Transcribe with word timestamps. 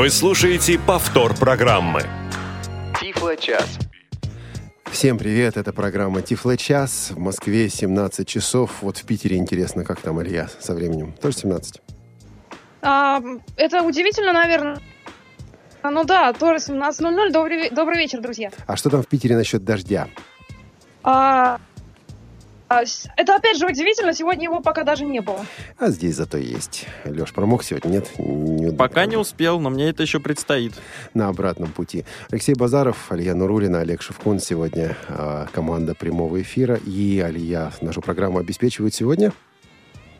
Вы 0.00 0.08
слушаете 0.08 0.78
повтор 0.78 1.34
программы. 1.34 2.00
Тифло-час. 2.98 3.78
Всем 4.90 5.18
привет, 5.18 5.58
это 5.58 5.74
программа 5.74 6.22
Тифло 6.22 6.56
час. 6.56 7.10
В 7.10 7.18
Москве 7.18 7.68
17 7.68 8.26
часов. 8.26 8.80
Вот 8.80 8.96
в 8.96 9.04
Питере 9.04 9.36
интересно, 9.36 9.84
как 9.84 10.00
там 10.00 10.22
Илья 10.22 10.48
со 10.58 10.72
временем. 10.72 11.12
Тоже 11.20 11.36
17? 11.36 11.82
А, 12.80 13.20
это 13.58 13.82
удивительно, 13.82 14.32
наверное. 14.32 14.78
Ну 15.82 16.04
да, 16.04 16.32
тоже 16.32 16.64
17.00. 16.72 17.30
Добрый, 17.30 17.68
добрый 17.68 17.98
вечер, 17.98 18.22
друзья. 18.22 18.50
А 18.66 18.78
что 18.78 18.88
там 18.88 19.02
в 19.02 19.06
Питере 19.06 19.36
насчет 19.36 19.64
дождя? 19.64 20.08
А, 21.02 21.56
а, 21.56 21.60
это 23.16 23.34
опять 23.34 23.58
же 23.58 23.66
удивительно, 23.66 24.14
сегодня 24.14 24.44
его 24.44 24.60
пока 24.60 24.84
даже 24.84 25.04
не 25.04 25.20
было. 25.20 25.44
А 25.76 25.88
здесь 25.88 26.14
зато 26.14 26.38
есть. 26.38 26.86
Леш, 27.04 27.32
промок 27.32 27.64
сегодня? 27.64 27.88
Нет? 27.90 28.08
Не, 28.18 28.72
пока 28.72 29.06
не 29.06 29.16
успел, 29.16 29.58
но 29.58 29.70
мне 29.70 29.88
это 29.88 30.02
еще 30.02 30.20
предстоит. 30.20 30.74
На 31.12 31.28
обратном 31.28 31.72
пути. 31.72 32.04
Алексей 32.30 32.54
Базаров, 32.54 33.10
Алия 33.10 33.34
Нурулина, 33.34 33.80
Олег 33.80 34.02
Шевкун. 34.02 34.38
Сегодня 34.38 34.96
э, 35.08 35.46
команда 35.52 35.96
прямого 35.96 36.40
эфира. 36.40 36.76
И 36.76 37.18
Алия 37.18 37.72
нашу 37.80 38.02
программу 38.02 38.38
обеспечивает 38.38 38.94
сегодня. 38.94 39.32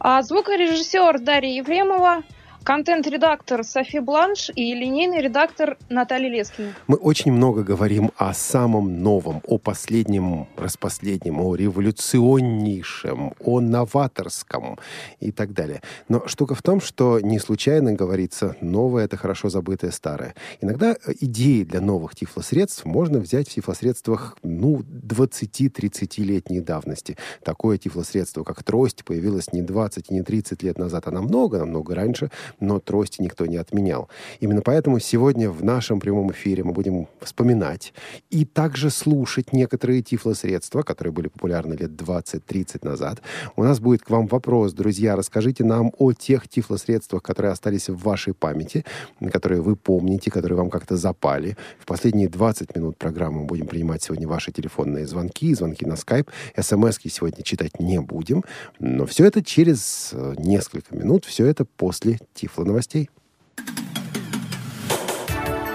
А 0.01 0.21
звукорежиссер 0.23 1.21
Дарья 1.21 1.59
Ефремова, 1.59 2.23
контент-редактор 2.63 3.65
Софи 3.65 4.01
Бланш 4.01 4.51
и 4.55 4.75
линейный 4.75 5.21
редактор 5.21 5.79
Наталья 5.89 6.29
Лескина. 6.29 6.75
Мы 6.87 6.97
очень 6.97 7.33
много 7.33 7.63
говорим 7.63 8.11
о 8.17 8.35
самом 8.35 9.03
новом, 9.03 9.41
о 9.47 9.59
последнем, 9.59 10.47
распоследнем, 10.57 11.41
о 11.41 11.55
революционнейшем, 11.55 13.33
о 13.41 13.61
новаторском 13.61 14.79
и 15.21 15.33
так 15.33 15.53
далее. 15.53 15.83
Но 16.09 16.27
штука 16.27 16.55
в 16.55 16.63
том, 16.63 16.81
что 16.81 17.19
не 17.21 17.39
случайно 17.39 17.95
говорится 17.95 18.57
«новое– 18.61 19.05
это 19.07 19.17
хорошо 19.17 19.49
забытое 19.49 19.91
старое». 19.91 20.35
Иногда 20.61 20.97
идеи 21.21 21.65
для 21.65 21.81
новых 21.81 22.15
тифлосредств 22.15 22.85
можно 22.85 23.21
взять 23.21 23.49
в 23.49 23.55
тифлосредствах, 23.55 24.37
ну, 24.43 24.81
20-30-летней 24.81 26.61
давности. 26.61 27.17
Такое 27.43 27.79
тифлосредство, 27.79 28.45
как 28.45 28.63
трость, 28.63 29.05
появилось 29.05 29.53
не 29.53 29.63
20 29.63 30.11
и 30.11 30.15
не 30.15 30.23
30 30.23 30.63
лет 30.63 30.79
назад, 30.79 31.07
а 31.07 31.11
намного, 31.11 31.59
намного 31.59 31.95
раньше– 31.95 32.31
но 32.59 32.81
трости 32.81 33.23
никто 33.23 33.47
не 33.47 33.57
отменял. 33.57 34.09
Именно 34.41 34.63
поэтому 34.63 34.99
сегодня 34.99 35.51
в 35.51 35.65
нашем 35.65 36.01
прямом 36.01 36.33
эфире 36.33 36.65
мы 36.65 36.73
будем 36.73 37.09
вспоминать 37.21 37.93
и 38.31 38.45
также 38.45 38.91
слушать 38.91 39.53
некоторые 39.53 40.03
тифлосредства, 40.03 40.83
которые 40.83 41.13
были 41.13 41.29
популярны 41.29 41.75
лет 41.75 41.91
20-30 41.91 42.85
назад. 42.85 43.23
У 43.57 43.65
нас 43.65 43.81
будет 43.81 44.03
к 44.03 44.11
вам 44.11 44.27
вопрос, 44.27 44.73
друзья, 44.73 45.17
расскажите 45.17 45.65
нам 45.65 45.93
о 45.99 46.13
тех 46.13 46.49
тифлосредствах, 46.49 47.23
которые 47.23 47.53
остались 47.53 47.89
в 47.89 47.97
вашей 47.97 48.35
памяти, 48.35 48.85
которые 49.33 49.63
вы 49.63 49.77
помните, 49.77 50.31
которые 50.31 50.57
вам 50.57 50.71
как-то 50.71 50.97
запали. 50.97 51.57
В 51.79 51.87
последние 51.87 52.29
20 52.29 52.75
минут 52.77 52.97
программы 52.97 53.41
мы 53.41 53.47
будем 53.47 53.67
принимать 53.67 54.03
сегодня 54.03 54.27
ваши 54.27 54.53
телефонные 54.53 55.07
звонки, 55.07 55.55
звонки 55.55 55.87
на 55.87 55.97
скайп. 55.97 56.31
СМСки 56.59 57.09
сегодня 57.09 57.43
читать 57.43 57.79
не 57.79 58.01
будем, 58.01 58.45
но 58.79 59.07
все 59.07 59.25
это 59.25 59.43
через 59.43 60.11
э, 60.13 60.35
несколько 60.39 60.95
минут, 60.97 61.25
все 61.25 61.47
это 61.47 61.65
после 61.65 62.19
Тифло 62.41 62.65
новостей. 62.65 63.11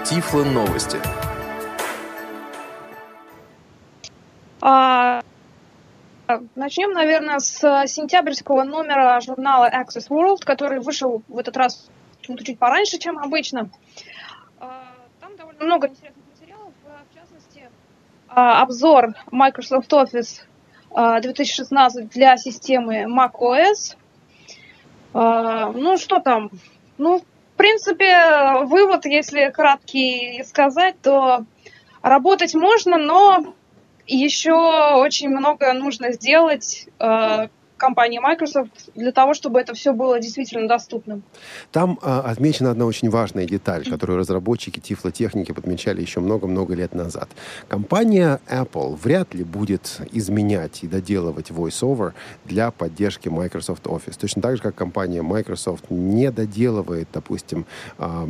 Тифло 0.04 0.42
новости. 0.42 0.96
А, 4.60 5.22
начнем, 6.56 6.90
наверное, 6.90 7.38
с 7.38 7.60
сентябрьского 7.86 8.64
номера 8.64 9.20
журнала 9.20 9.70
Access 9.70 10.08
World, 10.08 10.38
который 10.44 10.80
вышел 10.80 11.22
в 11.28 11.38
этот 11.38 11.56
раз 11.56 11.88
почему-то 12.18 12.44
чуть 12.44 12.58
пораньше, 12.58 12.98
чем 12.98 13.16
обычно. 13.20 13.70
А, 14.58 14.88
там 15.20 15.36
довольно 15.36 15.64
много 15.64 15.86
интересных 15.86 16.24
материалов, 16.34 16.72
в 16.82 17.14
частности, 17.14 17.70
а, 18.26 18.62
обзор 18.62 19.14
Microsoft 19.30 19.92
Office 19.92 20.40
2016 20.90 22.08
для 22.08 22.36
системы 22.36 23.04
macOS– 23.04 23.94
а, 24.02 24.05
ну, 25.16 25.96
что 25.96 26.20
там? 26.20 26.50
Ну, 26.98 27.20
в 27.20 27.56
принципе, 27.56 28.64
вывод, 28.64 29.06
если 29.06 29.50
краткий 29.50 30.44
сказать, 30.44 31.00
то 31.00 31.44
работать 32.02 32.54
можно, 32.54 32.98
но 32.98 33.54
еще 34.06 34.52
очень 34.96 35.30
много 35.30 35.72
нужно 35.72 36.12
сделать, 36.12 36.88
а, 36.98 37.48
компании 37.76 38.18
Microsoft 38.18 38.90
для 38.94 39.12
того, 39.12 39.34
чтобы 39.34 39.60
это 39.60 39.74
все 39.74 39.92
было 39.92 40.18
действительно 40.20 40.68
доступным. 40.68 41.22
Там 41.72 41.98
а, 42.02 42.20
отмечена 42.20 42.70
одна 42.70 42.86
очень 42.86 43.10
важная 43.10 43.46
деталь, 43.46 43.84
которую 43.84 44.18
разработчики 44.18 44.80
тифлотехники 44.80 45.52
подмечали 45.52 46.00
еще 46.00 46.20
много-много 46.20 46.74
лет 46.74 46.94
назад. 46.94 47.28
Компания 47.68 48.40
Apple 48.48 48.96
вряд 48.96 49.34
ли 49.34 49.44
будет 49.44 50.00
изменять 50.12 50.82
и 50.84 50.88
доделывать 50.88 51.50
VoiceOver 51.50 52.12
для 52.44 52.70
поддержки 52.70 53.28
Microsoft 53.28 53.84
Office. 53.84 54.18
Точно 54.18 54.42
так 54.42 54.56
же, 54.56 54.62
как 54.62 54.74
компания 54.74 55.22
Microsoft 55.22 55.90
не 55.90 56.30
доделывает, 56.30 57.08
допустим, 57.12 57.66
а, 57.98 58.28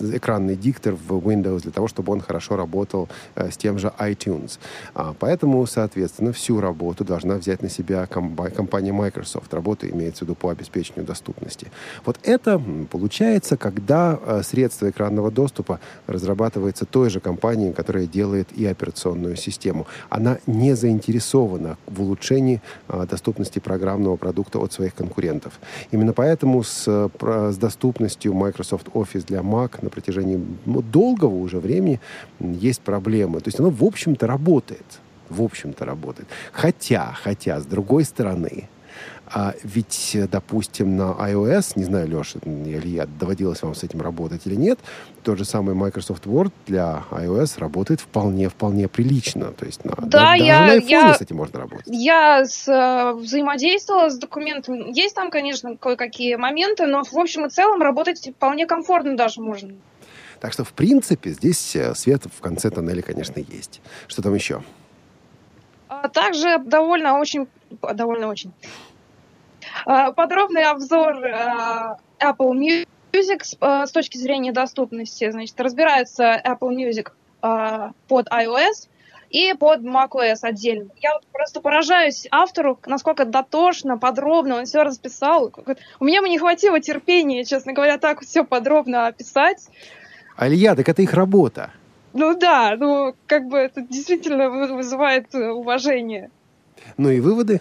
экранный 0.00 0.56
диктор 0.56 0.94
в 0.94 1.12
Windows 1.18 1.62
для 1.62 1.72
того, 1.72 1.88
чтобы 1.88 2.12
он 2.12 2.20
хорошо 2.20 2.56
работал 2.56 3.08
а, 3.34 3.50
с 3.50 3.56
тем 3.56 3.78
же 3.78 3.92
iTunes. 3.98 4.58
А, 4.94 5.14
поэтому, 5.18 5.66
соответственно, 5.66 6.32
всю 6.32 6.60
работу 6.60 7.04
должна 7.04 7.36
взять 7.36 7.62
на 7.62 7.68
себя 7.68 8.06
компания 8.06 8.85
компания 8.86 8.92
Microsoft. 8.92 9.54
Работа 9.54 9.88
имеется 9.88 10.24
в 10.24 10.28
виду 10.28 10.34
по 10.34 10.50
обеспечению 10.50 11.04
доступности. 11.04 11.70
Вот 12.04 12.18
это 12.22 12.60
получается, 12.90 13.56
когда 13.56 14.18
э, 14.20 14.42
средства 14.42 14.88
экранного 14.88 15.30
доступа 15.30 15.78
разрабатывается 16.06 16.84
той 16.84 17.10
же 17.10 17.20
компанией, 17.20 17.72
которая 17.72 18.06
делает 18.06 18.48
и 18.58 18.66
операционную 18.66 19.36
систему. 19.36 19.86
Она 20.10 20.38
не 20.46 20.76
заинтересована 20.76 21.76
в 21.86 22.02
улучшении 22.02 22.60
э, 22.88 23.06
доступности 23.10 23.60
программного 23.60 24.16
продукта 24.16 24.58
от 24.58 24.72
своих 24.72 24.94
конкурентов. 24.94 25.52
Именно 25.92 26.12
поэтому 26.12 26.62
с, 26.62 26.86
с 26.86 27.56
доступностью 27.56 28.34
Microsoft 28.34 28.88
Office 28.94 29.26
для 29.26 29.40
Mac 29.40 29.78
на 29.82 29.90
протяжении 29.90 30.38
ну, 30.66 30.82
долгого 30.82 31.34
уже 31.34 31.58
времени 31.58 32.00
есть 32.40 32.80
проблемы. 32.80 33.40
То 33.40 33.48
есть 33.48 33.60
оно, 33.60 33.70
в 33.70 33.84
общем-то, 33.84 34.26
работает 34.26 35.00
в 35.28 35.42
общем-то, 35.42 35.84
работает. 35.84 36.28
Хотя, 36.52 37.12
хотя, 37.22 37.60
с 37.60 37.66
другой 37.66 38.04
стороны, 38.04 38.68
а 39.28 39.54
ведь, 39.62 40.16
допустим, 40.30 40.96
на 40.96 41.14
iOS, 41.18 41.72
не 41.76 41.84
знаю, 41.84 42.08
Леша 42.08 42.38
или 42.44 42.88
я, 42.88 43.06
доводилось 43.06 43.62
вам 43.62 43.74
с 43.74 43.82
этим 43.82 44.00
работать 44.00 44.46
или 44.46 44.54
нет, 44.54 44.78
тот 45.24 45.38
же 45.38 45.44
самый 45.44 45.74
Microsoft 45.74 46.26
Word 46.26 46.52
для 46.66 47.02
iOS 47.10 47.58
работает 47.58 48.00
вполне-вполне 48.00 48.86
прилично. 48.88 49.46
То 49.52 49.66
есть 49.66 49.84
на, 49.84 49.96
да, 49.96 50.30
даже 50.30 50.44
я, 50.44 50.66
на 50.66 50.76
iPhone 50.76 50.88
я, 50.88 51.14
с 51.14 51.20
этим 51.20 51.36
можно 51.36 51.60
работать. 51.60 51.86
Я 51.88 52.44
с, 52.44 52.68
э, 52.68 53.12
взаимодействовала 53.14 54.10
с 54.10 54.18
документом. 54.18 54.90
Есть 54.90 55.16
там, 55.16 55.30
конечно, 55.30 55.76
кое-какие 55.76 56.36
моменты, 56.36 56.86
но 56.86 57.02
в 57.02 57.18
общем 57.18 57.46
и 57.46 57.50
целом 57.50 57.82
работать 57.82 58.30
вполне 58.36 58.66
комфортно 58.66 59.16
даже 59.16 59.40
можно. 59.40 59.74
Так 60.40 60.52
что, 60.52 60.62
в 60.62 60.72
принципе, 60.72 61.30
здесь 61.30 61.74
э, 61.74 61.94
свет 61.94 62.22
в 62.32 62.40
конце 62.40 62.70
тоннеля, 62.70 63.02
конечно, 63.02 63.40
есть. 63.40 63.80
Что 64.06 64.22
там 64.22 64.34
еще? 64.34 64.62
А 65.88 66.08
также 66.08 66.58
довольно 66.58 67.18
очень, 67.18 67.48
довольно 67.94 68.28
очень 68.28 68.52
подробный 69.84 70.64
обзор 70.64 71.24
а, 71.26 71.98
Apple 72.20 72.84
Music 73.12 73.86
с 73.86 73.90
точки 73.90 74.16
зрения 74.18 74.52
доступности. 74.52 75.30
Значит, 75.30 75.60
разбирается 75.60 76.40
Apple 76.44 76.74
Music 76.74 77.12
под 78.08 78.28
iOS 78.28 78.88
и 79.30 79.54
под 79.54 79.80
macOS 79.80 80.38
отдельно. 80.42 80.90
Я 81.02 81.10
просто 81.32 81.60
поражаюсь 81.60 82.26
автору, 82.30 82.78
насколько 82.86 83.24
дотошно, 83.24 83.98
подробно 83.98 84.56
он 84.56 84.64
все 84.64 84.82
расписал. 84.82 85.52
У 86.00 86.04
меня 86.04 86.22
бы 86.22 86.28
не 86.28 86.38
хватило 86.38 86.80
терпения, 86.80 87.44
честно 87.44 87.72
говоря, 87.72 87.98
так 87.98 88.22
все 88.22 88.44
подробно 88.44 89.06
описать. 89.06 89.68
Алья, 90.36 90.74
так 90.74 90.88
это 90.88 91.02
их 91.02 91.14
работа. 91.14 91.70
Ну 92.12 92.36
да, 92.36 92.76
ну 92.78 93.14
как 93.26 93.46
бы 93.46 93.58
это 93.58 93.82
действительно 93.82 94.48
вызывает 94.48 95.34
э, 95.34 95.50
уважение. 95.50 96.30
Ну 96.96 97.10
и 97.10 97.20
выводы? 97.20 97.60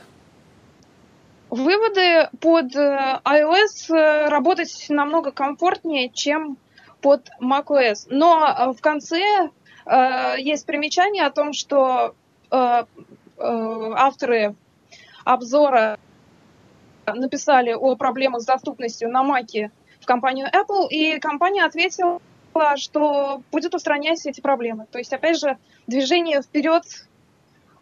Выводы 1.55 2.29
под 2.41 2.75
э, 2.75 3.19
iOS 3.23 3.95
э, 3.95 4.27
работать 4.27 4.87
намного 4.89 5.31
комфортнее, 5.31 6.09
чем 6.09 6.57
под 7.01 7.29
macOS. 7.41 8.07
Но 8.09 8.73
в 8.77 8.81
конце 8.81 9.21
э, 9.85 10.35
есть 10.37 10.65
примечание 10.65 11.25
о 11.25 11.31
том, 11.31 11.53
что 11.53 12.13
э, 12.51 12.55
э, 12.57 12.83
авторы 13.37 14.55
обзора 15.23 15.97
написали 17.05 17.71
о 17.71 17.95
проблемах 17.95 18.41
с 18.41 18.45
доступностью 18.45 19.09
на 19.09 19.23
Mac 19.23 19.71
в 20.01 20.05
компанию 20.05 20.47
Apple, 20.47 20.89
и 20.89 21.19
компания 21.19 21.63
ответила, 21.63 22.19
что 22.75 23.41
будет 23.53 23.73
устранять 23.73 24.25
эти 24.25 24.41
проблемы. 24.41 24.87
То 24.91 24.97
есть, 24.97 25.13
опять 25.13 25.39
же, 25.39 25.57
движение 25.87 26.41
вперед 26.41 26.83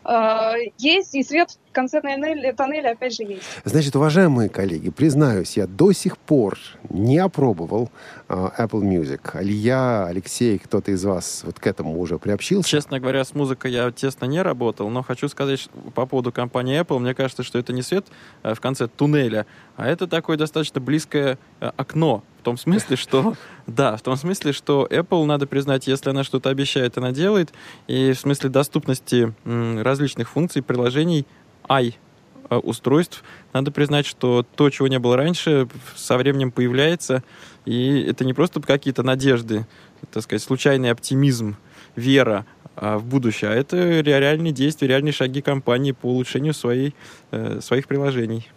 э, 0.05 0.53
есть, 0.77 1.15
и 1.15 1.23
свет 1.23 1.57
в 1.73 1.75
конце 1.75 2.01
тоннеля, 2.01 2.53
тоннеля 2.53 2.91
опять 2.91 3.15
же 3.15 3.23
есть. 3.23 3.41
Значит, 3.65 3.95
уважаемые 3.95 4.47
коллеги, 4.47 4.91
признаюсь, 4.91 5.57
я 5.57 5.65
до 5.65 5.91
сих 5.91 6.19
пор 6.19 6.59
не 6.89 7.17
опробовал 7.17 7.89
э, 8.29 8.49
Apple 8.59 8.81
Music. 8.81 9.21
Алия, 9.33 10.05
Алексей, 10.05 10.59
кто-то 10.59 10.91
из 10.91 11.03
вас 11.03 11.41
вот 11.43 11.59
к 11.59 11.65
этому 11.65 11.99
уже 11.99 12.19
приобщился? 12.19 12.69
Честно 12.69 12.99
говоря, 12.99 13.25
с 13.25 13.33
музыкой 13.33 13.71
я 13.71 13.91
тесно 13.91 14.25
не 14.25 14.43
работал, 14.43 14.89
но 14.89 15.01
хочу 15.01 15.27
сказать 15.27 15.61
что 15.61 15.71
по 15.95 16.05
поводу 16.05 16.31
компании 16.31 16.79
Apple, 16.79 16.99
мне 16.99 17.15
кажется, 17.15 17.41
что 17.41 17.57
это 17.57 17.73
не 17.73 17.81
свет 17.81 18.05
э, 18.43 18.53
в 18.53 18.61
конце 18.61 18.87
туннеля, 18.87 19.47
а 19.75 19.87
это 19.87 20.05
такое 20.05 20.37
достаточно 20.37 20.79
близкое 20.79 21.39
э, 21.59 21.71
окно 21.75 22.23
в 22.39 22.43
том 22.43 22.57
смысле, 22.57 22.97
что 22.97 23.35
да, 23.67 23.95
в 23.95 24.01
том 24.01 24.17
смысле, 24.17 24.51
что 24.51 24.85
Apple, 24.91 25.23
надо 25.23 25.47
признать, 25.47 25.87
если 25.87 26.09
она 26.09 26.25
что-то 26.25 26.49
обещает, 26.49 26.97
она 26.97 27.11
делает. 27.11 27.53
И 27.87 28.11
в 28.11 28.19
смысле 28.19 28.49
доступности 28.49 29.33
различных 29.45 30.29
функций, 30.29 30.61
приложений, 30.61 31.25
i 31.79 31.93
э, 32.49 32.55
устройств, 32.55 33.23
надо 33.53 33.71
признать, 33.71 34.05
что 34.05 34.45
то, 34.55 34.69
чего 34.69 34.87
не 34.87 34.99
было 34.99 35.15
раньше, 35.17 35.67
со 35.95 36.17
временем 36.17 36.51
появляется. 36.51 37.23
И 37.65 38.01
это 38.01 38.25
не 38.25 38.33
просто 38.33 38.61
какие-то 38.61 39.03
надежды, 39.03 39.65
так 40.11 40.23
сказать, 40.23 40.43
случайный 40.43 40.91
оптимизм, 40.91 41.55
вера 41.95 42.45
а, 42.75 42.97
в 42.97 43.05
будущее, 43.05 43.51
а 43.51 43.53
это 43.53 44.01
реальные 44.01 44.51
действия, 44.51 44.87
реальные 44.87 45.13
шаги 45.13 45.41
компании 45.41 45.91
по 45.91 46.07
улучшению 46.07 46.53
своей, 46.53 46.95
э, 47.31 47.59
своих 47.61 47.87
приложений. 47.87 48.47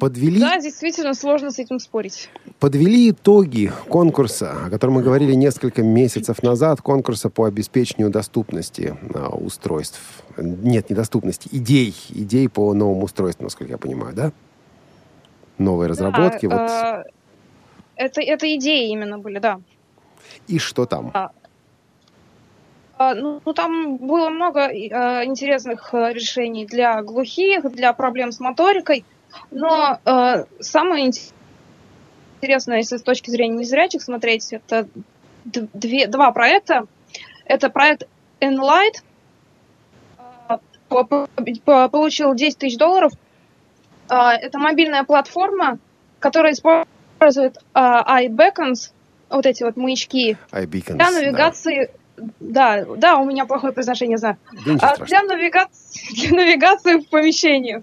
Подвели... 0.00 0.40
Да, 0.40 0.58
действительно 0.58 1.14
сложно 1.14 1.50
с 1.50 1.58
этим 1.58 1.78
спорить. 1.78 2.30
Подвели 2.58 3.10
итоги 3.10 3.70
конкурса, 3.88 4.66
о 4.66 4.70
котором 4.70 4.94
мы 4.94 5.02
говорили 5.02 5.34
несколько 5.34 5.82
месяцев 5.82 6.42
назад, 6.42 6.80
конкурса 6.80 7.30
по 7.30 7.44
обеспечению 7.44 8.10
доступности 8.10 8.96
а, 9.14 9.28
устройств. 9.28 10.00
Нет, 10.36 10.90
недоступности, 10.90 11.48
идей, 11.52 11.94
идей 12.10 12.48
по 12.48 12.72
новым 12.74 13.02
устройствам, 13.02 13.44
насколько 13.44 13.72
я 13.72 13.78
понимаю, 13.78 14.14
да? 14.14 14.32
Новые 15.58 15.88
разработки. 15.88 16.46
Да, 16.46 16.56
вот. 16.56 17.06
э, 17.06 17.10
это, 17.96 18.20
это 18.22 18.54
идеи 18.56 18.90
именно 18.90 19.18
были, 19.18 19.38
да. 19.38 19.60
И 20.48 20.58
что 20.58 20.86
там? 20.86 21.10
А, 21.14 21.30
а, 22.96 23.14
ну, 23.14 23.40
ну, 23.44 23.52
там 23.52 23.96
было 23.96 24.30
много 24.30 24.68
э, 24.68 25.24
интересных 25.26 25.92
решений 25.92 26.64
для 26.66 27.02
глухих, 27.02 27.70
для 27.70 27.92
проблем 27.92 28.32
с 28.32 28.40
моторикой. 28.40 29.04
Но 29.50 29.98
э, 30.04 30.44
самое 30.60 31.10
интересное, 32.40 32.78
если 32.78 32.96
с 32.96 33.02
точки 33.02 33.30
зрения 33.30 33.58
незрячих 33.58 34.02
смотреть, 34.02 34.52
это 34.52 34.88
две, 35.44 36.06
два 36.06 36.32
проекта. 36.32 36.86
Это 37.44 37.70
проект 37.70 38.06
Enlight, 38.40 39.02
э, 40.50 41.88
получил 41.88 42.34
10 42.34 42.58
тысяч 42.58 42.78
долларов. 42.78 43.12
Э, 44.08 44.30
это 44.40 44.58
мобильная 44.58 45.04
платформа, 45.04 45.78
которая 46.18 46.52
использует 46.52 47.58
э, 47.74 47.78
iBeacons, 47.78 48.92
вот 49.30 49.46
эти 49.46 49.62
вот 49.62 49.76
маячки, 49.76 50.36
iBeacons, 50.52 50.94
для 50.94 51.10
навигации. 51.10 51.90
Да. 52.16 52.84
да, 52.84 52.94
да, 52.96 53.16
у 53.16 53.24
меня 53.24 53.44
плохое 53.44 53.72
произношение, 53.72 54.18
знаю. 54.18 54.36
Да, 54.66 54.96
для, 54.96 55.22
навигации, 55.22 56.14
для 56.14 56.36
навигации 56.36 57.00
в 57.00 57.08
помещениях. 57.08 57.82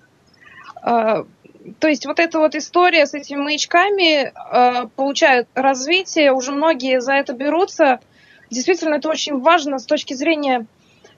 То 1.79 1.87
есть 1.87 2.05
вот 2.05 2.19
эта 2.19 2.39
вот 2.39 2.55
история 2.55 3.05
с 3.05 3.13
этими 3.13 3.37
маячками 3.37 4.31
э, 4.33 4.87
получает 4.95 5.47
развитие, 5.53 6.33
уже 6.33 6.51
многие 6.51 7.01
за 7.01 7.13
это 7.13 7.33
берутся. 7.33 7.99
Действительно, 8.49 8.95
это 8.95 9.09
очень 9.09 9.39
важно 9.39 9.79
с 9.79 9.85
точки 9.85 10.13
зрения 10.13 10.65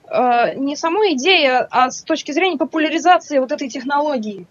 э, 0.08 0.54
не 0.56 0.76
самой 0.76 1.14
идеи, 1.14 1.50
а 1.70 1.90
с 1.90 2.02
точки 2.02 2.32
зрения 2.32 2.58
популяризации 2.58 3.38
вот 3.38 3.52
этой 3.52 3.68
технологии. 3.68 4.46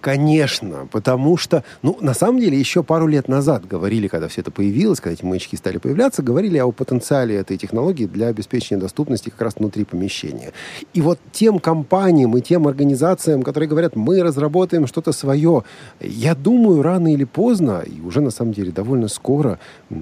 Конечно, 0.00 0.88
потому 0.90 1.36
что, 1.36 1.62
ну, 1.82 1.98
на 2.00 2.14
самом 2.14 2.40
деле, 2.40 2.58
еще 2.58 2.82
пару 2.82 3.06
лет 3.06 3.28
назад 3.28 3.66
говорили, 3.66 4.08
когда 4.08 4.28
все 4.28 4.40
это 4.40 4.50
появилось, 4.50 4.98
когда 4.98 5.12
эти 5.12 5.24
маячки 5.24 5.56
стали 5.56 5.76
появляться, 5.76 6.22
говорили 6.22 6.56
о 6.56 6.70
потенциале 6.72 7.36
этой 7.36 7.58
технологии 7.58 8.06
для 8.06 8.28
обеспечения 8.28 8.80
доступности 8.80 9.28
как 9.28 9.42
раз 9.42 9.56
внутри 9.56 9.84
помещения. 9.84 10.52
И 10.94 11.02
вот 11.02 11.18
тем 11.32 11.58
компаниям 11.58 12.34
и 12.36 12.40
тем 12.40 12.66
организациям, 12.66 13.42
которые 13.42 13.68
говорят, 13.68 13.94
мы 13.94 14.22
разработаем 14.22 14.86
что-то 14.86 15.12
свое, 15.12 15.64
я 16.00 16.34
думаю, 16.34 16.80
рано 16.80 17.12
или 17.12 17.24
поздно, 17.24 17.82
и 17.84 18.00
уже 18.00 18.22
на 18.22 18.30
самом 18.30 18.54
деле 18.54 18.72
довольно 18.72 19.08
скоро, 19.08 19.58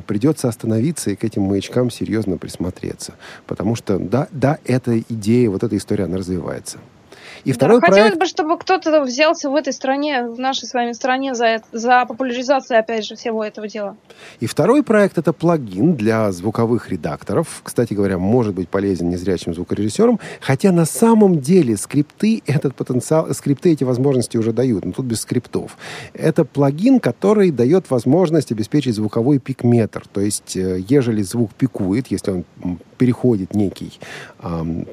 придется 0.06 0.48
остановиться 0.48 1.10
и 1.10 1.16
к 1.16 1.24
этим 1.24 1.42
маячкам 1.42 1.90
серьезно 1.90 2.38
присмотреться. 2.38 3.14
Потому 3.46 3.74
что, 3.74 3.98
да, 3.98 4.28
да, 4.30 4.58
эта 4.64 5.00
идея, 5.00 5.50
вот 5.50 5.64
эта 5.64 5.76
история, 5.76 6.04
она 6.04 6.18
развивается. 6.18 6.78
И 7.44 7.52
второй 7.52 7.80
да, 7.80 7.86
проект... 7.86 7.96
Хотелось 7.96 8.18
бы, 8.18 8.26
чтобы 8.26 8.58
кто-то 8.58 9.02
взялся 9.02 9.50
в 9.50 9.54
этой 9.54 9.72
стране, 9.72 10.24
в 10.24 10.38
нашей 10.38 10.66
с 10.66 10.74
вами 10.74 10.92
стране 10.92 11.34
за, 11.34 11.62
за 11.72 12.04
популяризацию, 12.06 12.78
опять 12.78 13.04
же, 13.04 13.16
всего 13.16 13.44
этого 13.44 13.68
дела. 13.68 13.96
И 14.40 14.46
второй 14.46 14.82
проект— 14.82 15.18
это 15.18 15.32
плагин 15.32 15.94
для 15.94 16.30
звуковых 16.32 16.90
редакторов. 16.90 17.60
Кстати 17.62 17.94
говоря, 17.94 18.18
может 18.18 18.54
быть 18.54 18.68
полезен 18.68 19.08
незрячим 19.08 19.54
звукорежиссерам, 19.54 20.20
хотя 20.40 20.72
на 20.72 20.84
самом 20.84 21.40
деле 21.40 21.76
скрипты 21.76 22.42
этот 22.46 22.74
потенциал, 22.74 23.32
скрипты 23.34 23.72
эти 23.72 23.84
возможности 23.84 24.36
уже 24.36 24.52
дают, 24.52 24.84
но 24.84 24.92
тут 24.92 25.06
без 25.06 25.20
скриптов. 25.20 25.76
Это 26.14 26.44
плагин, 26.44 27.00
который 27.00 27.50
дает 27.50 27.90
возможность 27.90 28.52
обеспечить 28.52 28.94
звуковой 28.94 29.38
пикметр. 29.38 30.04
То 30.12 30.20
есть, 30.20 30.56
э, 30.56 30.80
ежели 30.88 31.22
звук 31.22 31.52
пикует, 31.54 32.08
если 32.08 32.30
он 32.30 32.78
переходит 32.98 33.54
некий 33.54 33.98
эм, 34.40 34.86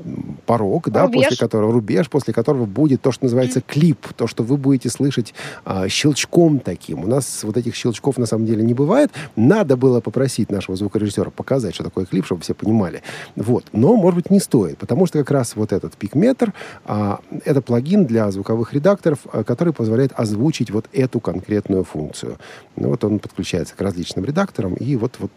порог, 0.46 0.90
да, 0.90 1.08
после 1.08 1.36
которого 1.36 1.74
рубеж, 1.74 2.10
после 2.10 2.34
которого 2.34 2.66
будет 2.66 3.02
то, 3.02 3.12
что 3.12 3.26
называется 3.26 3.62
клип, 3.62 4.08
то, 4.16 4.28
что 4.28 4.44
вы 4.44 4.58
будете 4.58 4.90
слышать 4.90 5.34
э, 5.66 5.88
щелчком 5.90 6.60
таким. 6.60 7.04
У 7.04 7.08
нас 7.08 7.44
вот 7.44 7.58
этих 7.58 7.76
щелчков 7.76 8.18
на 8.18 8.26
самом 8.26 8.46
деле 8.46 8.64
не 8.64 8.74
бывает. 8.74 9.12
Надо 9.36 9.76
было 9.76 10.00
попросить 10.00 10.52
нашего 10.52 10.78
звукорежиссера 10.78 11.32
показать, 11.32 11.76
что 11.76 11.84
такое 11.84 12.06
клип, 12.06 12.26
чтобы 12.26 12.42
все 12.42 12.54
понимали. 12.54 13.02
Вот. 13.36 13.66
Но, 13.74 13.96
может 13.96 14.16
быть, 14.16 14.30
не 14.30 14.40
стоит, 14.40 14.78
потому 14.78 15.08
что 15.08 15.20
как 15.20 15.32
раз 15.32 15.56
вот 15.56 15.74
этот 15.74 15.98
пикметр 15.98 16.54
э, 16.86 17.18
это 17.44 17.62
плагин 17.62 18.06
для 18.06 18.32
звуковых 18.32 18.74
редакторов, 18.74 19.20
э, 19.34 19.44
который 19.44 19.74
позволяет 19.74 20.12
озвучить 20.16 20.72
вот 20.72 20.86
эту 20.94 21.20
конкретную 21.20 21.84
функцию. 21.84 22.38
Ну, 22.76 22.90
вот 22.90 23.04
он 23.04 23.20
подключается 23.20 23.76
к 23.76 23.82
различным 23.82 24.26
редакторам, 24.26 24.76
и 24.76 24.96
вот, 24.96 25.16
вот 25.20 25.32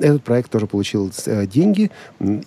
этот 0.00 0.22
проект 0.22 0.50
тоже 0.50 0.66
получил 0.66 1.10
э, 1.26 1.46
деньги 1.46 1.61
деньги, 1.62 1.90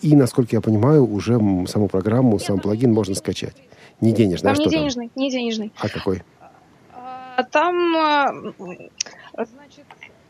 и, 0.01 0.15
насколько 0.15 0.55
я 0.55 0.61
понимаю, 0.61 1.05
уже 1.05 1.39
саму 1.67 1.87
программу, 1.87 2.39
сам 2.39 2.59
плагин 2.59 2.93
можно 2.93 3.15
скачать. 3.15 3.55
Не 4.01 4.11
денежный, 4.11 4.49
там 4.49 4.53
а 4.53 4.57
не 4.57 4.63
что 4.63 4.69
денежный, 4.69 5.09
там? 5.13 5.23
не 5.23 5.31
денежный. 5.31 5.71
А 5.77 5.89
какой? 5.89 6.23
А, 6.91 7.43
там, 7.43 7.95
а, 7.95 8.33
значит, 9.33 9.85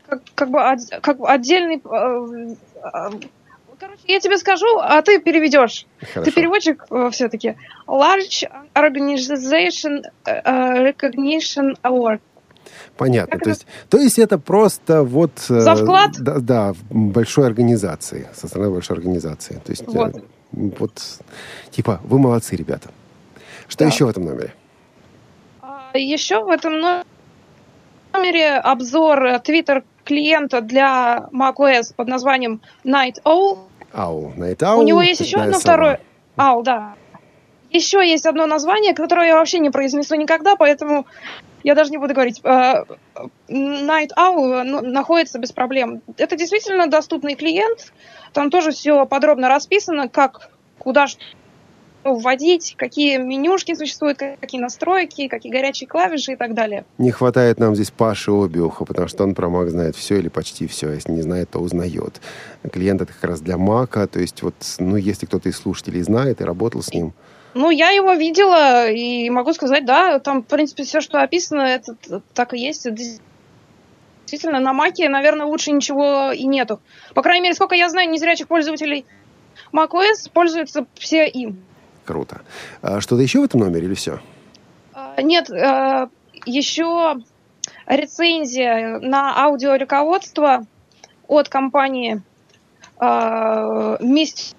как, 0.08 0.22
как 0.34 0.50
бы 0.50 0.60
как 1.00 1.16
отдельный... 1.20 1.82
А, 1.84 3.10
короче, 3.78 4.02
я 4.06 4.20
тебе 4.20 4.38
скажу, 4.38 4.78
а 4.78 5.02
ты 5.02 5.20
переведешь. 5.20 5.86
Хорошо. 6.00 6.22
Ты 6.24 6.32
переводчик 6.32 6.86
все-таки. 7.10 7.56
Large 7.86 8.48
Organization 8.74 10.04
Recognition 10.24 11.76
Award. 11.82 12.20
Понятно. 12.96 13.38
то 13.38 13.50
есть, 13.50 13.66
то 13.90 13.98
есть 13.98 14.18
это 14.18 14.38
просто 14.38 15.02
вот... 15.02 15.32
Э, 15.50 15.60
За 15.60 15.74
вклад? 15.74 16.12
Да, 16.18 16.38
да, 16.38 16.74
большой 16.90 17.46
организации, 17.46 18.28
со 18.34 18.48
стороны 18.48 18.70
большой 18.70 18.96
организации. 18.96 19.60
То 19.64 19.70
есть 19.72 19.82
э, 19.82 19.86
вот, 19.86 20.24
вот 20.52 21.02
типа, 21.70 22.00
вы 22.04 22.18
молодцы, 22.18 22.56
ребята. 22.56 22.90
Что 23.68 23.84
да. 23.84 23.90
еще 23.90 24.06
в 24.06 24.08
этом 24.08 24.24
номере? 24.24 24.54
А, 25.60 25.90
еще 25.94 26.42
в 26.42 26.48
этом 26.48 27.04
номере 28.12 28.54
обзор 28.54 29.26
Twitter 29.44 29.84
клиента 30.04 30.60
для 30.60 31.28
macOS 31.32 31.94
под 31.94 32.08
названием 32.08 32.62
Night 32.84 33.16
Owl. 33.24 33.58
Owl. 33.92 34.36
Night 34.36 34.58
Owl. 34.58 34.78
У 34.78 34.82
него 34.82 35.02
есть 35.02 35.20
еще 35.20 35.38
одно 35.38 35.58
второе... 35.58 36.00
Owl, 36.36 36.62
да. 36.62 36.94
Еще 37.70 38.08
есть 38.08 38.26
одно 38.26 38.46
название, 38.46 38.94
которое 38.94 39.28
я 39.28 39.36
вообще 39.36 39.58
не 39.58 39.70
произнесу 39.70 40.14
никогда, 40.14 40.56
поэтому 40.56 41.06
я 41.66 41.74
даже 41.74 41.90
не 41.90 41.98
буду 41.98 42.14
говорить, 42.14 42.40
э, 42.44 42.84
Night 43.48 44.10
Owl 44.16 44.62
ну, 44.62 44.82
находится 44.82 45.40
без 45.40 45.50
проблем. 45.50 46.00
Это 46.16 46.36
действительно 46.36 46.86
доступный 46.86 47.34
клиент, 47.34 47.92
там 48.32 48.50
тоже 48.50 48.70
все 48.70 49.04
подробно 49.04 49.48
расписано, 49.48 50.08
как, 50.08 50.50
куда 50.78 51.08
что 51.08 51.20
вводить, 52.04 52.76
какие 52.78 53.16
менюшки 53.16 53.74
существуют, 53.74 54.18
какие 54.18 54.60
настройки, 54.60 55.26
какие 55.26 55.50
горячие 55.50 55.88
клавиши 55.88 56.34
и 56.34 56.36
так 56.36 56.54
далее. 56.54 56.84
Не 56.98 57.10
хватает 57.10 57.58
нам 57.58 57.74
здесь 57.74 57.90
Паши 57.90 58.30
Обиуха, 58.30 58.84
потому 58.84 59.08
что 59.08 59.24
он 59.24 59.34
про 59.34 59.48
Mac 59.48 59.68
знает 59.68 59.96
все 59.96 60.18
или 60.20 60.28
почти 60.28 60.68
все. 60.68 60.92
Если 60.92 61.10
не 61.10 61.22
знает, 61.22 61.50
то 61.50 61.58
узнает. 61.58 62.20
Клиент 62.72 63.02
это 63.02 63.12
как 63.12 63.24
раз 63.24 63.40
для 63.40 63.58
Мака, 63.58 64.06
то 64.06 64.20
есть 64.20 64.40
вот, 64.44 64.54
ну, 64.78 64.94
если 64.94 65.26
кто-то 65.26 65.48
из 65.48 65.56
слушателей 65.56 66.02
знает 66.02 66.40
и 66.40 66.44
работал 66.44 66.80
с 66.80 66.94
ним, 66.94 67.12
ну, 67.56 67.70
я 67.70 67.90
его 67.90 68.12
видела, 68.12 68.90
и 68.90 69.30
могу 69.30 69.52
сказать, 69.54 69.86
да, 69.86 70.18
там, 70.18 70.42
в 70.42 70.46
принципе, 70.46 70.84
все, 70.84 71.00
что 71.00 71.22
описано, 71.22 71.62
это 71.62 71.96
так 72.34 72.52
и 72.52 72.58
есть. 72.58 72.86
Действительно, 74.26 74.60
на 74.60 74.74
Маке, 74.74 75.08
наверное, 75.08 75.46
лучше 75.46 75.72
ничего 75.72 76.32
и 76.32 76.44
нету. 76.44 76.80
По 77.14 77.22
крайней 77.22 77.44
мере, 77.44 77.54
сколько 77.54 77.74
я 77.74 77.88
знаю, 77.88 78.10
незрячих 78.10 78.46
пользователей 78.46 79.06
macOS 79.72 80.30
пользуются 80.32 80.86
все 80.94 81.26
им. 81.26 81.64
Круто. 82.04 82.42
А 82.82 83.00
что-то 83.00 83.22
еще 83.22 83.40
в 83.40 83.44
этом 83.44 83.60
номере 83.60 83.86
или 83.86 83.94
все? 83.94 84.20
А, 84.92 85.20
Нет, 85.22 85.48
э, 85.50 86.08
еще 86.44 87.16
рецензия 87.86 88.98
на 88.98 89.44
аудиоруководство 89.44 90.66
от 91.26 91.48
компании 91.48 92.20
э, 93.00 93.04
Mystic 93.04 94.54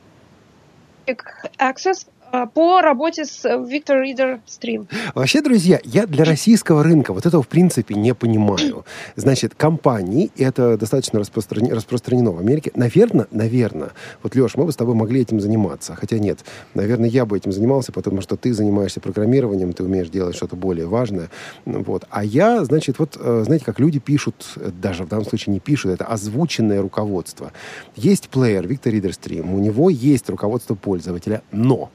Access 1.59 2.07
по 2.45 2.81
работе 2.81 3.25
с 3.25 3.43
Victor 3.45 4.03
Reader 4.03 4.39
Stream. 4.47 4.87
Вообще, 5.15 5.41
друзья, 5.41 5.79
я 5.83 6.05
для 6.05 6.23
российского 6.23 6.83
рынка 6.83 7.13
вот 7.13 7.25
этого 7.25 7.43
в 7.43 7.47
принципе 7.47 7.95
не 7.95 8.13
понимаю. 8.13 8.85
Значит, 9.15 9.55
компании, 9.55 10.31
и 10.35 10.43
это 10.43 10.77
достаточно 10.77 11.19
распростране- 11.19 11.73
распространено 11.73 12.31
в 12.31 12.39
Америке, 12.39 12.71
наверное, 12.75 13.27
наверное, 13.31 13.91
вот, 14.23 14.35
Леш, 14.35 14.55
мы 14.55 14.65
бы 14.65 14.71
с 14.71 14.75
тобой 14.75 14.95
могли 14.95 15.21
этим 15.21 15.39
заниматься. 15.39 15.95
Хотя 15.95 16.19
нет, 16.19 16.39
наверное, 16.73 17.09
я 17.09 17.25
бы 17.25 17.37
этим 17.37 17.51
занимался, 17.51 17.91
потому 17.91 18.21
что 18.21 18.35
ты 18.35 18.53
занимаешься 18.53 18.99
программированием, 18.99 19.73
ты 19.73 19.83
умеешь 19.83 20.09
делать 20.09 20.35
что-то 20.35 20.55
более 20.55 20.87
важное. 20.87 21.29
Вот. 21.65 22.05
А 22.09 22.23
я, 22.23 22.63
значит, 22.65 22.99
вот, 22.99 23.17
э, 23.19 23.43
знаете, 23.45 23.65
как 23.65 23.79
люди 23.79 23.99
пишут, 23.99 24.53
э, 24.57 24.71
даже 24.81 25.03
в 25.03 25.07
данном 25.07 25.25
случае 25.25 25.53
не 25.53 25.59
пишут, 25.59 25.91
это 25.91 26.05
озвученное 26.05 26.81
руководство. 26.81 27.51
Есть 27.95 28.29
плеер 28.29 28.65
Victor 28.65 28.91
Reader 28.91 29.11
Stream, 29.11 29.53
у 29.53 29.59
него 29.59 29.89
есть 29.89 30.29
руководство 30.29 30.75
пользователя, 30.75 31.41
но 31.51 31.89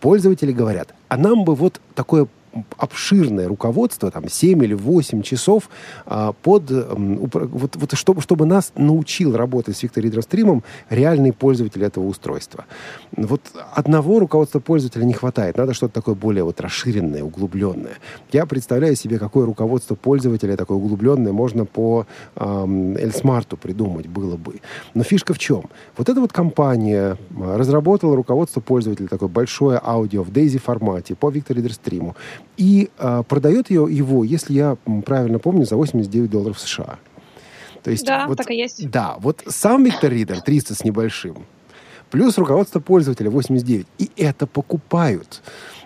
пользователи 0.00 0.52
говорят, 0.52 0.94
а 1.08 1.16
нам 1.16 1.44
бы 1.44 1.54
вот 1.54 1.80
такое 1.94 2.26
обширное 2.76 3.48
руководство, 3.48 4.10
там, 4.10 4.28
7 4.28 4.64
или 4.64 4.74
8 4.74 5.22
часов 5.22 5.70
а, 6.06 6.32
под, 6.32 6.70
вот, 6.70 7.76
вот 7.76 7.92
чтобы, 7.94 8.20
чтобы 8.20 8.46
нас 8.46 8.72
научил 8.76 9.36
работать 9.36 9.76
с 9.76 9.82
Victor 9.82 10.02
Reader 10.02 10.26
Stream 10.28 10.62
реальный 10.90 11.32
пользователь 11.32 11.82
этого 11.82 12.04
устройства. 12.06 12.66
Вот 13.16 13.40
одного 13.74 14.18
руководства 14.18 14.60
пользователя 14.60 15.04
не 15.04 15.14
хватает. 15.14 15.56
Надо 15.56 15.74
что-то 15.74 15.94
такое 15.94 16.14
более 16.14 16.44
вот 16.44 16.60
расширенное, 16.60 17.22
углубленное. 17.22 17.98
Я 18.32 18.46
представляю 18.46 18.96
себе, 18.96 19.18
какое 19.18 19.46
руководство 19.46 19.94
пользователя 19.94 20.56
такое 20.56 20.76
углубленное 20.76 21.32
можно 21.32 21.64
по 21.64 22.06
Эльсмарту 22.36 23.56
придумать 23.56 24.06
было 24.06 24.36
бы. 24.36 24.60
Но 24.94 25.02
фишка 25.02 25.34
в 25.34 25.38
чем? 25.38 25.64
Вот 25.96 26.08
эта 26.08 26.20
вот 26.20 26.32
компания 26.32 27.16
а, 27.36 27.58
разработала 27.58 28.16
руководство 28.16 28.60
пользователя, 28.60 29.06
такое 29.06 29.28
большое 29.28 29.80
аудио 29.82 30.22
в 30.22 30.30
DAISY 30.30 30.58
формате 30.58 31.14
по 31.14 31.30
Victor 31.30 31.54
Reader 31.56 31.78
Stream 31.80 32.14
и 32.58 32.90
а, 32.98 33.22
продает 33.22 33.70
ее, 33.70 33.86
его, 33.88 34.24
если 34.24 34.52
я 34.52 34.76
правильно 35.06 35.38
помню, 35.38 35.64
за 35.64 35.76
89 35.76 36.30
долларов 36.30 36.58
США. 36.58 36.98
То 37.82 37.90
есть 37.90 38.04
Да, 38.04 38.26
вот- 38.26 38.36
так 38.36 38.50
и 38.50 38.56
есть. 38.56 38.90
Да, 38.90 39.16
вот 39.20 39.42
сам 39.46 39.84
Victor 39.86 40.10
Reader 40.10 40.40
300 40.44 40.74
с 40.74 40.84
небольшим, 40.84 41.36
плюс 42.10 42.36
руководство 42.36 42.80
пользователя 42.80 43.30
89, 43.30 43.86
и 43.98 44.10
это 44.16 44.46
покупают. 44.46 45.40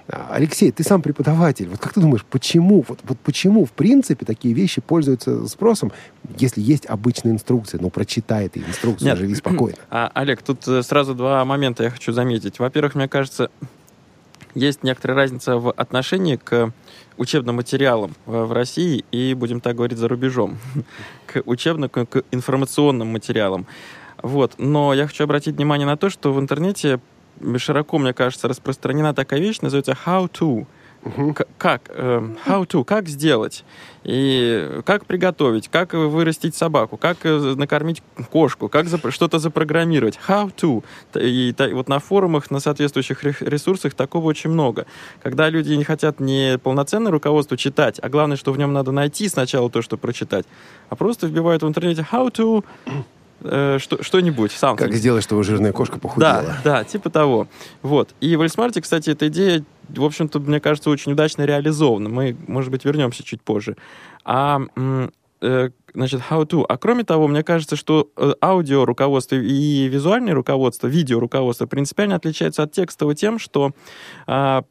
А, 0.09 0.31
Алексей, 0.33 0.73
ты 0.73 0.83
сам 0.83 1.00
преподаватель. 1.02 1.69
Вот 1.69 1.79
как 1.79 1.93
ты 1.93 2.00
думаешь, 2.00 2.25
почему, 2.25 2.85
вот, 2.88 2.99
вот 3.05 3.19
почему, 3.21 3.64
в 3.64 3.71
принципе, 3.71 4.25
такие 4.26 4.52
вещи 4.55 4.81
пользуются 4.81 5.47
спросом, 5.47 5.93
если 6.38 6.61
есть 6.61 6.87
обычная 6.87 7.33
инструкция? 7.33 7.81
Ну, 7.81 7.88
прочитай 7.91 8.49
ты 8.49 8.61
инструкцию, 8.61 9.09
Нет. 9.11 9.19
живи 9.19 9.35
спокойно. 9.35 9.76
А, 9.91 10.11
Олег, 10.14 10.43
тут 10.43 10.67
э, 10.67 10.83
сразу 10.83 11.14
два 11.14 11.45
момента 11.45 11.85
я 11.85 11.91
хочу 11.91 12.12
заметить. 12.12 12.59
Во-первых, 12.59 12.95
мне 12.97 13.09
кажется, 13.09 13.50
есть 14.54 14.82
некоторая 14.82 15.16
разница 15.16 15.56
в 15.56 15.70
отношении 15.70 16.37
к 16.37 16.72
учебным 17.16 17.56
материалам 17.56 18.14
в 18.26 18.46
в 18.46 18.52
России 18.52 19.04
и, 19.12 19.34
будем 19.34 19.61
так 19.61 19.76
говорить, 19.76 19.99
за 19.99 20.08
рубежом, 20.08 20.58
к 21.26 21.42
учебным, 21.44 21.88
к 21.88 22.25
информационным 22.30 23.08
материалам. 23.08 23.66
Вот. 24.22 24.54
Но 24.58 24.94
я 24.94 25.06
хочу 25.06 25.25
обратить 25.25 25.56
внимание 25.56 25.87
на 25.87 25.96
то, 25.96 26.11
что 26.11 26.32
в 26.32 26.40
интернете 26.40 27.00
широко, 27.56 27.99
мне 27.99 28.12
кажется, 28.12 28.49
распространена 28.49 29.14
такая 29.14 29.40
вещь, 29.40 29.61
называется 29.61 29.96
how 30.06 30.30
to. 30.30 30.66
Как? 31.59 31.82
э, 31.88 32.21
How 32.47 32.66
to? 32.66 32.85
Как 32.85 33.09
сделать? 33.09 33.64
И 34.04 34.80
как 34.85 35.04
приготовить? 35.06 35.68
Как 35.68 35.94
вырастить 35.94 36.54
собаку? 36.54 36.97
Как 36.97 37.18
э, 37.25 37.54
накормить 37.56 38.02
кошку? 38.30 38.68
Как 38.68 38.87
запро- 38.87 39.11
что-то 39.11 39.38
запрограммировать? 39.38 40.18
How 40.28 40.52
to? 40.54 40.85
И 41.21 41.52
та- 41.56 41.68
вот 41.71 41.88
на 41.88 41.99
форумах, 41.99 42.50
на 42.50 42.61
соответствующих 42.61 43.23
ре- 43.25 43.35
ресурсах 43.40 43.94
такого 43.94 44.26
очень 44.26 44.50
много. 44.50 44.87
Когда 45.23 45.50
люди 45.50 45.73
не 45.75 45.85
хотят 45.85 46.21
не 46.21 46.59
полноценное 46.59 47.11
руководство 47.12 47.56
читать, 47.56 47.99
а 48.02 48.09
главное, 48.09 48.37
что 48.37 48.52
в 48.52 48.59
нем 48.59 48.73
надо 48.73 48.92
найти 48.92 49.28
сначала 49.28 49.71
то, 49.71 49.82
что 49.82 49.97
прочитать, 49.97 50.47
а 50.88 50.94
просто 50.97 51.26
вбивают 51.26 51.62
в 51.62 51.68
интернете 51.68 52.06
how 52.12 52.30
to 52.32 52.64
э, 53.44 53.78
что, 53.78 54.02
что-нибудь. 54.02 54.52
Something. 54.52 54.76
Как 54.76 54.94
сделать, 54.94 55.25
чтобы 55.25 55.44
жирная 55.44 55.72
кошка 55.72 55.99
похудела? 55.99 56.42
Да, 56.42 56.61
да, 56.64 56.84
типа 56.84 57.11
того. 57.11 57.49
Вот. 57.82 58.14
И 58.20 58.37
в 58.37 58.42
Эльсмарте, 58.42 58.80
кстати, 58.80 59.11
эта 59.11 59.28
идея, 59.28 59.64
в 59.88 60.04
общем-то, 60.04 60.40
мне 60.40 60.61
кажется, 60.61 60.90
очень 60.90 61.12
удачно 61.12 61.42
реализована. 61.42 62.08
Мы, 62.08 62.37
может 62.46 62.70
быть, 62.70 62.84
вернемся 62.84 63.22
чуть 63.22 63.42
позже. 63.42 63.76
А, 64.25 64.61
э, 65.42 65.70
значит, 65.94 66.22
how 66.30 66.46
to. 66.46 66.64
А 66.68 66.76
кроме 66.76 67.04
того, 67.04 67.28
мне 67.28 67.42
кажется, 67.42 67.76
что 67.76 68.11
э, 68.16 68.32
аудио 68.40 68.84
руководство 68.84 69.37
и 69.37 69.88
визуальное 69.88 70.34
руководство, 70.34 70.87
видео 70.87 71.20
руководство 71.20 71.66
принципиально 71.66 72.16
отличается 72.16 72.62
от 72.62 72.72
текстового 72.72 73.14
тем, 73.14 73.38
что 73.38 73.72
м, 74.26 74.64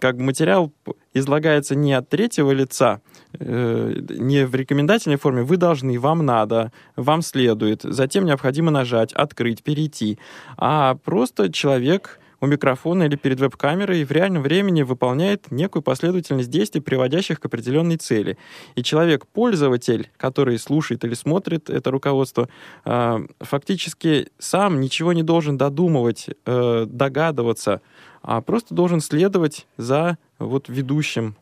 как 0.00 0.16
бы 0.16 0.24
материал 0.24 0.72
излагается 1.14 1.74
не 1.74 1.92
от 1.92 2.08
третьего 2.08 2.50
лица, 2.50 3.00
э, 3.38 3.94
не 4.10 4.46
в 4.46 4.54
рекомендательной 4.54 5.16
форме, 5.16 5.42
вы 5.42 5.56
должны, 5.56 5.98
вам 5.98 6.24
надо, 6.24 6.72
вам 6.96 7.22
следует, 7.22 7.82
затем 7.82 8.24
необходимо 8.24 8.70
нажать, 8.70 9.12
открыть, 9.12 9.62
перейти, 9.62 10.18
а 10.56 10.96
просто 10.96 11.52
человек 11.52 12.18
у 12.40 12.46
микрофона 12.46 13.04
или 13.04 13.16
перед 13.16 13.40
веб-камерой 13.40 14.04
в 14.04 14.12
реальном 14.12 14.42
времени 14.42 14.82
выполняет 14.82 15.50
некую 15.50 15.82
последовательность 15.82 16.50
действий, 16.50 16.80
приводящих 16.80 17.40
к 17.40 17.46
определенной 17.46 17.96
цели. 17.96 18.38
И 18.76 18.82
человек-пользователь, 18.82 20.10
который 20.16 20.58
слушает 20.58 21.04
или 21.04 21.14
смотрит 21.14 21.68
это 21.68 21.90
руководство, 21.90 22.48
э, 22.84 23.18
фактически 23.40 24.28
сам 24.38 24.80
ничего 24.80 25.12
не 25.12 25.22
должен 25.22 25.58
додумывать, 25.58 26.28
э, 26.46 26.86
догадываться, 26.88 27.80
а 28.28 28.42
просто 28.42 28.74
должен 28.74 29.00
следовать 29.00 29.66
за 29.78 30.18
вот 30.38 30.68
ведущим 30.68 31.34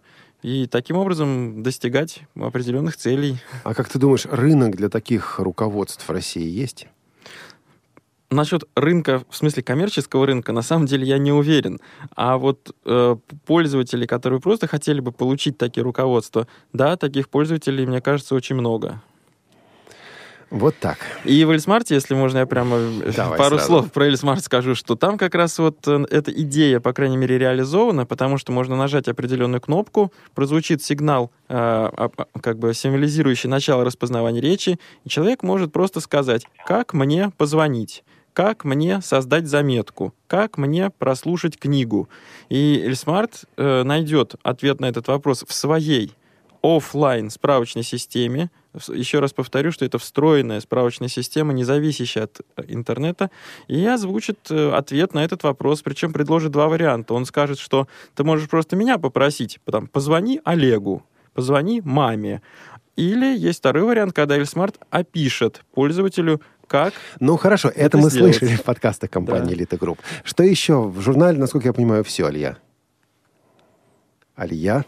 и 0.42 0.68
таким 0.68 0.96
образом 0.96 1.64
достигать 1.64 2.20
определенных 2.36 2.96
целей. 2.96 3.38
А 3.64 3.74
как 3.74 3.88
ты 3.88 3.98
думаешь, 3.98 4.24
рынок 4.24 4.76
для 4.76 4.88
таких 4.88 5.40
руководств 5.40 6.08
в 6.08 6.12
России 6.12 6.48
есть? 6.48 6.86
Насчет 8.30 8.68
рынка, 8.76 9.24
в 9.28 9.36
смысле 9.36 9.64
коммерческого 9.64 10.26
рынка, 10.26 10.52
на 10.52 10.62
самом 10.62 10.86
деле 10.86 11.04
я 11.04 11.18
не 11.18 11.32
уверен. 11.32 11.80
А 12.14 12.38
вот 12.38 12.72
э, 12.84 13.16
пользователи, 13.46 14.06
которые 14.06 14.40
просто 14.40 14.68
хотели 14.68 15.00
бы 15.00 15.10
получить 15.10 15.58
такие 15.58 15.82
руководства, 15.82 16.46
да, 16.72 16.96
таких 16.96 17.28
пользователей, 17.28 17.84
мне 17.84 18.00
кажется, 18.00 18.36
очень 18.36 18.54
много. 18.54 19.02
Вот 20.50 20.76
так. 20.78 20.98
И 21.24 21.44
в 21.44 21.50
Эльсмарте, 21.50 21.94
если 21.94 22.14
можно, 22.14 22.38
я 22.38 22.46
прямо 22.46 22.76
э, 22.76 23.12
Давай 23.16 23.36
пару 23.36 23.56
сразу. 23.56 23.66
слов 23.66 23.92
про 23.92 24.06
Эльсмарт 24.06 24.44
скажу, 24.44 24.76
что 24.76 24.94
там 24.94 25.18
как 25.18 25.34
раз 25.34 25.58
вот 25.58 25.86
э, 25.88 26.04
эта 26.10 26.30
идея, 26.30 26.78
по 26.78 26.92
крайней 26.92 27.16
мере, 27.16 27.36
реализована, 27.36 28.06
потому 28.06 28.38
что 28.38 28.52
можно 28.52 28.76
нажать 28.76 29.08
определенную 29.08 29.60
кнопку, 29.60 30.12
прозвучит 30.34 30.84
сигнал, 30.84 31.32
э, 31.48 31.54
а- 31.56 32.10
как 32.40 32.58
бы 32.58 32.72
символизирующий 32.74 33.48
начало 33.48 33.84
распознавания 33.84 34.40
речи, 34.40 34.78
и 35.04 35.08
человек 35.08 35.42
может 35.42 35.72
просто 35.72 36.00
сказать, 36.00 36.46
как 36.64 36.94
мне 36.94 37.30
позвонить 37.36 38.04
как 38.32 38.64
мне 38.64 39.00
создать 39.00 39.46
заметку, 39.46 40.12
как 40.26 40.58
мне 40.58 40.90
прослушать 40.90 41.58
книгу. 41.58 42.10
И 42.50 42.82
Эльсмарт 42.84 43.46
э, 43.56 43.82
найдет 43.82 44.34
ответ 44.42 44.78
на 44.78 44.84
этот 44.84 45.08
вопрос 45.08 45.42
в 45.48 45.54
своей 45.54 46.12
оффлайн 46.62 47.30
справочной 47.30 47.82
системе. 47.82 48.50
Еще 48.88 49.20
раз 49.20 49.32
повторю, 49.32 49.72
что 49.72 49.84
это 49.84 49.98
встроенная 49.98 50.60
справочная 50.60 51.08
система, 51.08 51.52
не 51.52 51.64
зависящая 51.64 52.24
от 52.24 52.40
э, 52.56 52.62
интернета, 52.68 53.30
и 53.68 53.84
озвучит 53.86 54.38
э, 54.50 54.70
ответ 54.72 55.14
на 55.14 55.24
этот 55.24 55.42
вопрос, 55.42 55.82
причем 55.82 56.12
предложит 56.12 56.52
два 56.52 56.68
варианта. 56.68 57.14
Он 57.14 57.24
скажет, 57.24 57.58
что 57.58 57.88
ты 58.14 58.24
можешь 58.24 58.48
просто 58.48 58.76
меня 58.76 58.98
попросить, 58.98 59.60
потом 59.64 59.86
позвони 59.86 60.40
Олегу, 60.44 61.04
позвони 61.34 61.80
маме. 61.84 62.42
Или 62.96 63.36
есть 63.36 63.58
второй 63.58 63.82
вариант, 63.84 64.14
когда 64.14 64.36
Эльсмарт 64.36 64.78
опишет 64.90 65.62
пользователю, 65.74 66.40
как 66.66 66.94
Ну 67.20 67.36
хорошо, 67.36 67.68
это, 67.68 67.80
Это 67.80 67.98
мы 67.98 68.10
сделать. 68.10 68.36
слышали 68.36 68.56
в 68.56 68.62
подкастах 68.62 69.10
компании 69.10 69.48
Да. 69.50 69.54
Элита 69.54 69.76
Групп. 69.76 70.00
Что 70.24 70.42
еще? 70.42 70.82
В 70.82 71.00
журнале, 71.00 71.38
насколько 71.38 71.68
я 71.68 71.72
понимаю, 71.72 72.04
все, 72.04 72.26
Алия. 72.26 72.58
Алия? 74.34 74.84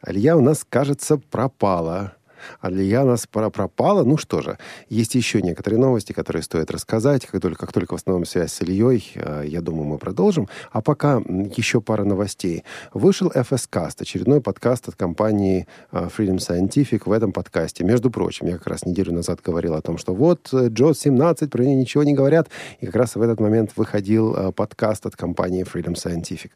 Алия 0.00 0.36
у 0.36 0.40
нас, 0.40 0.64
кажется, 0.68 1.16
пропала. 1.18 2.14
Алия 2.60 2.82
у 2.82 3.04
нас 3.04 3.26
пропала. 3.26 4.04
Ну 4.04 4.16
что 4.16 4.42
же, 4.42 4.58
есть 4.88 5.14
еще 5.14 5.42
некоторые 5.42 5.80
новости, 5.80 6.12
которые 6.12 6.42
стоит 6.42 6.70
рассказать. 6.70 7.26
Как 7.26 7.40
только, 7.40 7.58
как 7.58 7.72
только 7.72 7.94
восстановим 7.94 8.26
связь 8.26 8.52
с 8.52 8.62
Ильей, 8.62 9.12
э, 9.14 9.44
я 9.46 9.60
думаю, 9.60 9.84
мы 9.84 9.98
продолжим. 9.98 10.48
А 10.72 10.80
пока 10.80 11.18
еще 11.56 11.80
пара 11.80 12.04
новостей. 12.04 12.64
Вышел 12.92 13.28
FSCast, 13.28 14.00
очередной 14.00 14.40
подкаст 14.40 14.88
от 14.88 14.96
компании 14.96 15.66
э, 15.92 16.08
Freedom 16.16 16.38
Scientific. 16.38 17.02
В 17.04 17.12
этом 17.12 17.32
подкасте, 17.32 17.84
между 17.84 18.10
прочим, 18.10 18.46
я 18.46 18.58
как 18.58 18.66
раз 18.66 18.84
неделю 18.84 19.12
назад 19.12 19.40
говорил 19.42 19.74
о 19.74 19.82
том, 19.82 19.98
что 19.98 20.14
вот 20.14 20.52
Джос 20.52 21.00
17, 21.00 21.50
про 21.50 21.62
нее 21.62 21.76
ничего 21.76 22.04
не 22.04 22.14
говорят. 22.14 22.48
И 22.80 22.86
как 22.86 22.96
раз 22.96 23.16
в 23.16 23.22
этот 23.22 23.40
момент 23.40 23.72
выходил 23.76 24.34
э, 24.34 24.52
подкаст 24.52 25.06
от 25.06 25.16
компании 25.16 25.64
Freedom 25.64 25.94
Scientific. 25.94 26.50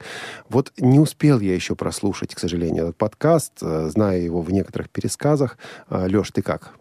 Вот 0.49 0.73
не 0.79 0.99
успел 0.99 1.41
я 1.41 1.55
еще 1.55 1.75
прослушать, 1.75 2.35
к 2.35 2.39
сожалению, 2.39 2.85
этот 2.85 2.97
подкаст. 2.97 3.53
Знаю 3.61 4.23
его 4.23 4.41
в 4.41 4.53
некоторых 4.53 4.91
пересказах. 4.91 5.59
А, 5.89 6.07
Леш, 6.07 6.31
ты 6.31 6.43
как? 6.43 6.73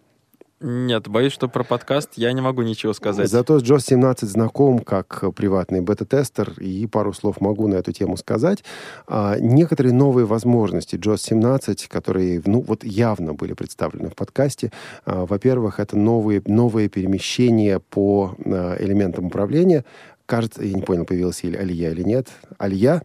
Нет, 0.63 1.07
боюсь, 1.07 1.33
что 1.33 1.47
про 1.47 1.63
подкаст 1.63 2.11
я 2.17 2.31
не 2.33 2.41
могу 2.41 2.61
ничего 2.61 2.93
сказать. 2.93 3.27
Зато 3.27 3.59
с 3.59 3.63
JOS 3.63 3.79
17 3.79 4.29
знаком 4.29 4.77
как 4.77 5.23
приватный 5.33 5.81
бета-тестер, 5.81 6.53
и 6.59 6.85
пару 6.85 7.13
слов 7.13 7.41
могу 7.41 7.67
на 7.67 7.75
эту 7.75 7.91
тему 7.93 8.15
сказать. 8.15 8.63
А, 9.07 9.39
некоторые 9.39 9.91
новые 9.91 10.27
возможности 10.27 10.97
JOS 10.97 11.17
17, 11.17 11.87
которые, 11.87 12.43
ну, 12.45 12.61
вот 12.61 12.83
явно 12.83 13.33
были 13.33 13.53
представлены 13.53 14.11
в 14.11 14.15
подкасте. 14.15 14.71
А, 15.03 15.25
во-первых, 15.25 15.79
это 15.79 15.97
новые, 15.97 16.43
новые 16.45 16.89
перемещения 16.89 17.79
по 17.79 18.35
а, 18.45 18.75
элементам 18.79 19.25
управления. 19.25 19.83
Кажется, 20.27 20.63
я 20.63 20.73
не 20.73 20.83
понял, 20.83 21.05
появилась 21.05 21.43
или 21.43 21.57
Алия 21.57 21.89
или 21.89 22.03
нет. 22.03 22.27
Алия? 22.59 23.01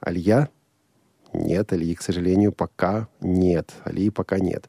Алия? 0.00 0.50
Нет, 1.32 1.72
Алии, 1.72 1.94
к 1.94 2.02
сожалению, 2.02 2.52
пока 2.52 3.08
нет. 3.20 3.72
Алии 3.84 4.10
пока 4.10 4.38
нет. 4.38 4.68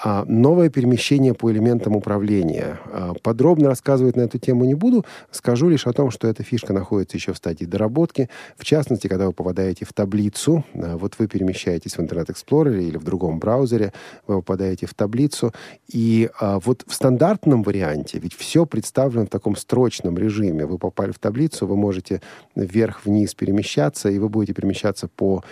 А 0.00 0.24
новое 0.26 0.70
перемещение 0.70 1.34
по 1.34 1.50
элементам 1.50 1.96
управления. 1.96 2.78
А, 2.86 3.14
подробно 3.20 3.68
рассказывать 3.68 4.14
на 4.14 4.22
эту 4.22 4.38
тему 4.38 4.64
не 4.64 4.74
буду. 4.74 5.04
Скажу 5.32 5.68
лишь 5.68 5.88
о 5.88 5.92
том, 5.92 6.12
что 6.12 6.28
эта 6.28 6.44
фишка 6.44 6.72
находится 6.72 7.16
еще 7.16 7.32
в 7.32 7.36
стадии 7.36 7.64
доработки. 7.64 8.28
В 8.56 8.64
частности, 8.64 9.08
когда 9.08 9.26
вы 9.26 9.32
попадаете 9.32 9.84
в 9.84 9.92
таблицу, 9.92 10.64
а, 10.74 10.96
вот 10.96 11.16
вы 11.18 11.26
перемещаетесь 11.26 11.96
в 11.96 11.98
Internet 11.98 12.26
Explorer 12.26 12.80
или 12.80 12.96
в 12.96 13.02
другом 13.02 13.40
браузере, 13.40 13.92
вы 14.28 14.36
попадаете 14.36 14.86
в 14.86 14.94
таблицу, 14.94 15.52
и 15.92 16.30
вот 16.40 16.84
в 16.86 16.94
стандартном 16.94 17.62
варианте, 17.62 18.18
ведь 18.18 18.34
все 18.34 18.66
представлено 18.66 19.26
в 19.26 19.28
таком 19.28 19.56
строчном 19.56 20.16
режиме. 20.16 20.66
Вы 20.66 20.78
попали 20.78 21.10
в 21.10 21.18
таблицу, 21.18 21.66
вы 21.66 21.76
можете 21.76 22.22
вверх-вниз 22.54 23.34
перемещаться, 23.34 24.08
и 24.08 24.18
вы 24.18 24.28
будете 24.28 24.52
перемещаться 24.52 25.08
по 25.08 25.42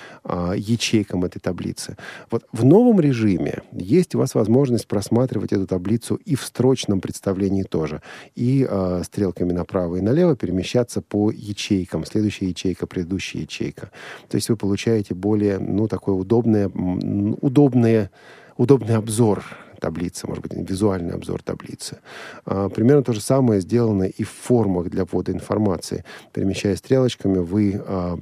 ячейкам 0.54 1.24
этой 1.24 1.40
таблицы. 1.40 1.96
Вот 2.30 2.46
в 2.52 2.64
новом 2.64 3.00
режиме 3.00 3.62
есть 3.72 4.14
у 4.14 4.18
вас 4.18 4.34
возможность 4.37 4.87
просматривать 4.87 5.52
эту 5.52 5.66
таблицу 5.66 6.16
и 6.16 6.35
в 6.35 6.43
строчном 6.43 7.00
представлении 7.00 7.62
тоже. 7.62 8.02
И 8.35 8.66
э, 8.69 9.02
стрелками 9.05 9.52
направо 9.52 9.97
и 9.97 10.00
налево 10.00 10.37
перемещаться 10.37 11.02
по 11.02 11.31
ячейкам. 11.31 12.05
Следующая 12.05 12.49
ячейка, 12.49 12.87
предыдущая 12.87 13.43
ячейка. 13.43 13.90
То 14.28 14.37
есть 14.37 14.49
вы 14.49 14.57
получаете 14.57 15.14
более, 15.14 15.59
ну, 15.59 15.88
такой 15.88 16.19
удобное, 16.19 16.69
удобное, 16.69 18.11
удобный 18.57 18.97
обзор 18.97 19.45
таблицы, 19.81 20.26
может 20.26 20.43
быть, 20.43 20.52
визуальный 20.69 21.14
обзор 21.14 21.43
таблицы. 21.43 21.99
А, 22.45 22.69
примерно 22.69 23.02
то 23.02 23.12
же 23.12 23.21
самое 23.21 23.61
сделано 23.61 24.05
и 24.05 24.25
в 24.25 24.31
формах 24.31 24.88
для 24.88 25.05
ввода 25.05 25.33
информации. 25.33 26.05
Перемещая 26.33 26.76
стрелочками, 26.76 27.38
вы 27.38 27.81
а, 27.85 28.19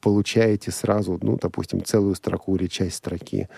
получаете 0.00 0.70
сразу, 0.70 1.18
ну, 1.22 1.38
допустим, 1.40 1.84
целую 1.84 2.14
строку 2.14 2.56
или 2.56 2.66
часть 2.66 2.96
строки. 2.96 3.48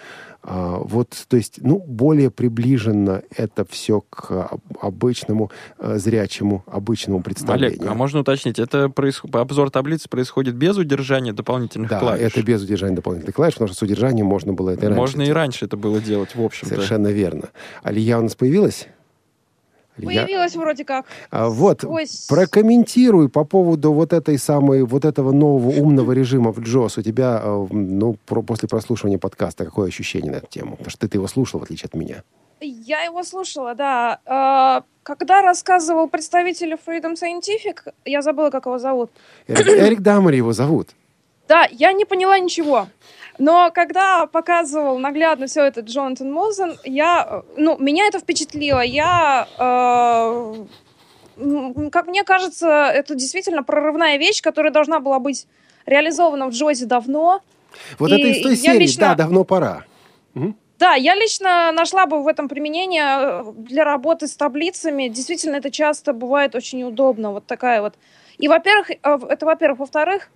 А, 0.43 0.79
вот, 0.79 1.11
то 1.29 1.37
есть, 1.37 1.59
ну, 1.63 1.79
более 1.79 2.31
приближенно 2.31 3.23
это 3.37 3.65
все 3.65 4.01
к 4.01 4.51
обычному 4.81 5.51
э, 5.79 5.99
зрячему, 5.99 6.65
обычному 6.67 7.23
представлению. 7.23 7.81
Олег, 7.81 7.91
а 7.91 7.95
можно 7.95 8.21
уточнить, 8.21 8.59
это 8.59 8.89
происход... 8.89 9.35
обзор 9.37 9.71
таблицы 9.71 10.09
происходит 10.09 10.55
без 10.55 10.77
удержания 10.77 11.33
дополнительных 11.33 11.91
да, 11.91 11.99
клавиш? 11.99 12.21
Да, 12.21 12.27
это 12.27 12.43
без 12.43 12.63
удержания 12.63 12.97
дополнительных 12.97 13.35
клавиш, 13.35 13.55
потому 13.55 13.69
что 13.69 13.77
с 13.77 13.83
удержанием 13.83 14.27
можно 14.27 14.53
было 14.53 14.71
это 14.71 14.87
и 14.87 14.89
раньше 14.89 14.99
Можно 14.99 15.23
и 15.23 15.31
раньше 15.31 15.65
это 15.67 15.77
было 15.77 16.01
делать, 16.01 16.35
в 16.35 16.43
общем-то. 16.43 16.75
Совершенно 16.75 17.09
верно. 17.09 17.51
Алия 17.83 18.19
у 18.19 18.23
нас 18.23 18.35
появилась? 18.35 18.89
Появилась 20.07 20.55
я... 20.55 20.61
вроде 20.61 20.85
как. 20.85 21.07
А, 21.31 21.49
вот, 21.49 21.81
Сквозь... 21.81 22.27
прокомментируй 22.27 23.29
по 23.29 23.45
поводу 23.45 23.93
вот 23.93 24.13
этой 24.13 24.39
самой, 24.39 24.83
вот 24.83 25.05
этого 25.05 25.33
нового 25.33 25.71
умного 25.71 26.13
режима 26.13 26.53
в 26.53 26.61
Джос. 26.61 26.99
У 26.99 27.03
тебя, 27.03 27.41
э, 27.43 27.67
ну, 27.71 28.17
про, 28.27 28.43
после 28.43 28.69
прослушивания 28.69 29.19
подкаста, 29.19 29.65
какое 29.65 29.89
ощущение 29.89 30.33
на 30.33 30.37
эту 30.37 30.47
тему? 30.49 30.73
Потому 30.73 30.91
что 30.91 31.09
ты, 31.09 31.17
его 31.17 31.27
слушал, 31.27 31.61
в 31.61 31.63
отличие 31.63 31.87
от 31.87 31.95
меня. 31.95 32.23
Я 32.61 33.03
его 33.03 33.23
слушала, 33.23 33.75
да. 33.75 34.21
А, 34.27 34.83
когда 35.03 35.43
рассказывал 35.43 36.09
представитель 36.09 36.75
Freedom 36.75 37.15
Scientific, 37.15 37.93
я 38.05 38.23
забыла, 38.23 38.51
как 38.51 38.67
его 38.67 38.79
зовут. 38.79 39.11
Эрик, 39.49 39.69
Эрик 39.69 40.01
Даммер 40.01 40.35
его 40.35 40.53
зовут. 40.53 40.91
Да, 41.49 41.67
я 41.73 41.93
не 41.93 42.05
поняла 42.05 42.39
ничего. 42.39 42.87
Но 43.41 43.71
когда 43.73 44.27
показывал 44.27 44.99
наглядно 44.99 45.47
все 45.47 45.65
это 45.65 45.81
Джонатан 45.81 46.31
Мозен, 46.31 46.79
я, 46.85 47.43
ну, 47.57 47.79
меня 47.79 48.07
это 48.07 48.19
впечатлило. 48.19 48.83
Я, 48.83 49.49
э, 49.59 50.67
как 51.91 52.07
мне 52.07 52.23
кажется, 52.23 52.69
это 52.69 53.15
действительно 53.15 53.63
прорывная 53.63 54.19
вещь, 54.19 54.43
которая 54.43 54.71
должна 54.71 55.01
была 55.01 55.19
быть 55.21 55.47
реализована 55.87 56.49
в 56.49 56.51
Джозе 56.51 56.85
давно. 56.85 57.41
Вот 57.99 58.11
и 58.11 58.15
это 58.15 58.29
из 58.29 58.43
той 58.43 58.57
серии, 58.57 58.81
лично... 58.81 59.09
да, 59.09 59.15
давно 59.15 59.45
пора. 59.45 59.85
Угу. 60.35 60.55
Да, 60.79 60.95
я 60.95 61.15
лично 61.15 61.73
нашла 61.73 62.05
бы 62.05 62.23
в 62.23 62.29
этом 62.29 62.47
применение 62.47 63.05
э, 63.07 63.53
для 63.57 63.85
работы 63.85 64.27
с 64.27 64.37
таблицами. 64.37 65.09
Действительно, 65.09 65.57
это 65.57 65.71
часто 65.71 66.13
бывает 66.13 66.55
очень 66.55 66.83
удобно. 66.85 67.33
Вот 67.33 67.47
такая 67.47 67.81
вот. 67.81 67.95
И, 68.37 68.49
во-первых, 68.49 68.91
э, 68.91 68.97
это, 69.31 69.47
во-первых. 69.47 69.79
Во-вторых, 69.79 70.29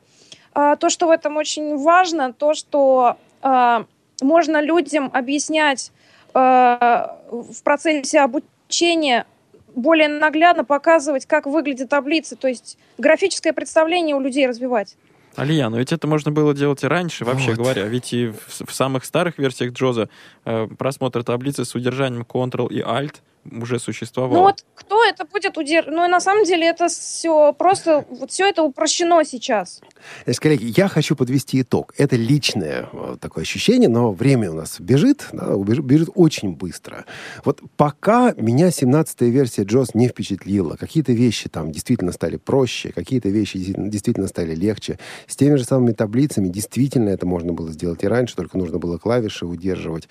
то, 0.54 0.88
что 0.88 1.08
в 1.08 1.10
этом 1.10 1.36
очень 1.36 1.76
важно, 1.76 2.32
то, 2.32 2.54
что 2.54 3.18
а, 3.42 3.84
можно 4.22 4.62
людям 4.62 5.10
объяснять 5.12 5.92
а, 6.32 7.20
в 7.30 7.62
процессе 7.62 8.20
обучения 8.20 9.26
более 9.74 10.08
наглядно 10.08 10.64
показывать, 10.64 11.26
как 11.26 11.46
выглядят 11.46 11.88
таблицы, 11.88 12.36
то 12.36 12.48
есть 12.48 12.78
графическое 12.96 13.52
представление 13.52 14.14
у 14.14 14.20
людей 14.20 14.46
развивать. 14.46 14.96
Алия, 15.36 15.68
но 15.68 15.78
ведь 15.78 15.92
это 15.92 16.06
можно 16.06 16.30
было 16.30 16.54
делать 16.54 16.84
и 16.84 16.86
раньше, 16.86 17.24
вообще 17.24 17.50
вот. 17.50 17.58
говоря. 17.58 17.82
Ведь 17.86 18.12
и 18.12 18.28
в, 18.28 18.66
в 18.66 18.72
самых 18.72 19.04
старых 19.04 19.36
версиях 19.36 19.72
Джоза 19.72 20.08
э, 20.44 20.68
просмотр 20.78 21.24
таблицы 21.24 21.64
с 21.64 21.74
удержанием 21.74 22.22
Ctrl 22.22 22.68
и 22.72 22.80
Alt— 22.80 23.16
уже 23.50 23.78
существовало. 23.78 24.35
Ну 24.35 24.42
вот 24.42 24.64
кто 24.74 25.04
это 25.04 25.24
будет 25.24 25.57
удерживать? 25.57 25.96
Ну 25.96 26.04
и 26.04 26.09
на 26.09 26.20
самом 26.20 26.44
деле 26.44 26.66
это 26.66 26.88
все 26.88 27.52
просто, 27.52 28.04
вот 28.11 28.30
все 28.30 28.48
это 28.48 28.62
упрощено 28.62 29.24
сейчас. 29.24 29.80
Значит, 30.24 30.40
коллеги, 30.40 30.72
я 30.76 30.88
хочу 30.88 31.16
подвести 31.16 31.61
итог. 31.61 31.94
Это 31.96 32.16
личное 32.16 32.88
вот, 32.92 33.20
такое 33.20 33.42
ощущение, 33.42 33.88
но 33.88 34.12
время 34.12 34.50
у 34.50 34.54
нас 34.54 34.80
бежит, 34.80 35.28
да, 35.33 35.57
бежит, 35.57 36.09
очень 36.14 36.54
быстро. 36.54 37.04
Вот 37.44 37.61
пока 37.76 38.33
меня 38.37 38.68
17-я 38.68 39.28
версия 39.28 39.62
JOS 39.62 39.90
не 39.94 40.09
впечатлила, 40.09 40.76
какие-то 40.76 41.12
вещи 41.12 41.48
там 41.48 41.72
действительно 41.72 42.12
стали 42.12 42.37
проще, 42.37 42.92
какие-то 42.92 43.28
вещи 43.28 43.74
действительно 43.76 44.28
стали 44.28 44.54
легче. 44.54 44.98
С 45.26 45.37
теми 45.37 45.57
же 45.57 45.64
самыми 45.64 45.92
таблицами 45.92 46.48
действительно 46.48 47.11
это 47.11 47.26
можно 47.26 47.52
было 47.52 47.72
сделать 47.72 48.02
и 48.04 48.09
раньше, 48.09 48.37
только 48.37 48.59
нужно 48.59 48.78
было 48.78 48.98
клавиши 48.98 49.46
удерживать. 49.46 50.09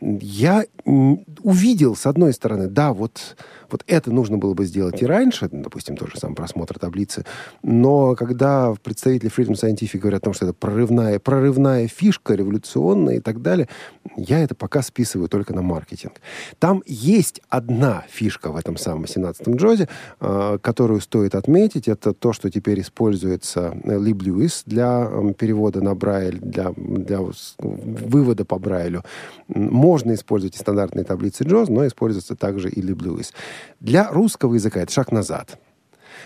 Я 0.00 0.64
увидел, 0.84 1.96
с 1.96 2.06
одной 2.06 2.32
стороны, 2.32 2.68
да, 2.74 2.92
вот, 2.92 3.36
вот 3.70 3.82
это 3.86 4.10
нужно 4.10 4.36
было 4.36 4.54
бы 4.54 4.64
сделать 4.66 5.00
и 5.00 5.06
раньше, 5.06 5.48
допустим, 5.50 5.96
тот 5.96 6.10
же 6.10 6.18
самый 6.18 6.34
просмотр 6.34 6.78
таблицы, 6.78 7.24
но 7.62 8.14
когда 8.14 8.74
представители 8.82 9.30
Freedom 9.30 9.52
Scientific 9.54 9.98
говорят 9.98 10.22
о 10.22 10.24
том, 10.24 10.34
что 10.34 10.46
это 10.46 10.54
прорывная, 10.54 11.18
прорывная 11.18 11.88
фишка, 11.88 12.34
революционная 12.34 13.16
и 13.16 13.20
так 13.20 13.40
далее, 13.40 13.68
я 14.16 14.40
это 14.40 14.54
пока 14.54 14.82
списываю 14.82 15.28
только 15.28 15.54
на 15.54 15.62
маркетинг. 15.62 16.20
Там 16.58 16.82
есть 16.86 17.40
одна 17.48 18.04
фишка 18.08 18.50
в 18.50 18.56
этом 18.56 18.76
самом 18.76 19.04
17-м 19.04 19.56
Джозе, 19.56 19.88
э, 20.20 20.58
которую 20.60 21.00
стоит 21.00 21.34
отметить, 21.34 21.88
это 21.88 22.12
то, 22.12 22.32
что 22.32 22.50
теперь 22.50 22.80
используется 22.80 23.76
LibLewis 23.84 24.62
для 24.66 25.08
э, 25.10 25.32
перевода 25.34 25.80
на 25.80 25.94
Брайль, 25.94 26.38
для, 26.38 26.72
для 26.76 27.20
вывода 27.58 28.44
по 28.44 28.58
Брайлю. 28.58 29.04
Можно 29.48 30.14
использовать 30.14 30.56
и 30.56 30.58
стандартные 30.58 31.04
таблицы 31.04 31.44
Джоз, 31.44 31.68
но 31.68 31.86
используется 31.86 32.36
также 32.36 32.68
и 32.70 32.80
Либ 32.80 33.02
Льюис. 33.02 33.32
Для 33.80 34.10
русского 34.10 34.54
языка 34.54 34.80
это 34.80 34.92
шаг 34.92 35.12
назад. 35.12 35.58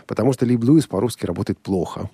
Потому 0.07 0.33
что 0.33 0.47
Либ 0.47 0.63
Льюис 0.63 0.87
по-русски 0.87 1.27
работает 1.27 1.59
плохо. 1.59 2.11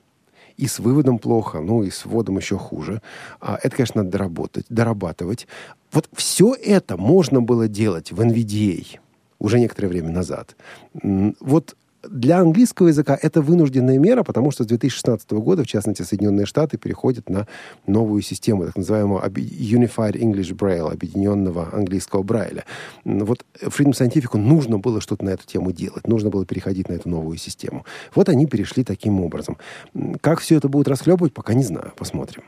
И 0.56 0.66
с 0.66 0.78
выводом 0.78 1.18
плохо, 1.18 1.60
ну 1.60 1.82
и 1.82 1.90
с 1.90 2.04
вводом 2.04 2.38
еще 2.38 2.56
хуже. 2.58 3.02
А 3.40 3.58
это, 3.62 3.76
конечно, 3.76 4.02
надо 4.02 4.12
доработать, 4.18 4.66
дорабатывать. 4.68 5.48
Вот 5.92 6.08
все 6.14 6.54
это 6.54 6.96
можно 6.96 7.42
было 7.42 7.68
делать 7.68 8.12
в 8.12 8.20
NVDA 8.20 8.98
уже 9.38 9.58
некоторое 9.58 9.88
время 9.88 10.10
назад. 10.10 10.56
Вот 11.02 11.76
для 12.10 12.38
английского 12.38 12.88
языка 12.88 13.18
это 13.20 13.42
вынужденная 13.42 13.98
мера, 13.98 14.22
потому 14.22 14.50
что 14.50 14.64
с 14.64 14.66
2016 14.66 15.30
года, 15.32 15.64
в 15.64 15.66
частности, 15.66 16.02
Соединенные 16.02 16.46
Штаты 16.46 16.78
переходят 16.78 17.28
на 17.28 17.46
новую 17.86 18.22
систему, 18.22 18.66
так 18.66 18.76
называемого 18.76 19.26
Unified 19.26 20.12
English 20.12 20.54
Braille, 20.54 20.90
объединенного 20.90 21.68
английского 21.72 22.22
Брайля. 22.22 22.64
Вот 23.04 23.44
Freedom 23.60 23.92
Scientific 23.92 24.36
нужно 24.36 24.78
было 24.78 25.00
что-то 25.00 25.24
на 25.24 25.30
эту 25.30 25.46
тему 25.46 25.72
делать, 25.72 26.06
нужно 26.06 26.30
было 26.30 26.44
переходить 26.46 26.88
на 26.88 26.94
эту 26.94 27.08
новую 27.08 27.38
систему. 27.38 27.84
Вот 28.14 28.28
они 28.28 28.46
перешли 28.46 28.84
таким 28.84 29.20
образом. 29.20 29.58
Как 30.20 30.40
все 30.40 30.56
это 30.56 30.68
будет 30.68 30.88
расхлебывать, 30.88 31.32
пока 31.34 31.54
не 31.54 31.64
знаю. 31.64 31.92
Посмотрим. 31.96 32.42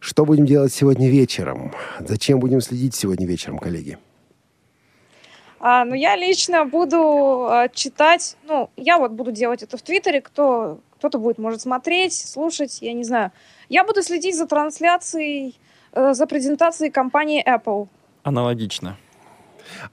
Что 0.00 0.26
будем 0.26 0.44
делать 0.44 0.72
сегодня 0.72 1.08
вечером? 1.08 1.72
Зачем 2.06 2.38
будем 2.38 2.60
следить 2.60 2.94
сегодня 2.94 3.26
вечером, 3.26 3.58
коллеги? 3.58 3.98
А, 5.66 5.86
ну, 5.86 5.94
я 5.94 6.14
лично 6.14 6.66
буду 6.66 7.46
а, 7.48 7.70
читать, 7.70 8.36
ну, 8.46 8.68
я 8.76 8.98
вот 8.98 9.12
буду 9.12 9.32
делать 9.32 9.62
это 9.62 9.78
в 9.78 9.82
Твиттере, 9.82 10.20
кто, 10.20 10.78
кто-то 10.98 11.18
будет, 11.18 11.38
может, 11.38 11.62
смотреть, 11.62 12.12
слушать, 12.12 12.82
я 12.82 12.92
не 12.92 13.02
знаю. 13.02 13.32
Я 13.70 13.84
буду 13.84 14.02
следить 14.02 14.36
за 14.36 14.46
трансляцией, 14.46 15.58
э, 15.92 16.12
за 16.12 16.26
презентацией 16.26 16.90
компании 16.90 17.42
Apple. 17.42 17.88
Аналогично. 18.24 18.98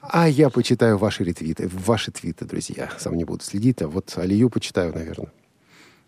А 0.01 0.27
я 0.27 0.49
почитаю 0.49 0.97
ваши 0.97 1.23
ретвиты, 1.23 1.69
ваши 1.71 2.12
твиты, 2.12 2.43
друзья. 2.43 2.89
Сам 2.97 3.15
не 3.15 3.23
буду 3.23 3.41
следить, 3.41 3.81
а 3.81 3.88
вот 3.88 4.12
Алию 4.17 4.49
почитаю, 4.49 4.93
наверное. 4.93 5.31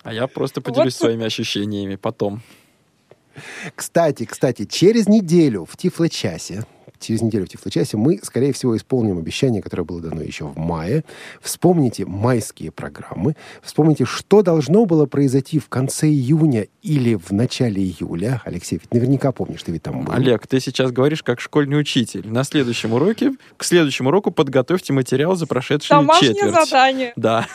А 0.01 0.13
я 0.13 0.27
просто 0.27 0.59
поделюсь 0.59 0.99
вот. 0.99 1.05
своими 1.05 1.25
ощущениями 1.25 1.95
потом. 1.95 2.41
Кстати, 3.75 4.25
кстати, 4.25 4.65
через 4.65 5.07
неделю 5.07 5.63
в 5.63 5.77
Тифло-часе 5.77 6.65
через 7.03 7.21
неделю 7.21 7.45
в 7.45 7.49
Тифлочасе 7.49 7.97
мы, 7.97 8.19
скорее 8.23 8.53
всего, 8.53 8.75
исполним 8.75 9.17
обещание, 9.17 9.61
которое 9.61 9.83
было 9.83 10.01
дано 10.01 10.21
еще 10.21 10.45
в 10.45 10.57
мае. 10.57 11.03
Вспомните 11.41 12.05
майские 12.05 12.71
программы. 12.71 13.35
Вспомните, 13.61 14.05
что 14.05 14.41
должно 14.41 14.85
было 14.85 15.05
произойти 15.05 15.59
в 15.59 15.69
конце 15.69 16.07
июня 16.07 16.67
или 16.81 17.15
в 17.15 17.31
начале 17.31 17.81
июля. 17.81 18.41
Алексей, 18.45 18.79
ведь 18.81 18.93
наверняка 18.93 19.31
помнишь, 19.31 19.63
ты 19.63 19.71
ведь 19.71 19.83
там 19.83 20.03
был. 20.05 20.13
Олег, 20.13 20.47
ты 20.47 20.59
сейчас 20.59 20.91
говоришь 20.91 21.23
как 21.23 21.39
школьный 21.39 21.79
учитель. 21.79 22.27
На 22.27 22.43
следующем 22.43 22.93
уроке, 22.93 23.33
к 23.57 23.63
следующему 23.63 24.09
уроку 24.09 24.31
подготовьте 24.31 24.93
материал 24.93 25.35
за 25.35 25.47
прошедшие 25.47 25.97
Домашнее 25.97 26.33
четверть. 26.33 26.53
задание. 26.53 27.13
Да. 27.15 27.47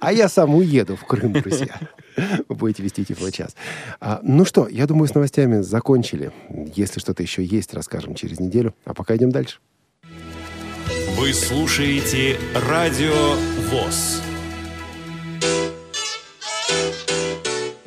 А 0.00 0.12
я 0.12 0.28
сам 0.28 0.54
уеду 0.54 0.96
в 0.96 1.04
Крым, 1.04 1.32
друзья. 1.32 1.74
Вы 2.48 2.54
будете 2.54 2.82
вести 2.82 3.04
Тифлочас. 3.04 3.56
А, 4.00 4.20
ну 4.22 4.44
что, 4.44 4.68
я 4.68 4.86
думаю, 4.86 5.08
с 5.08 5.14
новостями 5.14 5.60
закончили. 5.60 6.32
Если 6.74 7.00
что-то 7.00 7.22
еще 7.22 7.44
есть, 7.44 7.74
расскажем 7.74 8.14
через 8.14 8.40
неделю. 8.40 8.74
А 8.84 8.94
пока 8.94 9.16
идем 9.16 9.30
дальше. 9.30 9.58
Вы 11.16 11.32
слушаете 11.32 12.36
Радио 12.54 13.34
ВОЗ. 13.70 14.33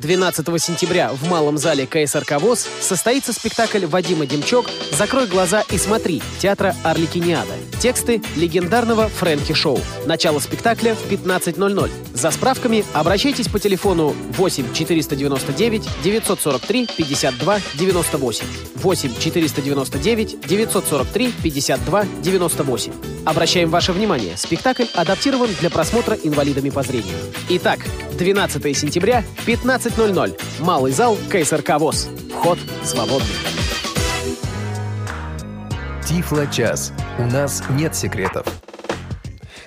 12 0.00 0.62
сентября 0.62 1.10
в 1.12 1.28
Малом 1.28 1.58
зале 1.58 1.84
КСРК 1.86 2.40
ВОЗ 2.40 2.68
состоится 2.80 3.32
спектакль 3.32 3.84
Вадима 3.84 4.26
Демчок 4.26 4.66
«Закрой 4.92 5.26
глаза 5.26 5.64
и 5.70 5.76
смотри» 5.76 6.22
театра 6.38 6.76
Арликиниада. 6.84 7.54
Тексты 7.80 8.22
легендарного 8.36 9.08
Фрэнки 9.08 9.52
Шоу. 9.54 9.80
Начало 10.06 10.38
спектакля 10.38 10.94
в 10.94 11.10
15.00. 11.10 11.90
За 12.14 12.30
справками 12.30 12.84
обращайтесь 12.92 13.48
по 13.48 13.58
телефону 13.58 14.14
8 14.36 14.72
499 14.72 15.88
943 16.04 16.86
52 16.96 17.60
98. 17.74 18.44
8 18.76 19.14
499 19.18 20.40
943 20.46 21.32
52 21.42 22.04
98. 22.22 22.92
Обращаем 23.24 23.70
ваше 23.70 23.92
внимание, 23.92 24.36
спектакль 24.36 24.86
адаптирован 24.94 25.50
для 25.60 25.70
просмотра 25.70 26.16
инвалидами 26.22 26.70
по 26.70 26.82
зрению. 26.82 27.16
Итак, 27.48 27.80
12 28.18 28.76
сентября, 28.76 29.24
15.00. 29.88 30.38
Малый 30.60 30.92
зал 30.92 31.16
КСРК 31.30 31.78
ВОЗ. 31.78 32.08
Вход 32.30 32.58
свободный. 32.84 33.26
Тифло-час. 36.06 36.92
У 37.18 37.24
нас 37.24 37.62
нет 37.70 37.94
секретов. 37.94 38.46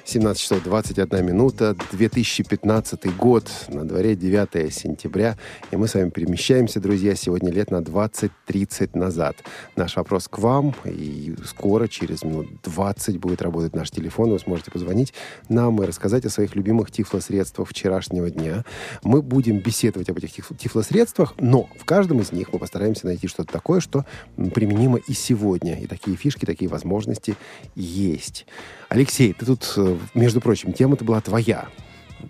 17 0.05 0.41
часов 0.41 0.63
21 0.63 1.25
минута, 1.25 1.75
2015 1.91 3.15
год, 3.15 3.49
на 3.69 3.87
дворе 3.87 4.15
9 4.15 4.73
сентября, 4.73 5.37
и 5.69 5.75
мы 5.77 5.87
с 5.87 5.93
вами 5.93 6.09
перемещаемся, 6.09 6.79
друзья, 6.79 7.15
сегодня 7.15 7.51
лет 7.51 7.71
на 7.71 7.77
20-30 7.81 8.97
назад. 8.97 9.37
Наш 9.75 9.95
вопрос 9.95 10.27
к 10.27 10.39
вам, 10.39 10.73
и 10.85 11.35
скоро, 11.45 11.87
через 11.87 12.23
минут 12.23 12.47
20, 12.63 13.19
будет 13.19 13.41
работать 13.41 13.75
наш 13.75 13.91
телефон, 13.91 14.31
вы 14.31 14.39
сможете 14.39 14.71
позвонить 14.71 15.13
нам 15.49 15.81
и 15.81 15.85
рассказать 15.85 16.25
о 16.25 16.29
своих 16.29 16.55
любимых 16.55 16.91
тифлосредствах 16.91 17.69
вчерашнего 17.69 18.29
дня. 18.29 18.65
Мы 19.03 19.21
будем 19.21 19.59
беседовать 19.59 20.09
об 20.09 20.17
этих 20.17 20.33
тифлосредствах, 20.57 21.35
но 21.39 21.69
в 21.79 21.85
каждом 21.85 22.19
из 22.21 22.31
них 22.31 22.51
мы 22.51 22.59
постараемся 22.59 23.05
найти 23.05 23.27
что-то 23.27 23.53
такое, 23.53 23.79
что 23.79 24.05
применимо 24.35 24.97
и 24.97 25.13
сегодня, 25.13 25.79
и 25.79 25.85
такие 25.85 26.17
фишки, 26.17 26.45
такие 26.45 26.69
возможности 26.69 27.35
есть. 27.75 28.45
Алексей, 28.91 29.31
ты 29.31 29.45
тут, 29.45 29.73
э, 29.77 29.97
между 30.13 30.41
прочим, 30.41 30.73
тема-то 30.73 31.05
была 31.05 31.21
твоя. 31.21 31.69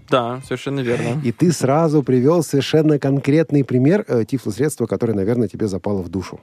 Да, 0.09 0.41
совершенно 0.43 0.81
верно. 0.81 1.19
И 1.23 1.31
ты 1.31 1.51
сразу 1.51 2.03
привел 2.03 2.43
совершенно 2.43 2.99
конкретный 2.99 3.63
пример 3.63 4.05
э, 4.07 4.25
тифлосредства, 4.25 4.85
которое, 4.85 5.13
наверное, 5.13 5.47
тебе 5.47 5.67
запало 5.67 6.03
в 6.03 6.09
душу. 6.09 6.39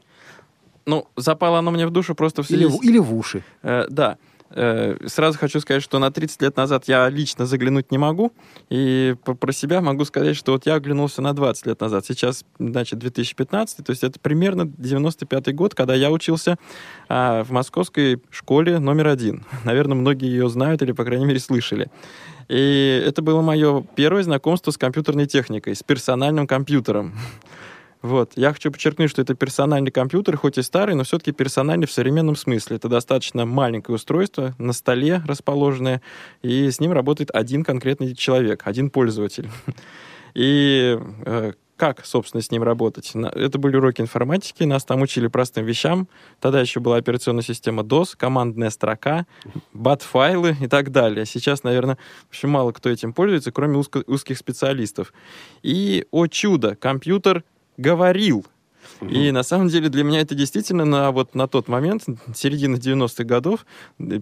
Ну, 0.86 1.06
запало 1.16 1.60
оно 1.60 1.70
мне 1.70 1.86
в 1.86 1.90
душу 1.90 2.16
просто 2.16 2.42
в 2.42 2.46
связи... 2.46 2.64
Или, 2.64 2.68
в, 2.68 2.82
или 2.82 2.98
в 2.98 3.14
уши. 3.14 3.44
Э, 3.62 3.84
да. 3.88 4.18
Э, 4.50 4.96
сразу 5.06 5.38
хочу 5.38 5.60
сказать, 5.60 5.82
что 5.82 5.98
на 5.98 6.10
30 6.10 6.42
лет 6.42 6.56
назад 6.56 6.84
я 6.86 7.08
лично 7.08 7.46
заглянуть 7.46 7.90
не 7.90 7.98
могу. 7.98 8.32
И 8.70 9.14
про 9.22 9.52
себя 9.52 9.80
могу 9.80 10.04
сказать, 10.04 10.36
что 10.36 10.52
вот 10.52 10.66
я 10.66 10.74
оглянулся 10.74 11.22
на 11.22 11.32
20 11.32 11.66
лет 11.66 11.80
назад. 11.80 12.06
Сейчас, 12.06 12.44
значит, 12.58 12.98
2015, 12.98 13.84
то 13.84 13.90
есть 13.90 14.04
это 14.04 14.18
примерно 14.20 14.66
95 14.66 15.54
год, 15.54 15.74
когда 15.74 15.94
я 15.94 16.10
учился 16.10 16.56
а, 17.08 17.44
в 17.44 17.50
московской 17.50 18.22
школе 18.30 18.78
номер 18.78 19.08
один. 19.08 19.44
Наверное, 19.64 19.96
многие 19.96 20.28
ее 20.28 20.48
знают 20.48 20.82
или, 20.82 20.92
по 20.92 21.04
крайней 21.04 21.26
мере, 21.26 21.40
слышали. 21.40 21.90
И 22.48 23.02
это 23.06 23.20
было 23.20 23.42
мое 23.42 23.84
первое 23.94 24.22
знакомство 24.22 24.70
с 24.70 24.78
компьютерной 24.78 25.26
техникой, 25.26 25.74
с 25.74 25.82
персональным 25.82 26.46
компьютером. 26.46 27.14
Вот. 28.02 28.32
Я 28.36 28.52
хочу 28.52 28.70
подчеркнуть, 28.70 29.10
что 29.10 29.22
это 29.22 29.34
персональный 29.34 29.90
компьютер, 29.90 30.36
хоть 30.36 30.58
и 30.58 30.62
старый, 30.62 30.94
но 30.94 31.04
все-таки 31.04 31.32
персональный 31.32 31.86
в 31.86 31.92
современном 31.92 32.36
смысле. 32.36 32.76
Это 32.76 32.88
достаточно 32.88 33.44
маленькое 33.44 33.96
устройство, 33.96 34.54
на 34.58 34.72
столе 34.72 35.22
расположенное, 35.26 36.00
и 36.42 36.70
с 36.70 36.80
ним 36.80 36.92
работает 36.92 37.30
один 37.32 37.64
конкретный 37.64 38.14
человек, 38.14 38.62
один 38.64 38.90
пользователь. 38.90 39.50
И 40.34 40.96
э, 41.24 41.52
как, 41.78 42.04
собственно, 42.04 42.42
с 42.42 42.50
ним 42.50 42.62
работать. 42.62 43.12
Это 43.14 43.58
были 43.58 43.76
уроки 43.76 44.00
информатики, 44.00 44.64
нас 44.64 44.84
там 44.84 45.00
учили 45.00 45.28
простым 45.28 45.64
вещам. 45.64 46.08
Тогда 46.40 46.60
еще 46.60 46.80
была 46.80 46.96
операционная 46.96 47.42
система 47.42 47.82
DOS, 47.82 48.14
командная 48.16 48.70
строка, 48.70 49.26
бат-файлы 49.72 50.56
и 50.60 50.66
так 50.66 50.90
далее. 50.90 51.24
Сейчас, 51.24 51.62
наверное, 51.62 51.96
вообще 52.24 52.46
мало 52.48 52.72
кто 52.72 52.90
этим 52.90 53.12
пользуется, 53.12 53.52
кроме 53.52 53.78
узко- 53.78 54.04
узких 54.06 54.38
специалистов. 54.38 55.12
И, 55.62 56.04
о 56.10 56.26
чудо, 56.26 56.76
компьютер 56.76 57.44
говорил. 57.78 58.44
Угу. 59.00 59.10
И 59.10 59.30
на 59.30 59.42
самом 59.42 59.68
деле 59.68 59.88
для 59.88 60.04
меня 60.04 60.20
это 60.20 60.34
действительно 60.34 60.84
на, 60.84 61.10
вот, 61.12 61.34
на 61.34 61.46
тот 61.46 61.68
момент, 61.68 62.04
середина 62.34 62.76
90-х 62.76 63.24
годов, 63.24 63.64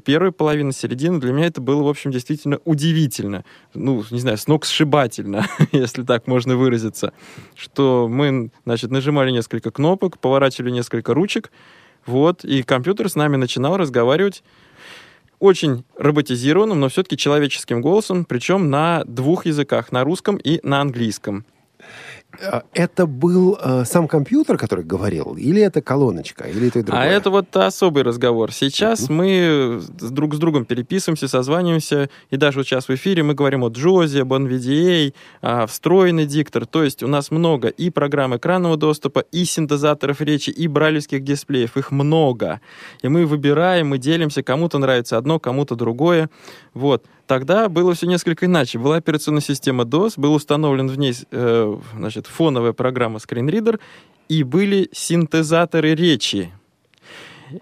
первая 0.05 0.31
половина 0.31 0.73
середины, 0.73 1.19
для 1.19 1.33
меня 1.33 1.47
это 1.47 1.61
было, 1.61 1.83
в 1.83 1.89
общем, 1.89 2.11
действительно 2.11 2.61
удивительно. 2.65 3.45
Ну, 3.75 4.05
не 4.11 4.21
знаю, 4.21 4.37
с 4.39 4.47
ног 4.47 4.65
сшибательно, 4.65 5.47
если 5.73 6.03
так 6.03 6.27
можно 6.27 6.57
выразиться. 6.57 7.13
Что 7.55 8.07
мы, 8.09 8.51
значит, 8.65 8.91
нажимали 8.91 9.31
несколько 9.31 9.71
кнопок, 9.71 10.19
поворачивали 10.19 10.71
несколько 10.71 11.15
ручек, 11.15 11.51
вот, 12.05 12.45
и 12.45 12.63
компьютер 12.63 13.09
с 13.09 13.17
нами 13.17 13.37
начинал 13.37 13.77
разговаривать 13.77 14.45
очень 15.39 15.85
роботизированным, 15.99 16.81
но 16.81 16.89
все-таки 16.89 17.17
человеческим 17.17 17.83
голосом, 17.83 18.25
причем 18.25 18.71
на 18.71 19.05
двух 19.05 19.47
языках, 19.47 19.93
на 19.93 20.05
русском 20.05 20.37
и 20.37 20.61
на 20.63 20.81
английском. 20.81 21.45
А, 22.43 22.65
это 22.75 23.07
был 23.07 23.59
э, 23.61 23.85
сам 23.85 24.09
компьютер, 24.09 24.59
который 24.59 24.85
говорил, 24.85 25.37
или 25.37 25.63
это 25.63 25.83
колоночка, 25.83 26.45
или 26.45 26.69
это 26.69 26.81
и 26.81 26.83
другое? 26.83 27.03
А 27.03 27.07
это 27.07 27.31
вот 27.31 27.57
особый 27.57 28.03
разговор. 28.03 28.53
Сейчас 28.53 29.09
uh-huh. 29.09 29.13
мы 29.13 29.83
друг 30.11 30.35
с 30.35 30.39
другом 30.39 30.65
переписываемся, 30.65 31.29
созваниваемся, 31.29 32.11
и 32.31 32.37
даже 32.37 32.59
вот 32.59 32.67
сейчас 32.67 32.89
в 32.89 32.95
эфире 32.95 33.23
мы 33.23 33.35
говорим 33.35 33.65
о 33.65 33.69
Джозе, 33.69 34.23
об 34.23 34.33
NVDA, 34.33 35.15
э, 35.43 35.67
встроенный 35.67 36.27
диктор. 36.27 36.67
То 36.67 36.85
есть 36.85 37.03
у 37.03 37.09
нас 37.09 37.31
много 37.31 37.69
и 37.69 37.91
программ 37.91 38.37
экранного 38.37 38.77
доступа, 38.77 39.21
и 39.21 39.45
синтезаторов 39.45 40.21
речи, 40.21 40.51
и 40.51 40.69
бралевских 40.69 41.23
дисплеев. 41.25 41.77
Их 41.77 41.91
много. 41.91 42.61
И 43.03 43.09
мы 43.09 43.27
выбираем, 43.27 43.89
мы 43.89 43.99
делимся, 43.99 44.43
кому-то 44.43 44.79
нравится 44.79 45.17
одно, 45.17 45.39
кому-то 45.39 45.77
другое. 45.77 46.31
Вот. 46.75 47.05
Тогда 47.27 47.69
было 47.69 47.95
все 47.95 48.07
несколько 48.07 48.47
иначе. 48.47 48.79
Была 48.79 48.97
операционная 48.97 49.43
система 49.43 49.83
DOS, 49.83 50.15
был 50.17 50.35
установлен 50.35 50.89
в 50.89 50.97
ней 50.97 51.15
э, 51.31 51.77
значит, 51.97 52.27
фоновая 52.27 52.73
программа 52.73 53.19
ScreenReader, 53.19 53.81
и 54.29 54.43
были 54.45 54.89
синтезаторы 54.93 55.95
речи. 55.95 56.53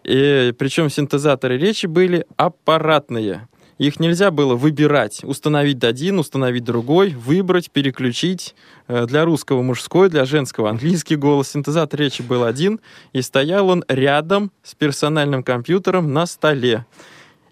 И, 0.05 0.53
причем 0.59 0.91
синтезаторы 0.91 1.59
речи 1.59 1.87
были 1.87 2.27
аппаратные. 2.37 3.49
их 3.79 4.01
нельзя 4.01 4.31
было 4.31 4.55
выбирать, 4.55 5.25
установить 5.25 5.83
один, 5.83 6.19
установить 6.19 6.65
другой, 6.65 7.11
выбрать, 7.11 7.71
переключить. 7.71 8.55
Э, 8.87 9.07
Для 9.07 9.25
русского 9.25 9.63
мужской, 9.63 10.11
для 10.11 10.27
женского 10.27 10.69
английский 10.69 11.17
голос. 11.17 11.49
Синтезатор 11.49 12.01
речи 12.01 12.21
был 12.21 12.45
один, 12.45 12.81
и 13.15 13.23
стоял 13.23 13.69
он 13.71 13.83
рядом 13.89 14.53
с 14.63 14.75
персональным 14.75 15.43
компьютером 15.43 16.13
на 16.13 16.27
столе. 16.27 16.85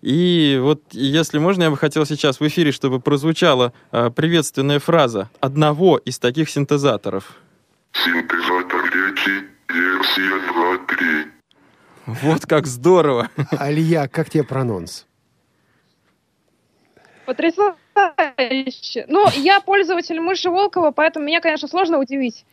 И 0.03 0.59
вот, 0.61 0.83
если 0.91 1.39
можно, 1.39 1.63
я 1.63 1.71
бы 1.71 1.77
хотел 1.77 2.05
сейчас 2.05 2.41
в 2.41 2.47
эфире, 2.49 2.73
чтобы 2.73 2.99
прозвучала 2.99 3.73
э, 3.93 4.11
приветственная 4.11 4.81
фраза 4.81 5.31
одного 5.39 5.97
из 5.97 6.19
таких 6.19 6.51
синтезаторов. 6.51 7.37
Синтезатор 7.93 8.83
речи, 8.85 9.45
версия 9.69 10.41
2.3. 10.53 11.31
Вот 12.07 12.47
как 12.47 12.67
здорово! 12.67 13.31
Алия, 13.53 14.09
как 14.09 14.29
тебе 14.29 14.43
прононс? 14.43 15.07
Потрясающе. 17.25 19.07
Ну, 19.07 19.29
я 19.37 19.61
пользователь 19.61 20.21
мыши 20.21 20.51
Волкова, 20.51 20.91
поэтому 20.91 21.27
меня, 21.27 21.41
конечно, 21.41 21.69
сложно 21.69 21.99
удивить. 21.99 22.45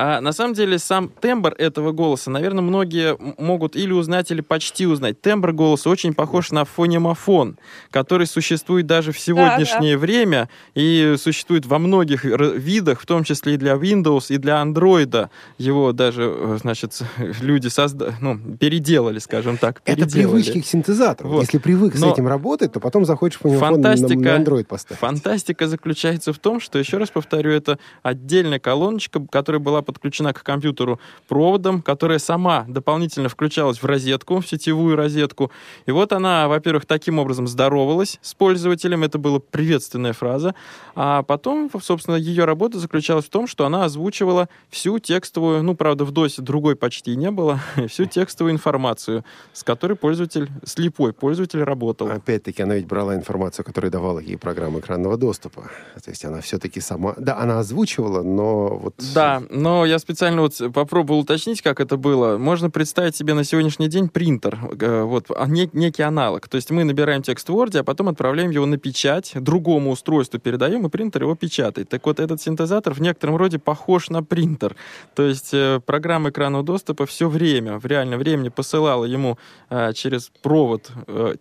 А 0.00 0.20
на 0.20 0.32
самом 0.32 0.54
деле 0.54 0.78
сам 0.78 1.08
тембр 1.08 1.52
этого 1.58 1.90
голоса, 1.90 2.30
наверное, 2.30 2.62
многие 2.62 3.16
могут 3.36 3.74
или 3.74 3.90
узнать, 3.90 4.30
или 4.30 4.42
почти 4.42 4.86
узнать. 4.86 5.20
Тембр 5.20 5.50
голоса 5.50 5.90
очень 5.90 6.14
похож 6.14 6.52
на 6.52 6.64
фонемофон, 6.64 7.58
который 7.90 8.28
существует 8.28 8.86
даже 8.86 9.10
в 9.10 9.18
сегодняшнее 9.18 9.98
время 9.98 10.48
и 10.76 11.16
существует 11.18 11.66
во 11.66 11.80
многих 11.80 12.22
видах, 12.24 13.00
в 13.00 13.06
том 13.06 13.24
числе 13.24 13.54
и 13.54 13.56
для 13.56 13.72
Windows, 13.72 14.26
и 14.28 14.36
для 14.36 14.62
Android. 14.62 15.30
Его 15.58 15.90
даже, 15.90 16.32
э, 16.32 16.58
значит, 16.60 17.02
люди 17.40 17.66
созда... 17.66 18.14
ну, 18.20 18.38
переделали, 18.38 19.18
скажем 19.18 19.56
так. 19.56 19.82
Это 19.84 20.02
переделали. 20.02 20.42
привычки 20.42 20.60
к 20.60 20.66
синтезатору. 20.66 21.28
Вот. 21.28 21.40
Если 21.40 21.58
привык 21.58 21.96
с 21.96 22.00
Но 22.00 22.12
этим 22.12 22.28
работать, 22.28 22.70
то 22.72 22.78
потом 22.78 23.04
захочешь 23.04 23.40
по 23.40 23.48
нему 23.48 23.58
на, 23.58 23.66
Фантастика, 23.66 24.14
на 24.14 24.38
Android 24.38 24.64
поставить. 24.64 25.00
фантастика 25.00 25.66
заключается 25.66 26.32
в 26.32 26.38
том, 26.38 26.60
что, 26.60 26.78
еще 26.78 26.98
раз 26.98 27.10
повторю, 27.10 27.50
это 27.50 27.80
отдельная 28.04 28.60
колоночка, 28.60 29.20
которая 29.28 29.60
была 29.60 29.82
подключена 29.88 30.34
к 30.34 30.42
компьютеру 30.42 31.00
проводом, 31.28 31.80
которая 31.80 32.18
сама 32.18 32.66
дополнительно 32.68 33.30
включалась 33.30 33.78
в 33.78 33.86
розетку, 33.86 34.40
в 34.40 34.46
сетевую 34.46 34.96
розетку. 34.96 35.50
И 35.86 35.92
вот 35.92 36.12
она, 36.12 36.46
во-первых, 36.46 36.84
таким 36.84 37.18
образом 37.18 37.48
здоровалась 37.48 38.18
с 38.20 38.34
пользователем, 38.34 39.02
это 39.02 39.16
была 39.16 39.38
приветственная 39.38 40.12
фраза, 40.12 40.54
а 40.94 41.22
потом, 41.22 41.70
собственно, 41.82 42.16
ее 42.16 42.44
работа 42.44 42.78
заключалась 42.78 43.24
в 43.24 43.30
том, 43.30 43.46
что 43.46 43.64
она 43.64 43.84
озвучивала 43.84 44.50
всю 44.68 44.98
текстовую, 44.98 45.62
ну, 45.62 45.74
правда, 45.74 46.04
в 46.04 46.12
DOS 46.12 46.42
другой 46.42 46.76
почти 46.76 47.16
не 47.16 47.30
было, 47.30 47.60
всю 47.88 48.04
текстовую 48.04 48.52
информацию, 48.52 49.24
с 49.54 49.64
которой 49.64 49.94
пользователь, 49.94 50.50
слепой 50.64 51.14
пользователь 51.14 51.62
работал. 51.62 52.10
Опять-таки, 52.10 52.62
она 52.62 52.74
ведь 52.74 52.86
брала 52.86 53.14
информацию, 53.14 53.64
которую 53.64 53.90
давала 53.90 54.18
ей 54.18 54.36
программа 54.36 54.80
экранного 54.80 55.16
доступа. 55.16 55.70
То 56.04 56.10
есть 56.10 56.26
она 56.26 56.42
все-таки 56.42 56.80
сама... 56.80 57.14
Да, 57.16 57.38
она 57.38 57.58
озвучивала, 57.60 58.22
но 58.22 58.76
вот... 58.76 58.94
Да, 59.14 59.42
но 59.48 59.77
я 59.84 59.98
специально 59.98 60.42
вот 60.42 60.60
попробовал 60.72 61.20
уточнить, 61.20 61.62
как 61.62 61.80
это 61.80 61.96
было. 61.96 62.38
Можно 62.38 62.70
представить 62.70 63.16
себе 63.16 63.34
на 63.34 63.44
сегодняшний 63.44 63.88
день 63.88 64.08
принтер, 64.08 64.58
э, 64.80 65.02
вот, 65.02 65.26
а, 65.34 65.46
не- 65.46 65.70
некий 65.72 66.02
аналог. 66.02 66.48
То 66.48 66.56
есть 66.56 66.70
мы 66.70 66.84
набираем 66.84 67.22
текст 67.22 67.48
в 67.48 67.52
Word, 67.52 67.78
а 67.78 67.84
потом 67.84 68.08
отправляем 68.08 68.50
его 68.50 68.66
на 68.66 68.78
печать, 68.78 69.32
другому 69.34 69.90
устройству 69.90 70.38
передаем, 70.38 70.86
и 70.86 70.88
принтер 70.88 71.22
его 71.22 71.34
печатает. 71.34 71.88
Так 71.88 72.06
вот, 72.06 72.20
этот 72.20 72.40
синтезатор 72.40 72.94
в 72.94 73.00
некотором 73.00 73.36
роде 73.36 73.58
похож 73.58 74.10
на 74.10 74.22
принтер. 74.22 74.76
То 75.14 75.22
есть 75.22 75.50
э, 75.52 75.80
программа 75.84 76.30
экранного 76.30 76.64
доступа 76.64 77.06
все 77.06 77.28
время, 77.28 77.78
в 77.78 77.86
реальном 77.86 78.18
времени 78.18 78.48
посылала 78.48 79.04
ему 79.04 79.38
э, 79.70 79.92
через 79.94 80.30
провод 80.42 80.90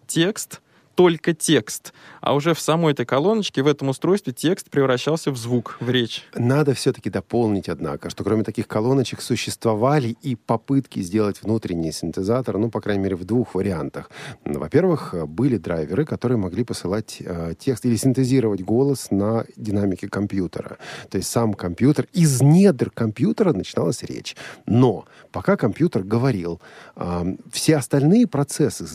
текст, 0.08 0.62
только 0.98 1.36
текст. 1.36 1.94
А 2.22 2.34
уже 2.34 2.56
в 2.56 2.60
самой 2.60 2.94
этой 2.94 3.06
колоночке, 3.06 3.62
в 3.62 3.68
этом 3.68 3.90
устройстве 3.90 4.34
текст 4.34 4.72
превращался 4.72 5.30
в 5.30 5.38
звук, 5.38 5.78
в 5.80 5.92
речь. 5.92 6.26
Надо 6.34 6.74
все-таки 6.74 7.12
дополнить, 7.12 7.70
однако, 7.70 8.10
что 8.10 8.24
кроме 8.24 8.44
таких 8.44 8.68
колоночек 8.68 9.22
существовали 9.22 10.18
и 10.24 10.36
попытки 10.36 11.00
сделать 11.02 11.44
внутренний 11.44 11.92
синтезатор, 11.92 12.58
ну, 12.58 12.72
по 12.72 12.82
крайней 12.82 13.04
мере, 13.04 13.16
в 13.16 13.26
двух 13.26 13.54
вариантах. 13.54 14.10
Ну, 14.44 14.60
Во-первых, 14.60 15.14
были 15.28 15.58
драйверы, 15.58 16.04
которые 16.04 16.40
могли 16.40 16.64
посылать 16.64 17.18
э, 17.20 17.54
текст 17.60 17.86
или 17.86 17.96
синтезировать 17.96 18.64
голос 18.64 19.12
на 19.12 19.46
динамике 19.56 20.10
компьютера. 20.10 20.80
То 21.12 21.20
есть 21.20 21.30
сам 21.30 21.54
компьютер, 21.54 22.08
из 22.12 22.42
недр 22.42 22.90
компьютера 22.90 23.54
начиналась 23.54 24.02
речь. 24.02 24.36
Но 24.66 25.06
пока 25.32 25.58
компьютер 25.58 26.02
говорил, 26.02 26.60
э, 26.96 27.36
все 27.52 27.78
остальные 27.78 28.26
процессы 28.26 28.88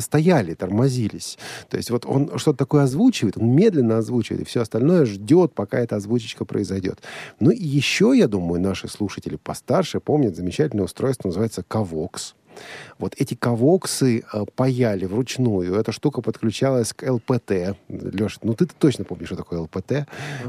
стояли, 0.00 0.54
тормозились. 0.54 1.25
То 1.68 1.76
есть 1.76 1.90
вот 1.90 2.06
он 2.06 2.38
что-то 2.38 2.58
такое 2.58 2.84
озвучивает, 2.84 3.36
он 3.36 3.50
медленно 3.54 3.98
озвучивает, 3.98 4.42
и 4.42 4.44
все 4.44 4.62
остальное 4.62 5.04
ждет, 5.04 5.52
пока 5.54 5.78
эта 5.78 5.96
озвучечка 5.96 6.44
произойдет. 6.44 7.00
Ну 7.40 7.50
и 7.50 7.62
еще, 7.62 8.12
я 8.14 8.28
думаю, 8.28 8.60
наши 8.60 8.88
слушатели 8.88 9.36
постарше 9.36 10.00
помнят 10.00 10.36
замечательное 10.36 10.84
устройство, 10.84 11.28
называется 11.28 11.62
Кавокс. 11.66 12.34
Вот 12.98 13.14
эти 13.16 13.34
кавоксы 13.34 14.24
э, 14.32 14.44
паяли 14.54 15.06
вручную. 15.06 15.74
Эта 15.74 15.92
штука 15.92 16.22
подключалась 16.22 16.92
к 16.92 17.08
ЛПТ. 17.10 17.76
Леша, 17.88 18.38
ну 18.42 18.54
ты 18.54 18.66
точно 18.66 19.04
помнишь, 19.04 19.28
что 19.28 19.36
такое 19.36 19.60
ЛПТ? 19.60 20.06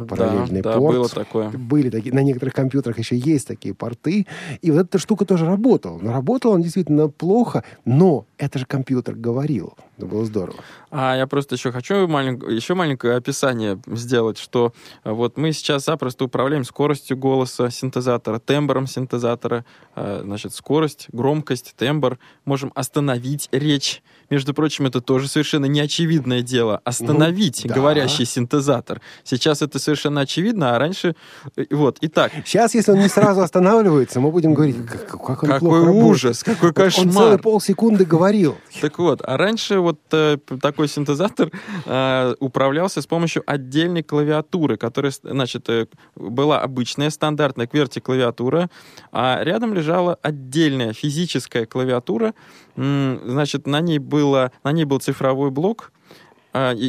Параллельный 0.07 0.61
да, 0.61 0.73
да, 0.73 0.77
порт. 0.77 0.95
было 0.95 1.09
такое. 1.09 1.49
Были 1.49 1.89
такие, 1.89 2.13
на 2.13 2.23
некоторых 2.23 2.53
компьютерах 2.53 2.97
еще 2.97 3.17
есть 3.17 3.47
такие 3.47 3.73
порты. 3.73 4.27
И 4.61 4.71
вот 4.71 4.81
эта 4.81 4.97
штука 4.97 5.25
тоже 5.25 5.45
работала. 5.45 5.99
Но 5.99 6.11
работала 6.11 6.53
он 6.53 6.61
действительно 6.61 7.09
плохо, 7.09 7.63
но 7.85 8.25
это 8.37 8.59
же 8.59 8.65
компьютер 8.65 9.15
говорил. 9.15 9.75
Это 9.97 10.05
было 10.05 10.25
здорово. 10.25 10.57
А 10.91 11.15
я 11.15 11.25
просто 11.27 11.55
еще 11.55 11.71
хочу 11.71 12.07
маленькое, 12.07 12.55
еще 12.55 12.75
маленькое 12.75 13.15
описание 13.15 13.79
сделать, 13.87 14.37
что 14.37 14.73
э, 15.03 15.11
вот 15.11 15.37
мы 15.37 15.51
сейчас 15.51 15.85
запросто 15.85 16.25
управляем 16.25 16.63
скоростью 16.63 17.17
голоса 17.17 17.69
синтезатора, 17.71 18.39
тембром 18.39 18.87
синтезатора, 18.87 19.65
э, 19.95 20.21
значит, 20.23 20.53
скорость, 20.53 21.07
громкость, 21.11 21.73
тембр. 21.77 22.19
Можем 22.47 22.71
остановить 22.75 23.49
речь. 23.51 24.01
Между 24.29 24.53
прочим, 24.53 24.85
это 24.85 24.99
тоже 25.01 25.27
совершенно 25.27 25.65
неочевидное 25.65 26.41
дело. 26.41 26.81
Остановить 26.83 27.61
Ну, 27.63 27.69
да. 27.69 27.75
говорящий 27.75 28.25
синтезатор. 28.25 29.01
Сейчас 29.23 29.61
это 29.61 29.79
совершенно 29.79 30.21
очевидно, 30.21 30.75
а 30.75 30.79
раньше... 30.79 31.15
э, 31.55 31.65
Вот, 31.71 31.97
итак, 32.01 32.31
Сейчас, 32.45 32.75
если 32.75 32.91
он 32.91 32.99
не 32.99 33.07
сразу 33.09 33.41
останавливается, 33.41 34.19
мы 34.19 34.31
будем 34.31 34.53
говорить, 34.53 34.77
как, 34.85 35.07
как 35.07 35.43
он 35.43 35.49
какой 35.49 35.59
плохо 35.59 35.79
работает. 35.85 36.05
ужас, 36.05 36.43
какой 36.43 36.69
Вот 36.69 36.77
Он 36.79 36.91
целые 36.91 37.07
кошмар. 37.13 37.39
полсекунды 37.39 38.05
говорил. 38.05 38.57
Так 38.81 38.99
вот, 38.99 39.21
а 39.23 39.37
раньше 39.37 39.79
вот 39.79 39.99
э, 40.11 40.37
такой 40.61 40.87
синтезатор 40.87 41.51
э, 41.85 42.35
управлялся 42.39 43.01
с 43.01 43.07
помощью 43.07 43.43
отдельной 43.45 44.03
клавиатуры, 44.03 44.77
которая, 44.77 45.13
значит, 45.23 45.69
э, 45.69 45.87
была 46.15 46.61
обычная 46.61 47.09
стандартная 47.09 47.67
QWERTY 47.67 48.01
клавиатура, 48.01 48.69
а 49.11 49.41
рядом 49.43 49.73
лежала 49.73 50.17
отдельная 50.21 50.93
физическая 50.93 51.65
клавиатура, 51.65 52.33
значит, 52.75 53.65
на 53.67 53.81
ней 53.81 53.97
было, 54.17 54.51
на 54.63 54.71
ней 54.71 54.85
был 54.85 54.99
цифровой 54.99 55.51
блок, 55.51 55.91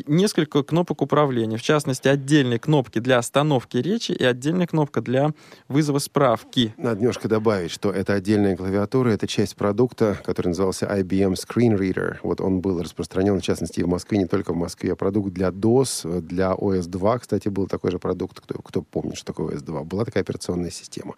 несколько 0.07 0.63
кнопок 0.63 1.03
управления. 1.03 1.57
В 1.57 1.63
частности, 1.63 2.09
отдельные 2.09 2.59
кнопки 2.59 2.99
для 2.99 3.19
остановки 3.19 3.77
речи 3.77 4.13
и 4.13 4.25
отдельная 4.25 4.67
кнопка 4.67 5.01
для 5.01 5.33
вызова 5.69 5.99
справки. 5.99 6.75
Надо 6.77 7.01
немножко 7.01 7.29
добавить, 7.29 7.71
что 7.71 7.91
это 7.91 8.15
отдельная 8.15 8.57
клавиатура, 8.57 9.11
это 9.11 9.27
часть 9.27 9.57
продукта, 9.57 10.19
который 10.25 10.49
назывался 10.49 10.87
IBM 10.87 11.35
Screen 11.35 11.79
Reader. 11.79 12.17
Вот 12.23 12.41
он 12.41 12.61
был 12.61 12.83
распространен, 12.83 13.39
в 13.39 13.43
частности, 13.43 13.81
и 13.81 13.83
в 13.83 13.89
Москве, 13.89 14.19
не 14.19 14.27
только 14.27 14.53
в 14.53 14.57
Москве. 14.57 14.95
Продукт 14.97 15.33
для 15.33 15.49
DOS, 15.49 16.21
для 16.21 16.53
OS2, 16.53 17.19
кстати, 17.21 17.49
был 17.49 17.67
такой 17.67 17.91
же 17.91 17.99
продукт, 17.99 18.41
кто, 18.41 18.61
кто 18.63 18.83
помнит, 18.83 19.17
что 19.17 19.27
такое 19.27 19.57
OS2. 19.57 19.85
Была 19.85 20.05
такая 20.05 20.23
операционная 20.23 20.71
система. 20.71 21.15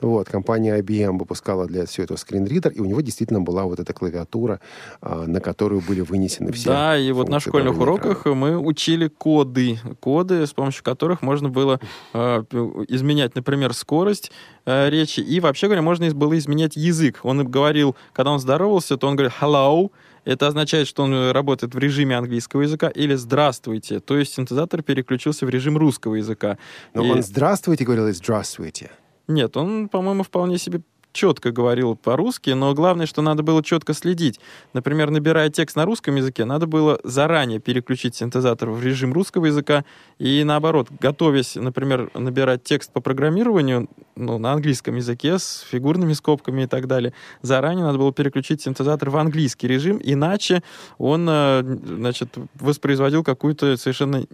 Вот, 0.00 0.28
компания 0.28 0.78
IBM 0.80 1.18
выпускала 1.18 1.66
для 1.66 1.86
всего 1.86 2.04
этого 2.04 2.18
Screen 2.18 2.46
Reader, 2.46 2.72
и 2.72 2.80
у 2.80 2.84
него 2.84 3.00
действительно 3.00 3.40
была 3.40 3.64
вот 3.64 3.80
эта 3.80 3.92
клавиатура, 3.92 4.60
а, 5.00 5.26
на 5.26 5.40
которую 5.40 5.80
были 5.80 6.00
вынесены 6.00 6.52
все 6.52 6.70
Да, 6.70 6.98
и 6.98 7.12
вот 7.12 7.28
на 7.28 7.40
школьных 7.40 7.72
управления 7.74 7.91
уроках 7.92 8.26
мы 8.26 8.58
учили 8.58 9.08
коды. 9.08 9.78
Коды, 10.00 10.46
с 10.46 10.52
помощью 10.52 10.84
которых 10.84 11.22
можно 11.22 11.48
было 11.48 11.80
э, 12.12 12.44
изменять, 12.88 13.34
например, 13.34 13.72
скорость 13.74 14.32
э, 14.64 14.90
речи. 14.90 15.20
И, 15.20 15.40
вообще 15.40 15.66
говоря, 15.66 15.82
можно 15.82 16.12
было 16.14 16.36
изменять 16.38 16.76
язык. 16.76 17.20
Он 17.22 17.44
говорил, 17.46 17.96
когда 18.12 18.32
он 18.32 18.38
здоровался, 18.38 18.96
то 18.96 19.06
он 19.06 19.16
говорит 19.16 19.32
«hello», 19.40 19.90
это 20.24 20.46
означает, 20.46 20.86
что 20.86 21.02
он 21.02 21.12
э, 21.12 21.32
работает 21.32 21.74
в 21.74 21.78
режиме 21.78 22.16
английского 22.16 22.62
языка, 22.62 22.88
или 22.88 23.14
«здравствуйте». 23.14 24.00
То 24.00 24.16
есть 24.16 24.34
синтезатор 24.34 24.82
переключился 24.82 25.46
в 25.46 25.48
режим 25.48 25.76
русского 25.76 26.14
языка. 26.14 26.58
Но 26.94 27.04
И- 27.04 27.10
он 27.10 27.22
«здравствуйте» 27.22 27.84
говорил 27.84 28.08
и 28.08 28.12
«здравствуйте». 28.12 28.90
Нет, 29.28 29.56
он, 29.56 29.88
по-моему, 29.88 30.24
вполне 30.24 30.58
себе 30.58 30.82
четко 31.12 31.52
говорил 31.52 31.96
по-русски, 31.96 32.50
но 32.50 32.74
главное, 32.74 33.06
что 33.06 33.22
надо 33.22 33.42
было 33.42 33.62
четко 33.62 33.94
следить. 33.94 34.40
Например, 34.72 35.10
набирая 35.10 35.50
текст 35.50 35.76
на 35.76 35.84
русском 35.84 36.16
языке, 36.16 36.44
надо 36.44 36.66
было 36.66 36.98
заранее 37.04 37.60
переключить 37.60 38.14
синтезатор 38.14 38.70
в 38.70 38.82
режим 38.82 39.12
русского 39.12 39.46
языка 39.46 39.84
и 40.18 40.42
наоборот, 40.44 40.88
готовясь, 41.00 41.56
например, 41.56 42.10
набирать 42.14 42.64
текст 42.64 42.92
по 42.92 43.00
программированию 43.00 43.88
ну, 44.16 44.38
на 44.38 44.52
английском 44.52 44.96
языке 44.96 45.38
с 45.38 45.60
фигурными 45.70 46.12
скобками 46.12 46.62
и 46.62 46.66
так 46.66 46.86
далее, 46.86 47.12
заранее 47.42 47.84
надо 47.84 47.98
было 47.98 48.12
переключить 48.12 48.62
синтезатор 48.62 49.10
в 49.10 49.16
английский 49.16 49.68
режим, 49.68 50.00
иначе 50.02 50.62
он, 50.98 51.26
э, 51.28 51.62
значит, 51.84 52.36
воспроизводил 52.54 53.24
какую-то 53.24 53.76
совершенно 53.76 54.24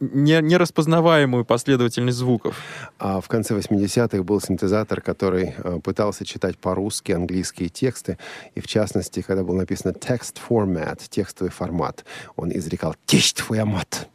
нераспознаваемую 0.00 1.44
последовательность 1.44 2.18
звуков. 2.18 2.56
А 2.98 3.20
в 3.20 3.28
конце 3.28 3.56
80-х 3.56 4.22
был 4.22 4.40
синтезатор, 4.40 5.00
который 5.00 5.54
э, 5.56 5.80
пытался 6.00 6.24
читать 6.24 6.56
по-русски 6.56 7.12
английские 7.12 7.68
тексты, 7.68 8.16
и 8.54 8.60
в 8.60 8.66
частности, 8.66 9.20
когда 9.20 9.44
был 9.44 9.54
написано 9.54 9.92
text 9.92 10.38
format, 10.48 10.98
текстовый 11.10 11.52
формат, 11.52 12.06
он 12.36 12.50
изрекал 12.52 12.96
«Течь 13.04 13.34
твоя 13.34 13.66
мат!» 13.66 14.08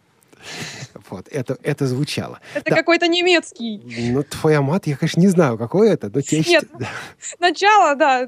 Вот, 1.09 1.27
это, 1.29 1.57
это 1.61 1.87
звучало. 1.87 2.39
Это 2.53 2.71
да. 2.71 2.75
какой-то 2.75 3.07
немецкий. 3.07 4.11
Ну, 4.11 4.23
твоя 4.23 4.61
мат, 4.61 4.87
я, 4.87 4.97
конечно, 4.97 5.19
не 5.19 5.27
знаю, 5.27 5.57
какой 5.57 5.89
это, 5.89 6.09
но 6.13 6.21
течь... 6.21 6.47
Нет, 6.47 6.65
начало, 7.39 7.95
да, 7.95 8.25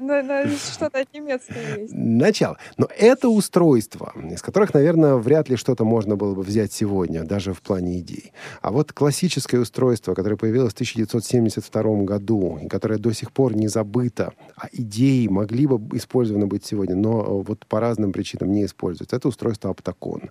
что-то 0.74 1.04
немецкое 1.12 1.78
есть. 1.78 1.92
Начало. 1.94 2.58
Но 2.76 2.88
это 2.96 3.28
устройство, 3.28 4.12
из 4.30 4.42
которых, 4.42 4.74
наверное, 4.74 5.16
вряд 5.16 5.48
ли 5.48 5.56
что-то 5.56 5.84
можно 5.84 6.16
было 6.16 6.34
бы 6.34 6.42
взять 6.42 6.72
сегодня, 6.72 7.24
даже 7.24 7.52
в 7.52 7.60
плане 7.62 7.98
идей. 7.98 8.32
А 8.60 8.70
вот 8.70 8.92
классическое 8.92 9.60
устройство, 9.60 10.14
которое 10.14 10.36
появилось 10.36 10.72
в 10.72 10.74
1972 10.74 11.82
году, 12.04 12.58
и 12.62 12.68
которое 12.68 12.98
до 12.98 13.12
сих 13.12 13.32
пор 13.32 13.56
не 13.56 13.68
забыто, 13.68 14.32
а 14.56 14.68
идеи 14.72 15.26
могли 15.26 15.66
бы 15.66 15.96
использованы 15.96 16.46
быть 16.46 16.64
сегодня, 16.64 16.94
но 16.94 17.40
вот 17.40 17.66
по 17.66 17.80
разным 17.80 18.12
причинам 18.12 18.52
не 18.52 18.64
используются, 18.64 19.16
это 19.16 19.28
устройство 19.28 19.70
Аптакон. 19.70 20.30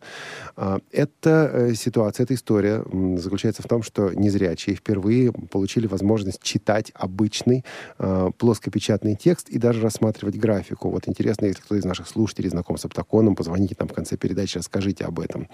А, 0.55 0.79
это 0.91 1.73
ситуация, 1.81 2.23
эта 2.23 2.33
история 2.33 2.83
заключается 3.17 3.61
в 3.61 3.67
том, 3.67 3.83
что 3.83 4.11
незрячие 4.13 4.75
впервые 4.75 5.31
получили 5.31 5.87
возможность 5.87 6.41
читать 6.41 6.91
обычный 6.93 7.63
э, 7.99 8.31
плоскопечатный 8.37 9.15
текст 9.15 9.49
и 9.49 9.57
даже 9.57 9.81
рассматривать 9.81 10.37
графику. 10.37 10.89
Вот 10.89 11.07
интересно, 11.07 11.45
если 11.45 11.61
кто 11.61 11.75
из 11.75 11.85
наших 11.85 12.07
слушателей 12.07 12.49
знаком 12.49 12.77
с 12.77 12.85
Аптаконом, 12.85 13.35
позвоните 13.35 13.75
там 13.75 13.87
в 13.87 13.93
конце 13.93 14.17
передачи, 14.17 14.57
расскажите 14.57 15.05
об 15.05 15.19
этом. 15.19 15.47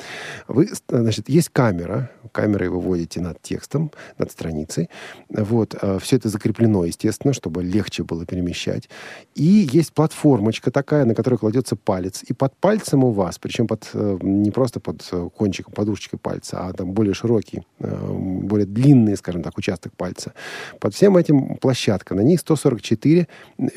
Вы, 0.47 0.69
значит, 0.87 1.29
есть 1.29 1.49
камера, 1.49 2.11
камерой 2.31 2.69
вы 2.69 2.79
вводите 2.79 3.21
над 3.21 3.41
текстом, 3.41 3.91
над 4.17 4.31
страницей. 4.31 4.89
Вот, 5.29 5.75
э, 5.79 5.99
все 6.01 6.15
это 6.17 6.29
закреплено, 6.29 6.85
естественно, 6.85 7.33
чтобы 7.33 7.63
легче 7.63 8.03
было 8.03 8.25
перемещать. 8.25 8.89
И 9.35 9.69
есть 9.71 9.93
платформочка 9.93 10.71
такая, 10.71 11.05
на 11.05 11.15
которой 11.15 11.35
кладется 11.35 11.75
палец. 11.75 12.23
И 12.23 12.33
под 12.33 12.55
пальцем 12.57 13.03
у 13.03 13.11
вас, 13.11 13.39
причем 13.39 13.67
под, 13.67 13.89
э, 13.93 14.17
не 14.21 14.51
просто 14.51 14.79
под 14.79 15.07
э, 15.11 15.29
кончиком 15.35 15.73
подушечкой 16.13 16.19
пальца, 16.19 16.67
а 16.67 16.73
там 16.73 16.93
более 16.93 17.13
широкий, 17.13 17.63
э, 17.79 18.17
более 18.43 18.65
длинный, 18.65 19.15
скажем 19.17 19.43
так, 19.43 19.57
участок 19.57 19.93
пальца. 19.97 20.33
Под 20.79 20.93
всем 20.93 21.17
этим 21.17 21.57
площадка. 21.57 22.15
На 22.15 22.23
ней 22.23 22.37
144 22.37 23.27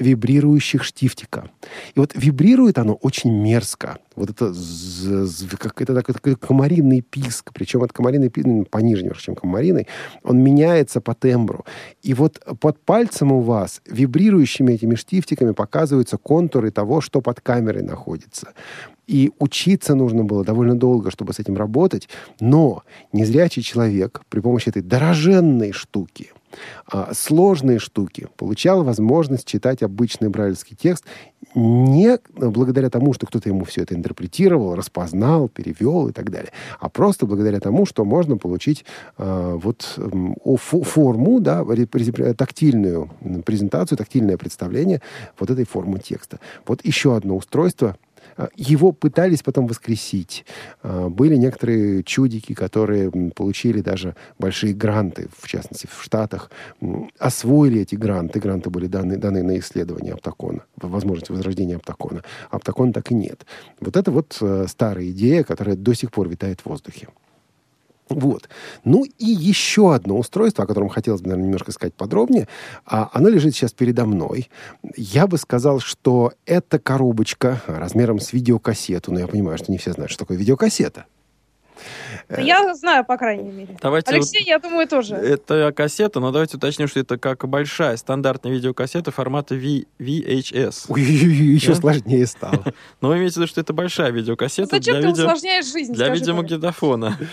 вибрирующих 0.01 0.85
штифтика. 0.85 1.49
И 1.97 2.01
вот 2.01 2.13
вибрирует 2.15 2.79
оно 2.79 2.95
очень 2.95 3.33
мерзко. 3.33 3.99
Вот 4.17 4.31
это, 4.31 4.55
как, 5.59 5.83
это 5.83 6.03
такой 6.03 6.37
комариный 6.37 7.03
писк. 7.03 7.53
Причем 7.53 7.83
от 7.83 7.93
комариный 7.93 8.31
писк, 8.31 8.47
ну, 8.47 8.65
пониже 8.65 9.07
чем 9.19 9.35
комариный, 9.35 9.87
он 10.23 10.43
меняется 10.43 11.01
по 11.01 11.15
тембру. 11.15 11.65
И 12.03 12.15
вот 12.15 12.41
под 12.61 12.79
пальцем 12.85 13.33
у 13.33 13.41
вас 13.41 13.81
вибрирующими 13.87 14.73
этими 14.73 14.97
штифтиками 14.97 15.53
показываются 15.53 16.17
контуры 16.17 16.71
того, 16.71 17.01
что 17.01 17.21
под 17.21 17.41
камерой 17.41 17.83
находится. 17.83 18.49
И 19.07 19.33
учиться 19.39 19.95
нужно 19.95 20.25
было 20.25 20.45
довольно 20.45 20.77
долго, 20.77 21.11
чтобы 21.11 21.33
с 21.33 21.39
этим 21.39 21.57
работать. 21.57 22.09
Но 22.41 22.83
незрячий 23.13 23.63
человек 23.63 24.23
при 24.29 24.41
помощи 24.41 24.69
этой 24.69 24.83
дороженной 24.83 25.73
штуки, 25.73 26.33
а, 26.91 27.13
сложные 27.15 27.79
штуки, 27.79 28.29
получал 28.37 28.83
возможность 28.83 29.47
читать 29.47 29.83
обычный 29.83 30.29
брайлевский 30.29 30.77
текст 30.77 31.05
не 31.55 32.19
благодаря 32.37 32.91
тому, 32.91 33.15
что 33.15 33.27
кто-то 33.27 33.49
ему 33.49 33.65
все 33.65 33.83
это 33.83 33.95
интерпретировал, 33.95 34.75
распознал, 34.75 35.49
перевел 35.49 36.09
и 36.09 36.13
так 36.13 36.31
далее, 36.31 36.53
а 36.79 36.91
просто 36.91 37.27
благодаря 37.27 37.61
тому, 37.61 37.87
что 37.87 38.05
можно 38.05 38.37
получить 38.37 38.85
э, 39.17 39.59
вот 39.63 39.95
э, 39.97 40.57
форму, 40.57 41.41
да, 41.41 41.65
тактильную 42.37 43.11
презентацию, 43.45 43.97
тактильное 43.97 44.37
представление 44.37 45.01
вот 45.39 45.51
этой 45.51 45.65
формы 45.65 45.99
текста. 45.99 46.41
Вот 46.67 46.85
еще 46.85 47.17
одно 47.17 47.37
устройство, 47.37 47.97
его 48.57 48.93
пытались 48.93 49.43
потом 49.43 49.67
воскресить. 49.67 50.45
Э, 50.83 51.09
были 51.09 51.37
некоторые 51.37 52.03
чудики, 52.03 52.55
которые 52.55 53.11
получили 53.35 53.81
даже 53.81 54.15
большие 54.39 54.75
гранты, 54.75 55.29
в 55.39 55.49
частности, 55.49 55.89
в 55.91 56.03
Штатах. 56.03 56.51
Освоили 57.19 57.81
эти 57.81 57.95
гранты. 57.95 58.41
Гранты 58.41 58.71
были 58.71 58.87
даны, 58.87 59.17
даны 59.17 59.43
на 59.43 59.59
исследование 59.59 60.15
Аптакона, 60.15 60.63
возможность 60.77 61.31
возрождения 61.31 61.77
Аптакона. 61.77 62.23
Аптакона 62.51 62.93
так 62.93 63.11
и 63.11 63.15
нет. 63.15 63.47
Вот 63.81 63.97
это 63.97 64.11
вот 64.11 64.37
э, 64.41 64.67
старая 64.69 65.09
идея, 65.11 65.43
которая 65.43 65.77
до 65.77 65.95
сих 65.95 66.11
пор 66.11 66.29
витает 66.29 66.61
в 66.61 66.67
воздухе. 66.67 67.09
Вот. 68.09 68.49
Ну 68.85 69.05
и 69.05 69.27
еще 69.27 69.95
одно 69.95 70.19
устройство, 70.19 70.65
о 70.65 70.67
котором 70.67 70.89
хотелось 70.89 71.21
бы, 71.21 71.29
наверное, 71.29 71.47
немножко 71.47 71.73
сказать 71.73 71.95
подробнее. 71.95 72.47
А, 72.85 73.11
оно 73.13 73.29
лежит 73.29 73.55
сейчас 73.55 73.73
передо 73.73 74.07
мной. 74.07 74.49
Я 74.97 75.27
бы 75.27 75.39
сказал, 75.39 75.81
что 75.81 76.33
это 76.45 76.79
коробочка 76.79 77.63
размером 77.67 78.21
с 78.21 78.33
видеокассету. 78.33 79.13
Но 79.13 79.21
я 79.21 79.27
понимаю, 79.27 79.59
что 79.59 79.73
не 79.73 79.79
все 79.79 79.93
знают, 79.93 80.13
что 80.13 80.21
такое 80.21 80.37
видеокассета. 80.37 81.07
Ну, 82.29 82.41
я 82.43 82.75
знаю, 82.75 83.05
по 83.05 83.17
крайней 83.17 83.51
мере. 83.51 83.77
Давайте 83.81 84.11
Алексей, 84.11 84.41
вот, 84.41 84.49
я 84.49 84.59
думаю, 84.59 84.89
тоже. 84.89 85.15
Это 85.15 85.73
кассета, 85.73 86.21
но 86.21 86.31
давайте 86.33 86.57
уточним, 86.57 86.89
что 86.89 87.01
это 87.01 87.19
как 87.19 87.47
большая 87.49 87.97
стандартная 87.97 88.53
видеокассета 88.53 89.11
формата 89.11 89.55
v, 89.55 89.87
VHS. 89.99 90.87
Ой, 90.89 91.03
еще 91.03 91.75
да? 91.75 91.81
сложнее 91.81 92.27
стало. 92.27 92.65
Но 93.01 93.09
вы 93.09 93.19
имеете 93.19 93.35
в 93.35 93.37
виду, 93.39 93.47
что 93.47 93.61
это 93.61 93.73
большая 93.73 94.11
видеокассета 94.11 94.69
ну, 94.73 94.79
зачем 94.79 94.95
для 94.95 95.03
ты 95.03 95.09
видео... 95.09 95.25
усложняешь 95.25 95.67
жизнь? 95.71 95.93
Для 95.93 96.09
видеомагнитофона. 96.09 97.19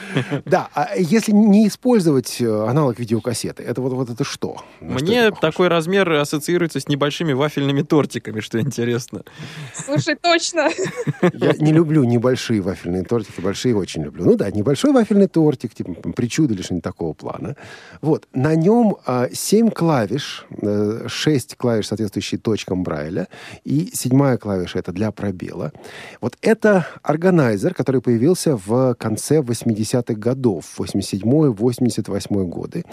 Да, 0.46 0.70
а 0.74 0.96
если 0.98 1.32
не 1.32 1.68
использовать 1.68 2.42
э, 2.42 2.66
аналог 2.68 3.00
видеокассеты, 3.00 3.64
это 3.64 3.82
вот, 3.82 3.94
вот 3.94 4.10
это 4.10 4.24
что? 4.24 4.58
Мне 4.80 5.32
такой 5.32 5.68
размер 5.68 6.12
ассоциируется 6.12 6.80
с 6.80 6.88
небольшими 6.88 7.34
вафельными 7.34 7.82
тортиками, 7.82 8.40
что 8.40 8.60
интересно. 8.60 9.24
Слушай, 9.74 10.16
точно. 10.16 10.70
Я 11.34 11.54
не 11.54 11.72
люблю 11.72 12.04
небольшие 12.04 12.62
вафельные 12.62 13.04
тортики, 13.04 13.42
большие 13.42 13.76
очень 13.76 14.04
люблю. 14.04 14.26
Ну 14.26 14.33
да, 14.36 14.52
небольшой 14.52 14.92
вафельный 14.92 15.28
тортик, 15.28 15.74
типа 15.74 16.12
причуды 16.12 16.54
или 16.54 16.62
что-нибудь 16.62 16.84
такого 16.84 17.14
плана. 17.14 17.56
Вот. 18.02 18.28
На 18.34 18.56
нем 18.56 18.98
а, 19.06 19.28
7 19.32 19.70
клавиш, 19.70 20.46
а, 20.62 21.06
6 21.08 21.56
клавиш, 21.56 21.88
соответствующие 21.88 22.40
точкам 22.40 22.84
Брайля, 22.84 23.28
и 23.64 23.90
седьмая 23.94 24.38
клавиша 24.38 24.80
это 24.80 24.92
для 24.92 25.12
пробела. 25.12 25.72
Вот 26.22 26.38
это 26.42 26.88
органайзер, 27.02 27.74
который 27.74 28.02
появился 28.02 28.58
в 28.58 28.96
конце 28.96 29.40
80-х 29.40 30.14
годов, 30.14 30.66
87-88 30.78 32.46
годы. 32.46 32.84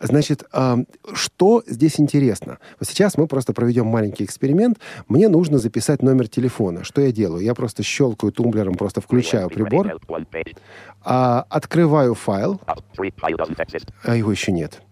Значит, 0.00 0.44
а, 0.52 0.78
что 1.12 1.62
здесь 1.66 2.00
интересно? 2.00 2.58
Вот 2.78 2.88
сейчас 2.88 3.16
мы 3.16 3.26
просто 3.26 3.52
проведем 3.52 3.86
маленький 3.86 4.24
эксперимент. 4.24 4.78
Мне 5.08 5.28
нужно 5.28 5.58
записать 5.58 6.02
номер 6.02 6.28
телефона. 6.28 6.84
Что 6.84 7.00
я 7.00 7.12
делаю? 7.12 7.42
Я 7.42 7.54
просто 7.54 7.82
щелкаю 7.82 8.32
тумблером, 8.32 8.74
просто 8.74 9.00
включаю 9.00 9.48
прибор. 9.50 9.98
А, 11.02 11.44
открываю 11.48 12.14
файл. 12.14 12.60
А 14.04 14.16
его 14.16 14.30
еще 14.30 14.52
нет. 14.52 14.82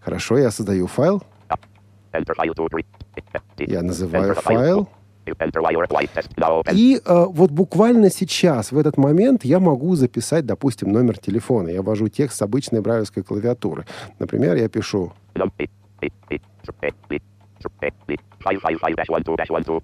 Хорошо, 0.00 0.38
я 0.38 0.50
создаю 0.50 0.86
файл. 0.86 1.22
Я 3.58 3.82
называю 3.82 4.34
файл. 4.34 4.88
И 6.72 7.00
э, 7.04 7.24
вот 7.28 7.50
буквально 7.52 8.10
сейчас, 8.10 8.72
в 8.72 8.78
этот 8.78 8.96
момент, 8.96 9.44
я 9.44 9.60
могу 9.60 9.94
записать, 9.94 10.46
допустим, 10.46 10.90
номер 10.90 11.16
телефона. 11.16 11.68
Я 11.68 11.82
ввожу 11.82 12.08
текст 12.08 12.38
с 12.38 12.42
обычной 12.42 12.80
брайлевской 12.80 13.22
клавиатуры. 13.22 13.86
Например, 14.18 14.56
я 14.56 14.68
пишу 14.68 15.12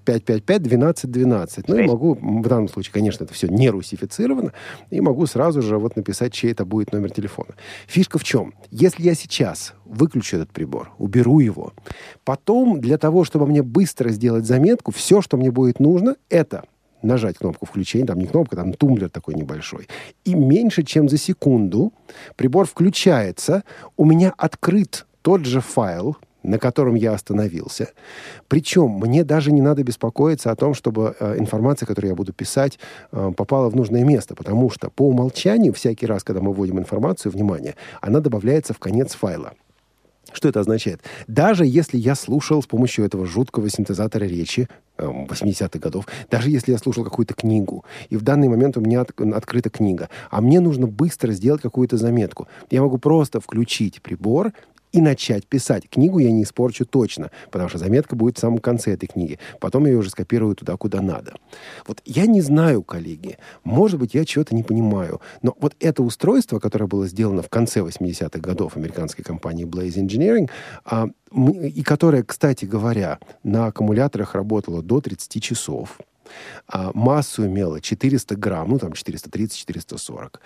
555-12-12. 0.04 1.64
Ну 1.68 1.76
и 1.76 1.86
могу, 1.86 2.14
в 2.14 2.48
данном 2.48 2.68
случае, 2.68 2.92
конечно, 2.92 3.24
это 3.24 3.34
все 3.34 3.48
не 3.48 3.70
русифицировано, 3.70 4.52
и 4.90 5.00
могу 5.00 5.26
сразу 5.26 5.62
же 5.62 5.78
вот 5.78 5.96
написать, 5.96 6.32
чей 6.32 6.52
это 6.52 6.64
будет 6.64 6.92
номер 6.92 7.10
телефона. 7.10 7.54
Фишка 7.86 8.18
в 8.18 8.24
чем? 8.24 8.54
Если 8.70 9.02
я 9.02 9.14
сейчас 9.14 9.74
выключу 9.84 10.36
этот 10.36 10.50
прибор, 10.50 10.90
уберу 10.98 11.40
его, 11.40 11.72
потом 12.24 12.80
для 12.80 12.98
того, 12.98 13.24
чтобы 13.24 13.46
мне 13.46 13.62
быстро 13.62 14.10
сделать 14.10 14.44
заметку, 14.44 14.92
все, 14.92 15.22
что 15.22 15.36
мне 15.36 15.50
будет 15.50 15.80
нужно, 15.80 16.16
это 16.28 16.64
нажать 17.02 17.38
кнопку 17.38 17.66
включения, 17.66 18.06
там 18.06 18.18
не 18.18 18.26
кнопка, 18.26 18.56
там 18.56 18.72
тумблер 18.72 19.08
такой 19.08 19.34
небольшой. 19.34 19.88
И 20.24 20.34
меньше, 20.34 20.82
чем 20.82 21.08
за 21.08 21.16
секунду 21.16 21.92
прибор 22.36 22.66
включается, 22.66 23.62
у 23.96 24.04
меня 24.04 24.32
открыт 24.36 25.06
тот 25.22 25.44
же 25.44 25.60
файл, 25.60 26.16
на 26.42 26.58
котором 26.58 26.94
я 26.94 27.12
остановился. 27.12 27.90
Причем 28.48 28.90
мне 28.90 29.24
даже 29.24 29.52
не 29.52 29.62
надо 29.62 29.82
беспокоиться 29.82 30.50
о 30.50 30.56
том, 30.56 30.74
чтобы 30.74 31.14
э, 31.18 31.38
информация, 31.38 31.86
которую 31.86 32.10
я 32.10 32.16
буду 32.16 32.32
писать, 32.32 32.78
э, 33.12 33.32
попала 33.36 33.68
в 33.68 33.76
нужное 33.76 34.04
место, 34.04 34.34
потому 34.34 34.70
что 34.70 34.90
по 34.90 35.08
умолчанию 35.08 35.72
всякий 35.72 36.06
раз, 36.06 36.24
когда 36.24 36.40
мы 36.40 36.52
вводим 36.52 36.78
информацию, 36.78 37.32
внимание, 37.32 37.74
она 38.00 38.20
добавляется 38.20 38.74
в 38.74 38.78
конец 38.78 39.14
файла. 39.14 39.52
Что 40.32 40.48
это 40.48 40.60
означает? 40.60 41.00
Даже 41.26 41.64
если 41.64 41.96
я 41.96 42.14
слушал 42.14 42.62
с 42.62 42.66
помощью 42.66 43.04
этого 43.04 43.26
жуткого 43.26 43.70
синтезатора 43.70 44.24
речи 44.24 44.68
80-х 44.98 45.78
годов, 45.78 46.06
даже 46.30 46.50
если 46.50 46.72
я 46.72 46.78
слушал 46.78 47.02
какую-то 47.04 47.34
книгу, 47.34 47.84
и 48.10 48.16
в 48.16 48.22
данный 48.22 48.48
момент 48.48 48.76
у 48.76 48.80
меня 48.80 49.02
от, 49.02 49.18
открыта 49.18 49.70
книга, 49.70 50.10
а 50.30 50.40
мне 50.40 50.60
нужно 50.60 50.86
быстро 50.86 51.32
сделать 51.32 51.62
какую-то 51.62 51.96
заметку, 51.96 52.46
я 52.70 52.82
могу 52.82 52.98
просто 52.98 53.40
включить 53.40 54.02
прибор 54.02 54.52
и 54.92 55.00
начать 55.00 55.46
писать. 55.46 55.88
Книгу 55.88 56.18
я 56.18 56.30
не 56.30 56.42
испорчу 56.42 56.84
точно, 56.84 57.30
потому 57.50 57.68
что 57.68 57.78
заметка 57.78 58.16
будет 58.16 58.36
в 58.36 58.40
самом 58.40 58.58
конце 58.58 58.92
этой 58.92 59.06
книги. 59.06 59.38
Потом 59.60 59.84
я 59.86 59.92
ее 59.92 59.98
уже 59.98 60.10
скопирую 60.10 60.54
туда, 60.54 60.76
куда 60.76 61.00
надо. 61.00 61.34
Вот 61.86 62.00
я 62.04 62.26
не 62.26 62.40
знаю, 62.40 62.82
коллеги, 62.82 63.38
может 63.64 63.98
быть, 63.98 64.14
я 64.14 64.24
чего-то 64.24 64.54
не 64.54 64.62
понимаю, 64.62 65.20
но 65.42 65.54
вот 65.60 65.74
это 65.80 66.02
устройство, 66.02 66.58
которое 66.58 66.86
было 66.86 67.06
сделано 67.06 67.42
в 67.42 67.48
конце 67.48 67.80
80-х 67.80 68.38
годов 68.40 68.76
американской 68.76 69.24
компании 69.24 69.66
Blaze 69.66 69.96
Engineering, 69.96 70.50
а, 70.84 71.08
и 71.30 71.82
которое, 71.82 72.22
кстати 72.22 72.64
говоря, 72.64 73.18
на 73.42 73.66
аккумуляторах 73.66 74.34
работало 74.34 74.82
до 74.82 75.00
30 75.00 75.42
часов, 75.42 75.98
а, 76.66 76.90
массу 76.94 77.46
имела 77.46 77.80
400 77.80 78.36
грамм, 78.36 78.70
ну 78.70 78.78
там 78.78 78.92
430-440. 78.92 80.38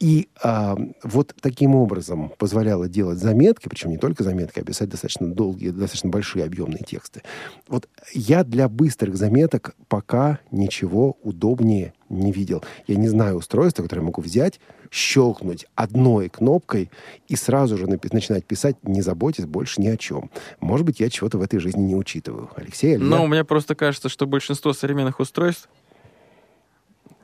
И 0.00 0.28
а, 0.42 0.76
вот 1.02 1.34
таким 1.40 1.74
образом 1.74 2.32
позволяло 2.38 2.88
делать 2.88 3.18
заметки, 3.18 3.68
причем 3.68 3.90
не 3.90 3.98
только 3.98 4.22
заметки, 4.22 4.60
а 4.60 4.64
писать 4.64 4.88
достаточно 4.88 5.28
долгие, 5.28 5.70
достаточно 5.70 6.10
большие 6.10 6.44
объемные 6.44 6.84
тексты. 6.84 7.22
Вот 7.68 7.88
я 8.12 8.44
для 8.44 8.68
быстрых 8.68 9.16
заметок 9.16 9.74
пока 9.88 10.38
ничего 10.50 11.16
удобнее 11.22 11.92
не 12.08 12.32
видел. 12.32 12.62
Я 12.86 12.96
не 12.96 13.08
знаю 13.08 13.36
устройства, 13.36 13.82
которое 13.82 14.00
я 14.02 14.06
могу 14.06 14.22
взять, 14.22 14.60
щелкнуть 14.90 15.66
одной 15.74 16.28
кнопкой 16.28 16.90
и 17.28 17.36
сразу 17.36 17.76
же 17.76 17.86
начинать 17.86 18.44
писать, 18.46 18.76
не 18.82 19.02
заботясь 19.02 19.44
больше 19.46 19.80
ни 19.80 19.88
о 19.88 19.96
чем. 19.96 20.30
Может 20.60 20.86
быть, 20.86 21.00
я 21.00 21.10
чего-то 21.10 21.38
в 21.38 21.42
этой 21.42 21.58
жизни 21.60 21.82
не 21.82 21.94
учитываю. 21.96 22.50
Алексей, 22.56 22.94
или 22.94 23.02
Но 23.02 23.22
я? 23.22 23.26
мне 23.28 23.44
просто 23.44 23.74
кажется, 23.74 24.08
что 24.08 24.26
большинство 24.26 24.72
современных 24.72 25.20
устройств, 25.20 25.68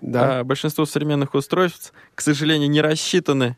Да. 0.00 0.40
а, 0.40 0.44
большинство 0.44 0.84
современных 0.86 1.34
устройств, 1.34 1.92
к 2.14 2.20
сожалению, 2.20 2.68
не 2.68 2.80
рассчитаны 2.82 3.56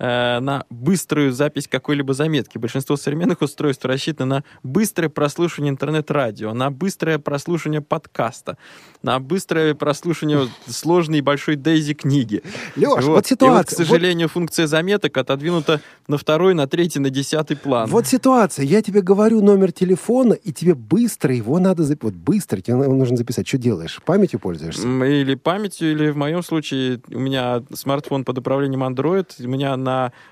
на 0.00 0.64
быструю 0.70 1.30
запись 1.30 1.68
какой-либо 1.68 2.14
заметки. 2.14 2.56
Большинство 2.58 2.96
современных 2.96 3.42
устройств 3.42 3.84
рассчитано 3.84 4.36
на 4.36 4.44
быстрое 4.62 5.10
прослушивание 5.10 5.70
интернет-радио, 5.70 6.54
на 6.54 6.70
быстрое 6.70 7.18
прослушивание 7.18 7.82
подкаста, 7.82 8.56
на 9.02 9.20
быстрое 9.20 9.74
прослушивание 9.74 10.48
сложной 10.66 11.18
и 11.18 11.20
большой 11.20 11.56
Дейзи 11.56 11.94
книги. 11.94 12.42
Леш, 12.76 12.86
вот, 12.86 13.02
И 13.02 13.08
вот, 13.08 13.26
ситуация. 13.26 13.76
к 13.76 13.76
сожалению, 13.76 14.28
функция 14.28 14.66
заметок 14.66 15.16
отодвинута 15.18 15.80
на 16.08 16.16
второй, 16.16 16.54
на 16.54 16.66
третий, 16.66 16.98
на 16.98 17.10
десятый 17.10 17.56
план. 17.56 17.88
Вот, 17.88 18.00
вот 18.00 18.06
ситуация. 18.06 18.64
Я 18.64 18.80
тебе 18.80 19.02
говорю 19.02 19.42
номер 19.42 19.72
телефона, 19.72 20.32
и 20.32 20.52
тебе 20.52 20.74
быстро 20.74 21.34
его 21.34 21.58
надо 21.58 21.82
записать. 21.84 22.00
Вот 22.00 22.14
быстро 22.14 22.60
тебе 22.62 22.78
его 22.78 22.94
нужно 22.94 23.18
записать. 23.18 23.46
Что 23.46 23.58
делаешь? 23.58 24.00
Памятью 24.06 24.40
пользуешься? 24.40 24.88
Или 24.88 25.34
памятью, 25.34 25.92
или 25.92 26.08
в 26.08 26.16
моем 26.16 26.42
случае 26.42 27.02
у 27.10 27.18
меня 27.18 27.62
смартфон 27.74 28.24
под 28.24 28.38
управлением 28.38 28.82
Android, 28.82 29.26
у 29.38 29.48
меня 29.48 29.76
на 29.76 29.89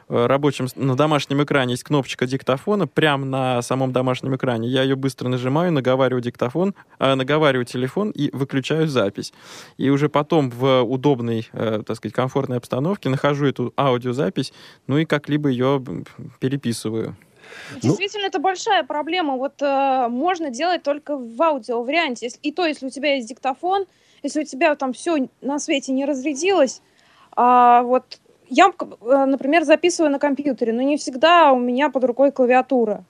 э, 0.09 0.27
рабочем, 0.27 0.67
на 0.77 0.97
домашнем 0.97 1.43
экране 1.43 1.73
есть 1.73 1.85
кнопочка 1.85 2.27
диктофона, 2.27 2.87
прямо 2.87 3.25
на 3.25 3.63
самом 3.63 3.93
домашнем 3.93 4.35
экране. 4.37 4.69
Я 4.69 4.83
ее 4.83 4.97
быстро 4.97 5.29
нажимаю, 5.29 5.73
наговариваю 5.73 6.23
диктофон, 6.23 6.75
э, 6.99 7.15
наговариваю 7.15 7.65
телефон 7.65 8.11
и 8.11 8.31
выключаю 8.35 8.87
запись. 8.89 9.33
И 9.77 9.91
уже 9.91 10.09
потом 10.09 10.51
в 10.51 10.83
удобной, 10.83 11.49
э, 11.53 11.83
так 11.87 11.97
сказать, 11.97 12.15
комфортной 12.15 12.59
обстановке 12.59 13.09
нахожу 13.09 13.47
эту 13.47 13.73
аудиозапись, 13.77 14.53
ну 14.87 14.99
и 14.99 15.05
как-либо 15.05 15.49
ее 15.49 15.83
переписываю. 16.41 17.17
Ну- 17.73 17.81
Действительно, 17.81 18.27
это 18.27 18.39
большая 18.41 18.85
проблема. 18.85 19.37
Вот 19.37 19.63
э, 19.63 20.09
можно 20.09 20.51
делать 20.51 20.83
только 20.83 21.17
в 21.17 21.41
аудиоварианте. 21.43 22.27
Если- 22.27 22.41
И 22.43 22.53
то, 22.53 22.67
если 22.67 22.87
у 22.87 22.91
тебя 22.91 23.15
есть 23.15 23.29
диктофон, 23.29 23.87
если 24.23 24.43
у 24.43 24.45
тебя 24.45 24.75
там 24.75 24.93
все 24.93 25.29
на 25.41 25.59
свете 25.59 25.93
не 25.93 26.05
разрядилось, 26.05 26.83
а, 27.37 27.83
вот 27.83 28.19
я, 28.51 28.71
э, 28.71 29.25
например, 29.25 29.65
записываю 29.65 30.11
на 30.11 30.19
компьютере, 30.19 30.73
но 30.73 30.83
не 30.83 30.97
всегда 30.97 31.53
у 31.53 31.59
меня 31.59 31.91
под 31.91 32.05
рукой 32.05 32.33
клавиатура. 32.33 33.05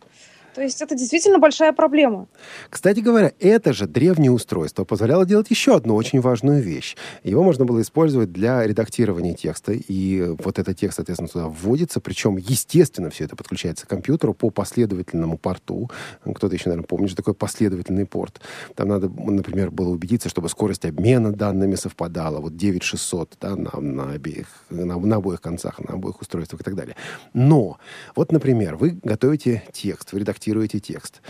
То 0.55 0.63
есть 0.63 0.83
это 0.83 0.95
действительно 0.95 1.39
большая 1.39 1.73
проблема. 1.73 2.27
Кстати 2.71 3.01
говоря, 3.01 3.33
это 3.39 3.73
же 3.73 3.87
древнее 3.87 4.31
устройство 4.31 4.85
позволяло 4.85 5.25
делать 5.27 5.51
еще 5.51 5.77
одну 5.77 5.95
очень 5.95 6.21
важную 6.21 6.63
вещь. 6.63 6.97
Его 7.23 7.43
можно 7.43 7.65
было 7.65 7.81
использовать 7.83 8.33
для 8.33 8.67
редактирования 8.67 9.35
текста, 9.35 9.73
и 9.73 10.35
вот 10.43 10.59
этот 10.59 10.77
текст, 10.79 10.97
соответственно, 10.97 11.29
туда 11.29 11.49
вводится, 11.49 12.01
причем, 12.01 12.37
естественно, 12.37 13.11
все 13.11 13.25
это 13.25 13.37
подключается 13.37 13.87
к 13.87 13.91
компьютеру 13.91 14.35
по 14.35 14.51
последовательному 14.51 15.39
порту. 15.39 15.91
Кто-то 16.25 16.55
еще, 16.55 16.71
наверное, 16.71 16.87
помнит, 16.87 17.11
что 17.11 17.19
такое 17.19 17.35
последовательный 17.35 18.07
порт. 18.07 18.41
Там 18.75 18.89
надо, 18.89 19.09
например, 19.09 19.71
было 19.71 19.91
убедиться, 19.91 20.29
чтобы 20.29 20.49
скорость 20.49 20.85
обмена 20.85 21.33
данными 21.33 21.75
совпадала. 21.75 22.41
Вот 22.41 22.57
9600 22.57 23.37
да, 23.41 23.55
на, 23.55 23.81
на, 23.81 24.13
обеих, 24.13 24.47
на, 24.71 24.99
на 24.99 25.17
обоих 25.17 25.41
концах, 25.41 25.79
на 25.81 25.95
обоих 25.95 26.21
устройствах 26.21 26.63
и 26.63 26.65
так 26.65 26.75
далее. 26.75 26.97
Но, 27.35 27.79
вот, 28.17 28.33
например, 28.33 28.77
вы 28.77 28.99
готовите 29.03 29.63
текст, 29.73 30.13
вы 30.13 30.21
редактируете 30.21 30.38
текст. 30.39 31.21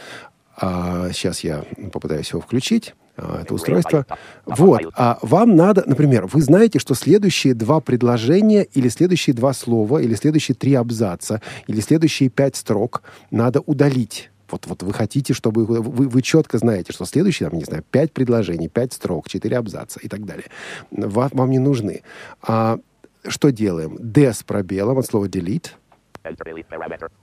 А, 0.56 1.11
сейчас 1.12 1.40
я 1.40 1.64
попытаюсь 1.92 2.30
его 2.30 2.40
включить. 2.40 2.94
а, 3.16 3.42
это 3.42 3.54
устройство. 3.54 4.06
Вот. 4.46 4.82
А 4.96 5.18
вам 5.22 5.56
надо, 5.56 5.82
например, 5.86 6.26
вы 6.26 6.40
знаете, 6.40 6.78
что 6.78 6.94
следующие 6.94 7.54
два 7.54 7.80
предложения 7.80 8.62
или 8.62 8.88
следующие 8.88 9.34
два 9.34 9.52
слова, 9.52 9.98
или 9.98 10.14
следующие 10.14 10.54
три 10.54 10.74
абзаца, 10.74 11.42
или 11.66 11.80
следующие 11.80 12.28
пять 12.28 12.56
строк 12.56 13.02
надо 13.30 13.61
удалить. 13.61 14.30
Вот, 14.50 14.66
вот 14.66 14.82
вы 14.82 14.94
хотите, 14.94 15.34
чтобы 15.34 15.66
вы, 15.66 15.82
вы, 15.82 16.09
вы 16.09 16.22
четко 16.22 16.59
знаете, 16.59 16.92
что 16.92 17.04
следующие, 17.04 17.50
там, 17.50 17.59
не 17.59 17.64
знаю, 17.64 17.84
пять 17.90 18.12
предложений, 18.12 18.68
пять 18.68 18.92
строк, 18.94 19.28
четыре 19.28 19.59
абзаца 19.59 20.00
и 20.00 20.09
так 20.09 20.24
далее. 20.24 20.46
Вам, 20.90 21.28
вам 21.32 21.50
не 21.50 21.59
нужны. 21.59 22.02
А, 22.42 22.78
что 23.26 23.50
делаем? 23.50 23.98
D 24.00 24.32
с 24.32 24.42
пробелом 24.42 24.98
от 24.98 25.06
слова 25.06 25.26
delete. 25.26 25.70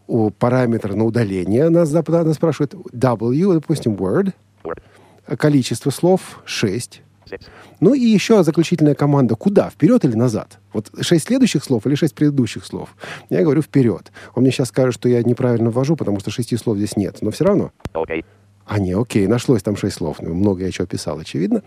У 0.08 0.30
параметр 0.30 0.94
на 0.94 1.06
удаление 1.06 1.70
нас, 1.70 1.92
нас 1.92 2.36
спрашивает 2.36 2.74
W, 2.74 3.54
допустим, 3.54 3.96
word. 3.96 4.34
Количество 5.38 5.90
слов 5.90 6.42
6. 6.46 7.02
Ну 7.80 7.94
и 7.94 8.00
еще 8.00 8.44
заключительная 8.44 8.96
команда. 8.96 9.36
Куда? 9.36 9.70
Вперед 9.70 10.06
или 10.06 10.16
назад? 10.16 10.60
Вот 10.74 10.92
шесть 11.02 11.28
следующих 11.28 11.64
слов 11.64 11.86
или 11.88 11.96
шесть 11.96 12.16
предыдущих 12.16 12.66
слов? 12.66 12.96
Я 13.30 13.44
говорю 13.44 13.62
вперед. 13.62 14.12
Он 14.36 14.44
мне 14.44 14.52
сейчас 14.52 14.70
скажет, 14.70 14.94
что 14.94 15.10
я 15.10 15.24
неправильно 15.24 15.72
ввожу, 15.72 15.96
потому 15.96 16.20
что 16.20 16.32
шести 16.32 16.56
слов 16.58 16.78
здесь 16.78 16.96
нет. 16.96 17.18
Но 17.22 17.32
все 17.32 17.46
равно. 17.46 17.72
А, 18.66 18.80
не, 18.80 18.94
окей, 18.94 19.28
нашлось 19.28 19.62
там 19.62 19.78
шесть 19.78 19.98
слов. 19.98 20.18
Ну, 20.22 20.34
Много 20.34 20.66
я 20.66 20.72
чего 20.72 20.88
писал, 20.88 21.20
очевидно. 21.20 21.62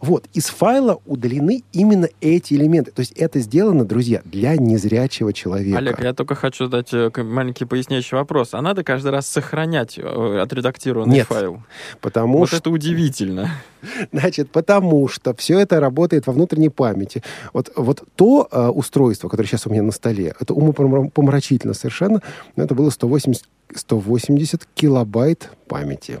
Вот, 0.00 0.26
из 0.32 0.46
файла 0.46 1.00
удалены 1.06 1.62
именно 1.72 2.08
эти 2.20 2.54
элементы. 2.54 2.90
То 2.90 3.00
есть 3.00 3.12
это 3.12 3.38
сделано, 3.38 3.84
друзья, 3.84 4.20
для 4.24 4.56
незрячего 4.56 5.32
человека. 5.32 5.78
Олег, 5.78 6.00
я 6.00 6.12
только 6.12 6.34
хочу 6.34 6.64
задать 6.64 6.92
э, 6.92 7.10
маленький 7.22 7.66
поясняющий 7.66 8.16
вопрос. 8.16 8.54
А 8.54 8.62
надо 8.62 8.82
каждый 8.82 9.12
раз 9.12 9.28
сохранять 9.28 9.96
э, 9.96 10.40
отредактированный 10.42 11.14
Нет. 11.14 11.28
файл? 11.28 11.62
Потому 12.00 12.38
вот 12.38 12.48
что 12.48 12.56
это 12.56 12.70
удивительно. 12.70 13.50
Значит, 14.12 14.50
потому 14.50 15.06
что 15.06 15.34
все 15.34 15.60
это 15.60 15.78
работает 15.78 16.26
во 16.26 16.32
внутренней 16.32 16.68
памяти. 16.68 17.22
Вот, 17.52 17.70
вот 17.76 18.02
то 18.16 18.48
э, 18.50 18.68
устройство, 18.68 19.28
которое 19.28 19.46
сейчас 19.46 19.68
у 19.68 19.70
меня 19.70 19.82
на 19.82 19.92
столе, 19.92 20.34
это 20.40 20.52
умопомрачительно 20.52 21.74
совершенно, 21.74 22.22
но 22.56 22.64
это 22.64 22.74
было 22.74 22.90
180, 22.90 23.44
180 23.76 24.66
килобайт 24.74 25.50
памяти. 25.68 26.20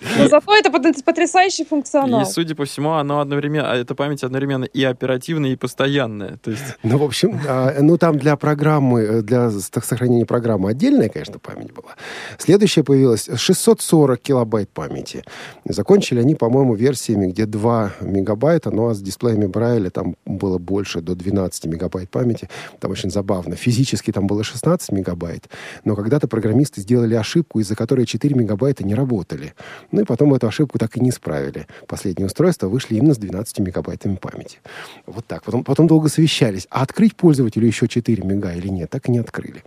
Но 0.00 0.28
зато 0.28 0.56
это 0.56 0.70
пот- 0.70 1.04
потрясающий 1.04 1.64
функционал. 1.64 2.22
И, 2.22 2.24
судя 2.24 2.54
по 2.54 2.64
всему, 2.64 2.92
оно 2.92 3.20
одновременно, 3.20 3.72
а 3.72 3.76
эта 3.76 3.94
память 3.94 4.22
одновременно 4.22 4.64
и 4.64 4.84
оперативная, 4.84 5.50
и 5.50 5.56
постоянная. 5.56 6.36
То 6.36 6.50
есть 6.50 6.62
Ну, 6.82 6.98
в 6.98 7.02
общем, 7.02 7.40
а, 7.48 7.74
ну 7.80 7.98
там 7.98 8.18
для 8.18 8.36
программы, 8.36 9.00
э, 9.00 9.22
для 9.22 9.50
сохранения 9.50 10.24
программы 10.24 10.70
отдельная, 10.70 11.08
конечно, 11.08 11.38
память 11.38 11.72
была. 11.72 11.96
Следующая 12.38 12.84
появилась 12.84 13.28
640 13.34 14.20
килобайт 14.20 14.70
памяти. 14.70 15.24
Закончили 15.64 16.20
они, 16.20 16.34
по-моему, 16.34 16.74
версиями, 16.74 17.26
где 17.26 17.46
2 17.46 17.92
мегабайта, 18.00 18.70
ну 18.70 18.88
а 18.88 18.94
с 18.94 19.00
дисплеями 19.00 19.46
Брайля 19.46 19.90
там 19.90 20.16
было 20.24 20.58
больше, 20.58 21.00
до 21.00 21.14
12 21.14 21.66
мегабайт 21.66 22.10
памяти. 22.10 22.48
Там 22.80 22.90
очень 22.90 23.10
забавно. 23.10 23.56
Физически 23.56 24.12
там 24.12 24.26
было 24.26 24.44
16 24.44 24.92
мегабайт, 24.92 25.48
но 25.84 25.96
когда-то 25.96 26.28
программисты 26.28 26.80
сделали 26.80 27.14
ошибку, 27.14 27.60
из-за 27.60 27.74
которой 27.74 28.06
4 28.06 28.34
мегабайта 28.34 28.84
не 28.84 28.94
работали. 28.94 29.54
Ну 29.90 30.02
и 30.02 30.04
потом 30.04 30.34
эту 30.34 30.46
ошибку 30.46 30.78
так 30.78 30.96
и 30.96 31.00
не 31.00 31.10
исправили. 31.10 31.66
Последние 31.86 32.26
устройства 32.26 32.68
вышли 32.68 32.96
именно 32.96 33.14
с 33.14 33.18
12 33.18 33.60
мегабайтами 33.60 34.16
памяти. 34.16 34.58
Вот 35.06 35.26
так. 35.26 35.42
Потом, 35.42 35.64
потом 35.64 35.86
долго 35.86 36.08
совещались. 36.08 36.66
А 36.70 36.82
открыть 36.82 37.16
пользователю 37.16 37.66
еще 37.66 37.88
4 37.88 38.22
мега 38.22 38.52
или 38.52 38.68
нет? 38.68 38.90
Так 38.90 39.08
и 39.08 39.12
не 39.12 39.18
открыли. 39.18 39.64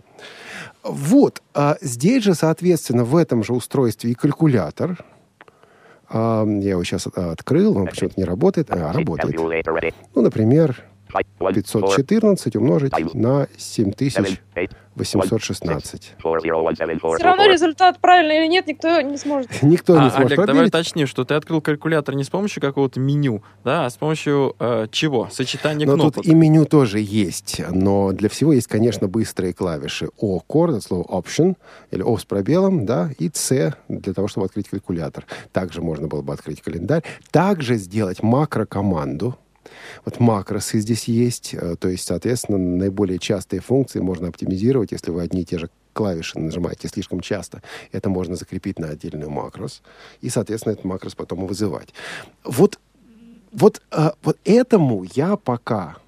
Вот. 0.84 1.42
А 1.54 1.76
здесь 1.80 2.22
же, 2.24 2.34
соответственно, 2.34 3.04
в 3.04 3.16
этом 3.16 3.42
же 3.42 3.52
устройстве 3.52 4.12
и 4.12 4.14
калькулятор. 4.14 5.04
А, 6.08 6.44
я 6.46 6.70
его 6.70 6.84
сейчас 6.84 7.06
открыл, 7.06 7.76
он 7.76 7.86
почему-то 7.86 8.14
не 8.16 8.24
работает. 8.24 8.70
А, 8.70 8.92
работает. 8.92 9.34
Ну, 10.14 10.22
например, 10.22 10.84
514 11.12 12.56
умножить 12.56 12.92
на 13.14 13.46
7816. 13.56 16.12
Все 16.18 17.24
равно 17.24 17.46
результат 17.46 17.98
правильный 18.00 18.38
или 18.40 18.46
нет, 18.48 18.66
никто 18.66 19.00
не 19.00 19.16
сможет. 19.16 19.50
Никто 19.62 19.94
не 19.98 20.06
А, 20.06 20.10
сможет 20.10 20.26
Олег, 20.26 20.36
давай 20.36 20.46
проверить. 20.46 20.68
уточним, 20.68 21.06
что 21.06 21.24
ты 21.24 21.34
открыл 21.34 21.60
калькулятор 21.62 22.14
не 22.14 22.24
с 22.24 22.28
помощью 22.28 22.60
какого-то 22.60 23.00
меню, 23.00 23.42
да, 23.64 23.86
а 23.86 23.90
с 23.90 23.96
помощью 23.96 24.54
э, 24.58 24.86
чего? 24.90 25.28
Сочетания 25.30 25.86
Но 25.86 25.94
кнопок. 25.94 26.14
тут 26.16 26.26
и 26.26 26.34
меню 26.34 26.66
тоже 26.66 26.98
есть. 27.00 27.62
Но 27.70 28.12
для 28.12 28.28
всего 28.28 28.52
есть, 28.52 28.66
конечно, 28.68 29.08
быстрые 29.08 29.54
клавиши. 29.54 30.08
O, 30.18 30.40
core, 30.46 30.76
от 30.76 30.82
слова 30.84 31.04
option, 31.04 31.56
или 31.90 32.02
O 32.02 32.18
с 32.18 32.24
пробелом, 32.24 32.84
да, 32.84 33.10
и 33.18 33.30
C 33.32 33.72
для 33.88 34.12
того, 34.12 34.28
чтобы 34.28 34.46
открыть 34.46 34.68
калькулятор. 34.68 35.24
Также 35.52 35.80
можно 35.80 36.06
было 36.08 36.20
бы 36.22 36.32
открыть 36.34 36.60
календарь. 36.60 37.02
Также 37.30 37.76
сделать 37.76 38.22
макрокоманду. 38.22 39.36
Вот 40.04 40.20
макросы 40.20 40.78
здесь 40.80 41.04
есть, 41.04 41.54
э, 41.54 41.76
то 41.78 41.88
есть, 41.88 42.06
соответственно, 42.06 42.58
наиболее 42.58 43.18
частые 43.18 43.60
функции 43.60 44.00
можно 44.00 44.28
оптимизировать, 44.28 44.92
если 44.92 45.10
вы 45.10 45.22
одни 45.22 45.42
и 45.42 45.44
те 45.44 45.58
же 45.58 45.70
клавиши 45.92 46.38
нажимаете 46.38 46.88
слишком 46.88 47.20
часто. 47.20 47.62
Это 47.92 48.08
можно 48.08 48.36
закрепить 48.36 48.78
на 48.78 48.88
отдельную 48.88 49.30
макрос. 49.30 49.82
И, 50.20 50.30
соответственно, 50.30 50.72
этот 50.72 50.84
макрос 50.84 51.14
потом 51.14 51.46
вызывать. 51.46 51.92
Вот 52.44 52.78
вот, 53.52 53.82
а, 53.90 54.14
вот 54.22 54.38
этому 54.44 55.04
я 55.14 55.36
пока 55.36 55.98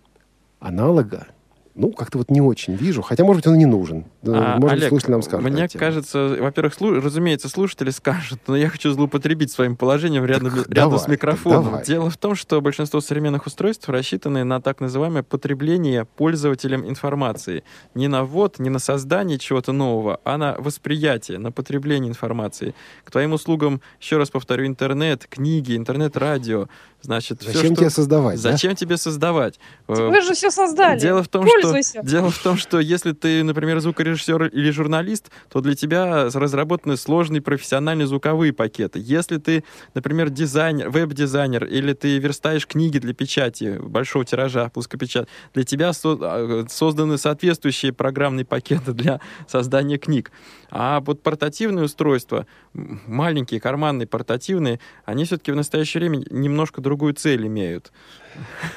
аналога, 0.60 1.26
ну, 1.74 1.90
как-то 1.92 2.18
вот 2.18 2.30
не 2.30 2.40
очень 2.40 2.74
вижу. 2.74 3.02
Хотя, 3.02 3.24
может 3.24 3.42
быть, 3.42 3.46
он 3.48 3.54
и 3.56 3.58
не 3.58 3.66
нужен. 3.66 4.04
А, 4.26 4.58
может 4.58 4.78
Олег, 4.78 4.88
слушатель 4.90 5.10
нам 5.12 5.22
скажет. 5.22 5.50
Мне 5.50 5.68
кажется, 5.68 6.36
во-первых, 6.40 6.74
слу- 6.74 7.00
разумеется, 7.00 7.48
слушатели 7.48 7.90
скажут, 7.90 8.40
но 8.46 8.56
я 8.56 8.68
хочу 8.68 8.92
злоупотребить 8.92 9.50
своим 9.50 9.74
положением 9.76 10.24
рядом, 10.24 10.50
Так 10.50 10.68
рядом 10.68 10.90
давай, 10.90 10.98
с 10.98 11.08
микрофоном. 11.08 11.64
давай. 11.64 11.84
Дело 11.84 12.10
в 12.10 12.16
том, 12.16 12.36
что 12.36 12.60
большинство 12.60 13.00
современных 13.00 13.46
устройств 13.46 13.88
рассчитаны 13.88 14.44
на 14.44 14.60
так 14.60 14.80
называемое 14.80 15.24
потребление 15.24 16.04
пользователем 16.04 16.88
информации. 16.88 17.64
Не 17.94 18.06
на 18.08 18.24
ввод, 18.24 18.58
не 18.60 18.70
на 18.70 18.78
создание 18.78 19.38
чего-то 19.38 19.72
нового, 19.72 20.20
а 20.24 20.38
на 20.38 20.54
восприятие, 20.58 21.38
на 21.38 21.50
потребление 21.50 22.08
информации. 22.08 22.74
К 23.04 23.10
твоим 23.10 23.32
услугам, 23.32 23.80
еще 24.00 24.16
раз 24.18 24.30
повторю, 24.30 24.66
интернет, 24.66 25.26
книги, 25.28 25.76
интернет-радио. 25.76 26.68
Значит, 27.04 27.42
Зачем 27.42 27.66
что- 27.66 27.74
тебе 27.76 27.90
создавать, 27.90 28.42
да? 28.42 28.52
Зачем 28.52 28.74
тебе 28.74 28.96
создавать? 28.96 29.60
Э, 29.88 29.92
Вы 30.08 30.22
же 30.22 30.32
все 30.32 30.50
создали. 30.50 30.98
Дело 30.98 31.22
в 31.22 31.28
том, 31.28 31.46
что, 31.46 31.60
Пользуйся. 31.60 32.00
дело 32.02 32.30
в 32.30 32.38
том, 32.38 32.56
что 32.56 32.80
если 32.80 33.12
ты, 33.12 33.44
например, 33.44 33.78
звукорежиссер 33.80 34.46
или 34.46 34.70
журналист, 34.70 35.30
то 35.50 35.60
для 35.60 35.74
тебя 35.74 36.30
разработаны 36.32 36.96
сложные 36.96 37.42
профессиональные 37.42 38.06
звуковые 38.06 38.54
пакеты. 38.54 39.00
Если 39.04 39.36
ты, 39.36 39.64
например, 39.94 40.30
дизайнер, 40.30 40.88
веб-дизайнер, 40.88 41.64
или 41.66 41.92
ты 41.92 42.16
верстаешь 42.18 42.66
книги 42.66 42.96
для 42.98 43.12
печати 43.12 43.78
большого 43.78 44.24
тиража, 44.24 44.70
плоскопечать, 44.70 45.28
для 45.52 45.64
тебя 45.64 45.92
со- 45.92 46.18
а, 46.20 46.64
созданы 46.70 47.18
соответствующие 47.18 47.92
программные 47.92 48.46
пакеты 48.46 48.92
для 48.94 49.20
создания 49.46 49.98
книг. 49.98 50.32
А 50.76 50.98
вот 51.00 51.22
портативные 51.22 51.84
устройства, 51.84 52.48
маленькие, 52.72 53.60
карманные, 53.60 54.08
портативные, 54.08 54.80
они 55.04 55.24
все-таки 55.24 55.52
в 55.52 55.56
настоящее 55.56 56.00
время 56.00 56.24
немножко 56.30 56.80
другую 56.80 57.14
цель 57.14 57.46
имеют. 57.46 57.92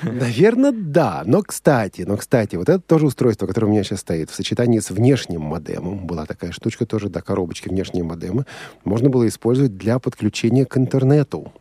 Наверное, 0.04 0.72
да. 0.72 1.24
Но, 1.26 1.41
кстати, 1.41 2.04
но, 2.04 2.16
кстати, 2.16 2.56
вот 2.56 2.70
это 2.70 2.80
тоже 2.80 3.08
устройство, 3.08 3.48
которое 3.48 3.66
у 3.66 3.72
меня 3.72 3.84
сейчас 3.84 4.02
стоит, 4.02 4.30
в 4.30 4.36
сочетании 4.36 4.78
с 4.78 4.91
внешним 4.91 5.41
модемом, 5.41 6.06
была 6.06 6.28
такая 6.28 6.52
штучка 6.52 6.86
тоже, 6.86 7.10
да, 7.10 7.22
коробочки 7.22 7.68
внешние 7.68 8.04
модемы, 8.04 8.45
можно 8.84 9.10
было 9.10 9.28
использовать 9.28 9.76
для 9.76 9.98
подключения 9.98 10.66
к 10.66 10.78
интернету. 10.78 11.52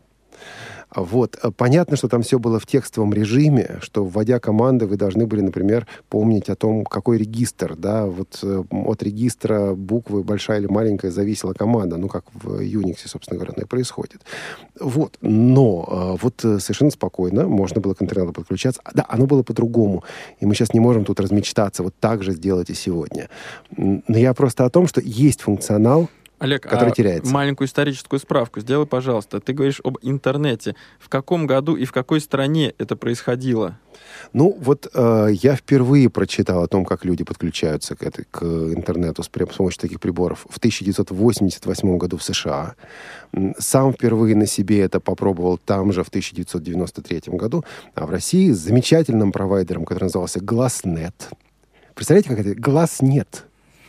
Вот. 0.96 1.38
А 1.42 1.50
Понятно, 1.50 1.96
что 1.96 2.08
там 2.08 2.22
все 2.22 2.38
было 2.38 2.58
в 2.58 2.66
текстовом 2.66 3.12
режиме, 3.12 3.78
что, 3.80 4.04
вводя 4.04 4.40
команды, 4.40 4.86
вы 4.86 4.96
должны 4.96 5.26
были, 5.26 5.42
например, 5.42 5.86
помнить 6.08 6.48
о 6.48 6.56
том, 6.56 6.84
какой 6.84 7.18
регистр, 7.18 7.76
да, 7.76 8.06
вот 8.06 8.38
э, 8.42 8.64
от 8.70 9.02
регистра 9.02 9.74
буквы 9.74 10.22
большая 10.22 10.60
или 10.60 10.66
маленькая 10.66 11.10
зависела 11.10 11.52
команда, 11.52 11.96
ну, 11.96 12.08
как 12.08 12.24
в 12.32 12.60
Unix, 12.60 12.98
собственно 13.06 13.38
говоря, 13.38 13.52
оно 13.54 13.64
и 13.64 13.66
происходит. 13.66 14.22
Вот. 14.80 15.18
Но 15.20 16.16
э, 16.16 16.22
вот 16.22 16.44
э, 16.44 16.58
совершенно 16.58 16.90
спокойно 16.90 17.46
можно 17.46 17.80
было 17.80 17.94
к 17.94 18.02
интернету 18.02 18.32
подключаться. 18.32 18.80
А, 18.84 18.92
Да, 18.94 19.04
оно 19.08 19.26
было 19.26 19.42
по-другому. 19.42 20.04
И 20.40 20.46
мы 20.46 20.54
сейчас 20.54 20.72
не 20.72 20.80
можем 20.80 21.04
тут 21.04 21.20
размечтаться. 21.20 21.82
Вот 21.82 21.94
так 22.00 22.22
же 22.22 22.32
сделать 22.32 22.70
и 22.70 22.74
сегодня. 22.74 23.28
Но 23.76 24.16
я 24.16 24.32
просто 24.34 24.64
о 24.64 24.70
том, 24.70 24.86
что 24.86 25.00
есть 25.00 25.42
функционал, 25.42 26.08
Олег, 26.38 26.62
который 26.62 26.90
а 26.90 26.94
теряется. 26.94 27.32
маленькую 27.32 27.66
историческую 27.66 28.20
справку 28.20 28.60
сделай, 28.60 28.86
пожалуйста. 28.86 29.40
Ты 29.40 29.54
говоришь 29.54 29.80
об 29.82 29.98
интернете. 30.02 30.76
В 30.98 31.08
каком 31.08 31.46
году 31.46 31.76
и 31.76 31.86
в 31.86 31.92
какой 31.92 32.20
стране 32.20 32.74
это 32.76 32.94
происходило? 32.94 33.78
Ну, 34.34 34.56
вот 34.60 34.86
э, 34.92 35.28
я 35.32 35.56
впервые 35.56 36.10
прочитал 36.10 36.62
о 36.62 36.68
том, 36.68 36.84
как 36.84 37.06
люди 37.06 37.24
подключаются 37.24 37.96
к, 37.96 38.02
этой, 38.02 38.26
к 38.30 38.42
интернету 38.42 39.22
с, 39.22 39.28
при- 39.28 39.50
с 39.50 39.56
помощью 39.56 39.80
таких 39.80 39.98
приборов 39.98 40.46
в 40.50 40.58
1988 40.58 41.96
году 41.96 42.18
в 42.18 42.22
США. 42.22 42.74
Сам 43.58 43.94
впервые 43.94 44.36
на 44.36 44.46
себе 44.46 44.80
это 44.80 45.00
попробовал 45.00 45.56
там 45.56 45.92
же 45.92 46.04
в 46.04 46.08
1993 46.08 47.22
году. 47.28 47.64
А 47.94 48.04
в 48.04 48.10
России 48.10 48.50
с 48.50 48.58
замечательным 48.58 49.32
провайдером, 49.32 49.86
который 49.86 50.04
назывался 50.04 50.40
Гласнет. 50.40 51.30
Представляете, 51.94 52.28
как 52.28 52.40
это? 52.40 52.54
Гласнет. 52.54 53.46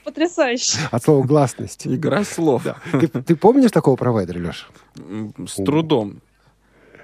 Потрясающе. 0.07 0.77
От 0.89 1.03
слова 1.03 1.25
гласность. 1.25 1.85
Игра 1.85 2.23
слов. 2.23 2.63
Да. 2.63 2.77
Ты, 2.97 3.07
ты 3.09 3.35
помнишь 3.35 3.71
такого 3.71 3.97
провайдера, 3.97 4.39
Леша? 4.39 4.65
М, 4.97 5.33
С 5.45 5.55
трудом. 5.55 6.21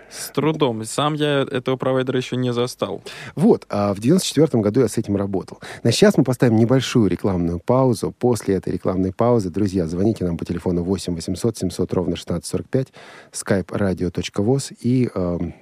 С 0.10 0.30
трудом. 0.30 0.86
Сам 0.86 1.14
я 1.16 1.42
этого 1.42 1.76
провайдера 1.76 2.18
еще 2.18 2.38
не 2.38 2.54
застал. 2.54 3.04
Вот, 3.36 3.66
а 3.70 3.94
в 3.94 4.00
94 4.00 4.64
году 4.64 4.80
я 4.80 4.88
с 4.88 4.98
этим 4.98 5.18
работал. 5.18 5.60
На 5.84 5.92
сейчас 5.92 6.18
мы 6.18 6.24
поставим 6.24 6.56
небольшую 6.56 7.10
рекламную 7.10 7.60
паузу. 7.60 8.14
После 8.18 8.56
этой 8.56 8.72
рекламной 8.72 9.12
паузы, 9.12 9.50
друзья, 9.50 9.86
звоните 9.86 10.24
нам 10.24 10.38
по 10.38 10.46
телефону 10.46 10.84
8 10.84 11.14
800 11.14 11.58
700 11.58 11.94
ровно 11.94 12.14
1645, 12.14 12.88
skype 13.34 13.66
radio.voz 13.68 14.74
и... 14.80 15.10
эм, 15.14 15.54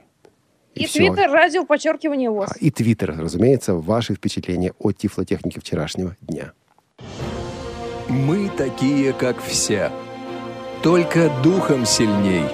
И 0.76 0.86
всё. 0.86 1.00
твиттер, 1.00 1.32
радио, 1.32 1.66
подчеркивание 1.66 2.30
ВОЗ. 2.30 2.50
И 2.60 2.70
твиттер, 2.70 3.18
разумеется, 3.18 3.74
ваши 3.74 4.14
впечатления 4.14 4.74
о 4.78 4.92
тифлотехнике 4.92 5.60
вчерашнего 5.60 6.16
дня. 6.22 6.52
Мы 8.10 8.50
такие, 8.50 9.14
как 9.14 9.42
все. 9.42 9.92
Только 10.84 11.30
духом 11.44 11.86
сильней. 11.86 12.46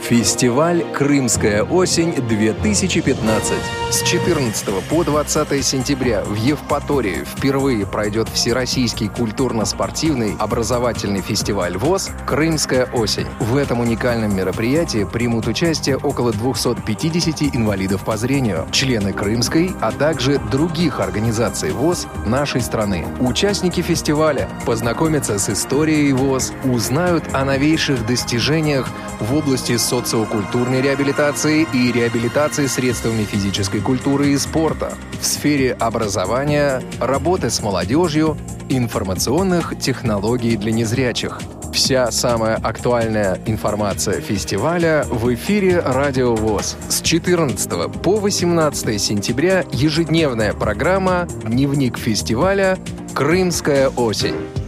Фестиваль 0.00 0.82
«Крымская 0.92 1.62
осень-2015». 1.62 3.42
С 3.90 4.02
14 4.02 4.68
по 4.88 5.04
20 5.04 5.64
сентября 5.64 6.22
в 6.24 6.34
Евпатории 6.34 7.24
впервые 7.24 7.86
пройдет 7.86 8.28
Всероссийский 8.28 9.08
культурно-спортивный 9.08 10.36
образовательный 10.38 11.20
фестиваль 11.20 11.76
ВОЗ 11.76 12.10
«Крымская 12.26 12.86
осень». 12.86 13.26
В 13.40 13.56
этом 13.56 13.80
уникальном 13.80 14.34
мероприятии 14.34 15.04
примут 15.04 15.46
участие 15.46 15.96
около 15.96 16.32
250 16.32 17.54
инвалидов 17.54 18.04
по 18.04 18.16
зрению, 18.16 18.66
члены 18.72 19.12
Крымской, 19.12 19.72
а 19.80 19.92
также 19.92 20.38
других 20.50 20.98
организаций 21.00 21.72
ВОЗ 21.72 22.06
нашей 22.26 22.62
страны. 22.62 23.06
Участники 23.20 23.80
фестиваля 23.80 24.48
познакомятся 24.66 25.38
с 25.38 25.50
историей 25.50 26.12
ВОЗ, 26.12 26.52
узнают 26.64 27.24
о 27.32 27.44
новейших 27.44 28.06
достижениях 28.06 28.88
в 29.20 29.34
области 29.34 29.76
социокультурной 29.90 30.80
реабилитации 30.82 31.66
и 31.72 31.90
реабилитации 31.90 32.66
средствами 32.66 33.24
физической 33.24 33.80
культуры 33.80 34.28
и 34.28 34.38
спорта, 34.38 34.94
в 35.20 35.26
сфере 35.26 35.72
образования, 35.72 36.80
работы 37.00 37.50
с 37.50 37.60
молодежью, 37.60 38.36
информационных 38.68 39.76
технологий 39.80 40.56
для 40.56 40.70
незрячих. 40.70 41.40
Вся 41.72 42.12
самая 42.12 42.54
актуальная 42.54 43.40
информация 43.46 44.20
фестиваля 44.20 45.04
в 45.10 45.34
эфире 45.34 45.80
Радио 45.80 46.36
ВОЗ. 46.36 46.76
С 46.88 47.02
14 47.02 47.90
по 48.00 48.16
18 48.16 49.00
сентября 49.00 49.64
ежедневная 49.72 50.52
программа 50.52 51.26
«Дневник 51.44 51.98
фестиваля. 51.98 52.78
Крымская 53.14 53.88
осень». 53.88 54.59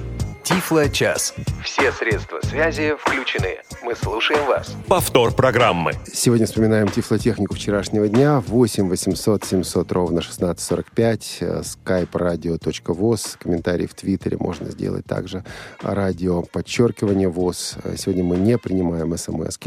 Тифло 0.45 0.89
час. 0.89 1.35
Все 1.63 1.93
средства 1.93 2.41
связи 2.43 2.97
включены. 2.99 3.59
Мы 3.85 3.95
слушаем 3.95 4.45
вас. 4.47 4.75
Повтор 4.89 5.33
программы. 5.33 5.93
Сегодня 6.13 6.47
вспоминаем 6.47 6.89
тифлотехнику 6.89 7.55
вчерашнего 7.55 8.09
дня. 8.09 8.41
8 8.41 8.89
800 8.89 9.45
700 9.45 9.93
ровно 9.93 10.19
1645. 10.19 11.39
skype 11.41 12.11
radio.voz. 12.11 13.37
Комментарии 13.39 13.87
в 13.87 13.95
Твиттере 13.95 14.37
можно 14.37 14.69
сделать 14.73 15.07
также. 15.07 15.45
Радио 15.81 16.43
подчеркивание 16.43 17.29
ВОЗ. 17.29 17.77
Сегодня 17.97 18.25
мы 18.25 18.37
не 18.37 18.59
принимаем 18.59 19.17
смс 19.17 19.59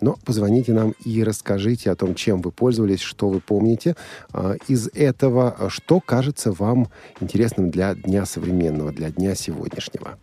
но 0.00 0.16
позвоните 0.24 0.72
нам 0.72 0.94
и 1.04 1.24
расскажите 1.24 1.90
о 1.90 1.96
том, 1.96 2.14
чем 2.14 2.40
вы 2.40 2.52
пользовались, 2.52 3.00
что 3.00 3.28
вы 3.28 3.40
помните. 3.40 3.96
А, 4.32 4.54
из 4.68 4.88
этого, 4.94 5.56
что 5.70 5.98
кажется 5.98 6.52
вам 6.52 6.88
интересным 7.20 7.70
для 7.70 7.94
дня 7.96 8.26
современного, 8.26 8.92
для 8.92 9.10
дня 9.10 9.34
сегодняшнего. 9.34 10.19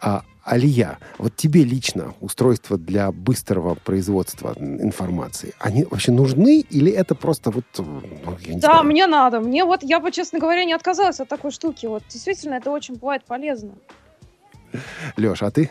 А, 0.00 0.22
Алия, 0.44 0.98
вот 1.18 1.36
тебе 1.36 1.62
лично 1.64 2.14
устройства 2.20 2.78
для 2.78 3.12
быстрого 3.12 3.74
производства 3.74 4.54
информации, 4.58 5.54
они 5.58 5.84
вообще 5.84 6.12
нужны 6.12 6.60
или 6.60 6.90
это 6.90 7.14
просто 7.14 7.50
вот... 7.50 7.64
Ну, 7.76 8.00
я 8.40 8.54
не 8.54 8.60
Да, 8.60 8.68
знаю. 8.68 8.84
мне 8.84 9.06
надо. 9.06 9.40
Мне 9.40 9.64
вот, 9.64 9.82
я 9.82 10.00
бы, 10.00 10.10
честно 10.10 10.38
говоря, 10.38 10.64
не 10.64 10.72
отказалась 10.72 11.20
от 11.20 11.28
такой 11.28 11.50
штуки. 11.50 11.86
Вот 11.86 12.02
действительно, 12.08 12.54
это 12.54 12.70
очень 12.70 12.94
бывает 12.94 13.24
полезно. 13.24 13.72
Леш, 15.16 15.42
а 15.42 15.50
ты? 15.50 15.70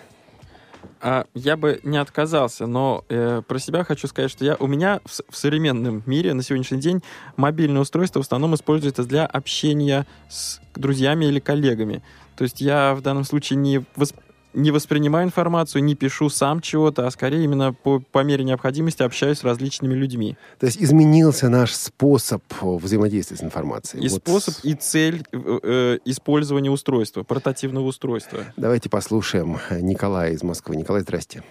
А, 1.02 1.26
я 1.34 1.58
бы 1.58 1.80
не 1.84 1.98
отказался, 1.98 2.66
но 2.66 3.04
э, 3.10 3.42
про 3.48 3.60
себя 3.60 3.84
хочу 3.84 4.08
сказать, 4.08 4.32
что 4.32 4.44
я, 4.46 4.56
у 4.60 4.68
меня 4.68 5.00
в, 5.06 5.22
в 5.32 5.38
современном 5.38 6.02
мире 6.06 6.34
на 6.34 6.42
сегодняшний 6.44 6.80
день 6.80 7.04
мобильное 7.36 7.82
устройство 7.82 8.20
в 8.20 8.26
основном 8.26 8.56
используется 8.56 9.04
для 9.04 9.26
общения 9.26 10.06
с 10.30 10.60
друзьями 10.76 11.26
или 11.26 11.40
коллегами. 11.40 12.02
То 12.38 12.44
есть 12.44 12.62
я 12.62 12.94
в 12.94 13.02
данном 13.02 13.24
случае 13.24 13.58
не, 13.58 13.78
вос- 13.96 14.16
не 14.54 14.72
воспринимаю 14.72 15.26
информацию, 15.26 15.84
не 15.84 15.96
пишу 15.96 16.30
сам 16.30 16.62
чего-то, 16.62 17.08
а 17.08 17.12
скорее 17.12 17.44
именно 17.44 17.74
по, 17.74 18.00
по 18.00 18.24
мере 18.24 18.44
необходимости 18.44 19.02
общаюсь 19.04 19.40
с 19.40 19.44
различными 19.44 19.96
людьми. 19.96 20.38
То 20.60 20.68
есть 20.68 20.82
изменился 20.82 21.50
наш 21.50 21.74
способ 21.74 22.44
взаимодействия 22.62 23.38
с 23.38 23.42
информацией. 23.42 24.06
И 24.06 24.10
Вот 24.10 24.22
способ, 24.22 24.54
и 24.64 24.76
цель 24.76 25.24
э, 25.32 25.60
э, 25.64 26.00
использования 26.06 26.70
устройства, 26.70 27.24
портативного 27.24 27.86
устройства. 27.86 28.46
Давайте 28.56 28.90
послушаем 28.90 29.60
Николая 29.72 30.32
из 30.32 30.44
Москвы. 30.44 30.76
Николай, 30.76 31.02
здрасте. 31.02 31.44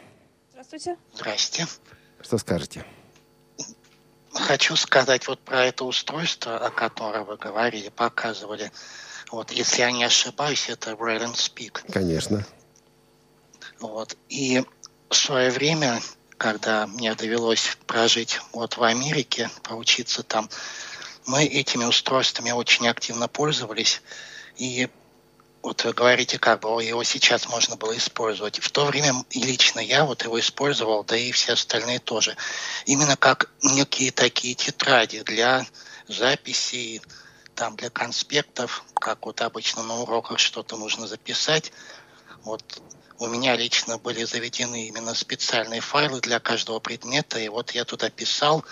Здравствуйте. 0.53 0.97
Здрасте. 1.15 1.67
Что 2.23 2.39
скажете? 2.39 2.85
Хочу 4.33 4.77
сказать 4.77 5.27
вот 5.29 5.41
про 5.41 5.65
это 5.65 5.85
устройство, 5.85 6.59
о 6.59 6.71
котором 6.71 7.25
вы 7.25 7.37
говорили, 7.37 7.89
показывали. 7.89 8.71
Вот, 9.31 9.51
если 9.51 9.81
я 9.81 9.91
не 9.91 10.05
ошибаюсь, 10.05 10.69
это 10.69 10.93
and 10.93 11.35
Speak. 11.35 11.81
Конечно. 11.93 12.47
Вот. 13.81 14.17
И 14.29 14.65
в 15.09 15.15
свое 15.15 15.51
время, 15.51 16.01
когда 16.37 16.87
мне 16.87 17.15
довелось 17.15 17.77
прожить 17.87 18.41
вот 18.53 18.77
в 18.77 18.83
Америке, 18.83 19.51
поучиться 19.63 20.23
там, 20.23 20.49
мы 21.27 21.45
этими 21.45 21.85
устройствами 21.85 22.53
очень 22.53 22.89
активно 22.89 23.29
пользовались. 23.29 24.01
И 24.57 24.89
вот 25.63 25.83
вы 25.83 25.93
говорите, 25.93 26.39
как 26.39 26.61
бы 26.61 26.83
его 26.83 27.03
сейчас 27.03 27.49
можно 27.49 27.75
было 27.77 27.97
использовать. 27.97 28.61
В 28.61 28.71
то 28.71 28.85
время 28.85 29.25
и 29.31 29.43
лично 29.43 29.81
я 29.81 30.05
вот 30.05 30.23
его 30.23 30.39
использовал, 30.39 31.03
да 31.03 31.17
и 31.17 31.33
все 31.33 31.55
остальные 31.55 31.99
тоже. 31.99 32.37
Именно 32.85 33.17
как 33.17 33.51
некие 33.63 34.13
такие 34.13 34.55
тетради 34.55 35.23
для 35.23 35.67
записей, 36.07 37.03
там 37.57 37.75
для 37.75 37.91
конспектов, 37.91 38.85
как 38.95 39.27
вот 39.27 39.41
обычно 39.41 39.83
на 39.83 39.97
уроках 40.03 40.39
что-то 40.39 40.77
нужно 40.77 41.07
записать. 41.09 41.73
Вот 42.45 42.63
у 43.19 43.27
меня 43.27 43.57
лично 43.57 43.99
были 43.99 44.25
заведены 44.25 44.87
именно 44.89 45.15
специальные 45.15 45.81
файлы 45.81 46.21
для 46.21 46.39
каждого 46.39 46.79
предмета, 46.79 47.41
и 47.41 47.49
вот 47.49 47.71
я 47.73 47.85
туда 47.85 48.11
писал, 48.11 48.65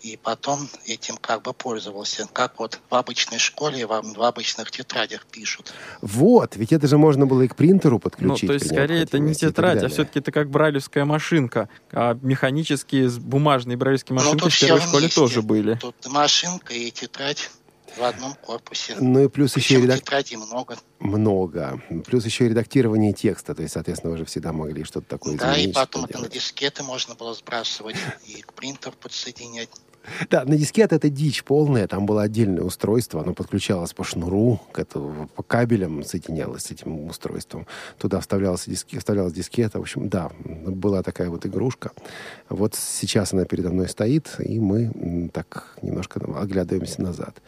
и 0.00 0.18
потом 0.22 0.68
этим 0.86 1.16
как 1.16 1.42
бы 1.42 1.54
пользовался. 1.54 2.28
Как 2.32 2.58
вот 2.58 2.80
в 2.90 2.94
обычной 2.94 3.38
школе, 3.38 3.86
в, 3.86 3.90
в 3.90 4.22
обычных 4.22 4.70
тетрадях 4.70 5.24
пишут. 5.26 5.72
Вот, 6.02 6.56
ведь 6.56 6.72
это 6.72 6.86
же 6.88 6.98
можно 6.98 7.26
было 7.26 7.42
и 7.42 7.48
к 7.48 7.56
принтеру 7.56 7.94
Ну, 7.96 8.00
подключить. 8.00 8.48
то 8.48 8.52
есть, 8.54 8.66
скорее, 8.66 9.04
это 9.04 9.18
не 9.20 9.34
тетрадь, 9.34 9.82
а 9.84 9.88
все-таки 9.88 10.18
это 10.18 10.32
как 10.32 10.50
брайлевская 10.50 11.04
машинка. 11.04 11.68
А 11.92 12.18
механические, 12.20 13.08
бумажные 13.08 13.76
брайлевские 13.76 14.18
Ну, 14.18 14.22
машинки 14.24 14.42
тут 14.42 14.52
в 14.52 14.60
первой 14.60 14.80
школе 14.80 14.98
вместе. 14.98 15.14
тоже 15.20 15.42
были. 15.42 15.74
Тут 15.76 15.94
машинка 16.08 16.74
и 16.74 16.90
тетрадь 16.90 17.50
в 17.96 18.02
одном 18.02 18.34
корпусе. 18.34 18.96
Ну 19.00 19.24
и 19.24 19.28
плюс 19.28 19.56
еще 19.56 19.78
и 19.78 19.82
редак- 19.82 19.98
тетрадей 20.00 20.36
много. 20.36 20.76
много. 20.98 21.80
Плюс 22.06 22.24
еще 22.24 22.46
и 22.46 22.48
редактирование 22.48 23.12
текста. 23.12 23.54
То 23.54 23.62
есть, 23.62 23.74
соответственно, 23.74 24.12
вы 24.12 24.18
же 24.18 24.24
всегда 24.24 24.52
могли 24.52 24.84
что-то 24.84 25.06
такое 25.08 25.36
Да, 25.36 25.52
и 25.56 25.60
изменить, 25.60 25.74
потом 25.74 26.02
что 26.02 26.10
это 26.10 26.22
на 26.22 26.28
дискеты 26.28 26.82
можно 26.82 27.14
было 27.14 27.34
сбрасывать 27.34 27.96
и 28.26 28.42
к 28.42 28.52
принтеру 28.52 28.94
подсоединять. 29.00 29.70
Да, 30.30 30.44
на 30.44 30.56
дискет 30.56 30.92
это 30.92 31.08
дичь 31.08 31.42
полная. 31.42 31.88
Там 31.88 32.06
было 32.06 32.22
отдельное 32.22 32.62
устройство. 32.62 33.22
Оно 33.22 33.34
подключалось 33.34 33.92
по 33.92 34.04
шнуру, 34.04 34.60
к 34.70 34.78
этому, 34.78 35.26
по 35.28 35.42
кабелям 35.42 36.04
соединялось 36.04 36.64
с 36.64 36.70
этим 36.70 37.06
устройством. 37.08 37.66
Туда 37.98 38.20
вставлялась, 38.20 38.66
диски, 38.66 38.98
вставлялась 38.98 39.32
дискета. 39.32 39.78
В 39.78 39.82
общем, 39.82 40.08
да, 40.08 40.30
была 40.44 41.02
такая 41.02 41.28
вот 41.28 41.44
игрушка. 41.44 41.90
Вот 42.48 42.76
сейчас 42.76 43.32
она 43.32 43.46
передо 43.46 43.70
мной 43.70 43.88
стоит, 43.88 44.36
и 44.38 44.60
мы 44.60 45.30
так 45.32 45.76
немножко 45.82 46.20
оглядываемся 46.38 47.02
назад. 47.02 47.42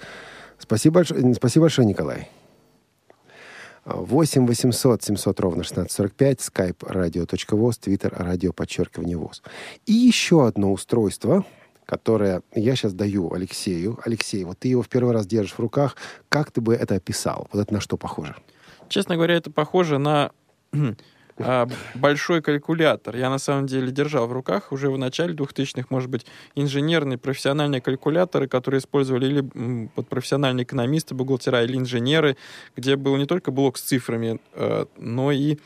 Спасибо 0.58 0.96
большое, 0.96 1.34
спасибо 1.34 1.64
большое 1.64 1.86
Николай. 1.86 2.28
8 3.84 4.46
800 4.46 5.02
700 5.02 5.40
ровно 5.40 5.62
1645, 5.62 6.38
skype 6.40 6.78
radio.voz, 6.78 7.80
твиттер 7.80 8.14
радио 8.16 8.52
подчеркивание 8.52 9.16
ВОЗ. 9.16 9.42
И 9.86 9.92
еще 9.92 10.46
одно 10.46 10.72
устройство, 10.72 11.44
которое 11.86 12.42
я 12.54 12.76
сейчас 12.76 12.92
даю 12.92 13.32
Алексею. 13.32 13.98
Алексей, 14.04 14.44
вот 14.44 14.58
ты 14.58 14.68
его 14.68 14.82
в 14.82 14.88
первый 14.88 15.14
раз 15.14 15.26
держишь 15.26 15.54
в 15.54 15.60
руках. 15.60 15.96
Как 16.28 16.50
ты 16.50 16.60
бы 16.60 16.74
это 16.74 16.96
описал? 16.96 17.48
Вот 17.50 17.62
это 17.62 17.72
на 17.72 17.80
что 17.80 17.96
похоже? 17.96 18.36
Честно 18.88 19.16
говоря, 19.16 19.36
это 19.36 19.50
похоже 19.50 19.98
на 19.98 20.32
большой 21.94 22.42
калькулятор. 22.42 23.16
Я 23.16 23.30
на 23.30 23.38
самом 23.38 23.66
деле 23.66 23.90
держал 23.90 24.26
в 24.26 24.32
руках 24.32 24.72
уже 24.72 24.90
в 24.90 24.98
начале 24.98 25.34
2000-х, 25.34 25.86
может 25.90 26.10
быть, 26.10 26.26
инженерные 26.54 27.18
профессиональные 27.18 27.80
калькуляторы, 27.80 28.48
которые 28.48 28.80
использовали 28.80 29.26
или 29.26 29.88
под 29.94 30.08
профессиональные 30.08 30.64
экономисты, 30.64 31.14
бухгалтера 31.14 31.64
или 31.64 31.76
инженеры, 31.76 32.36
где 32.76 32.96
был 32.96 33.16
не 33.16 33.26
только 33.26 33.50
блок 33.50 33.78
с 33.78 33.82
цифрами, 33.82 34.40
э, 34.54 34.86
но 34.96 35.32
и 35.32 35.58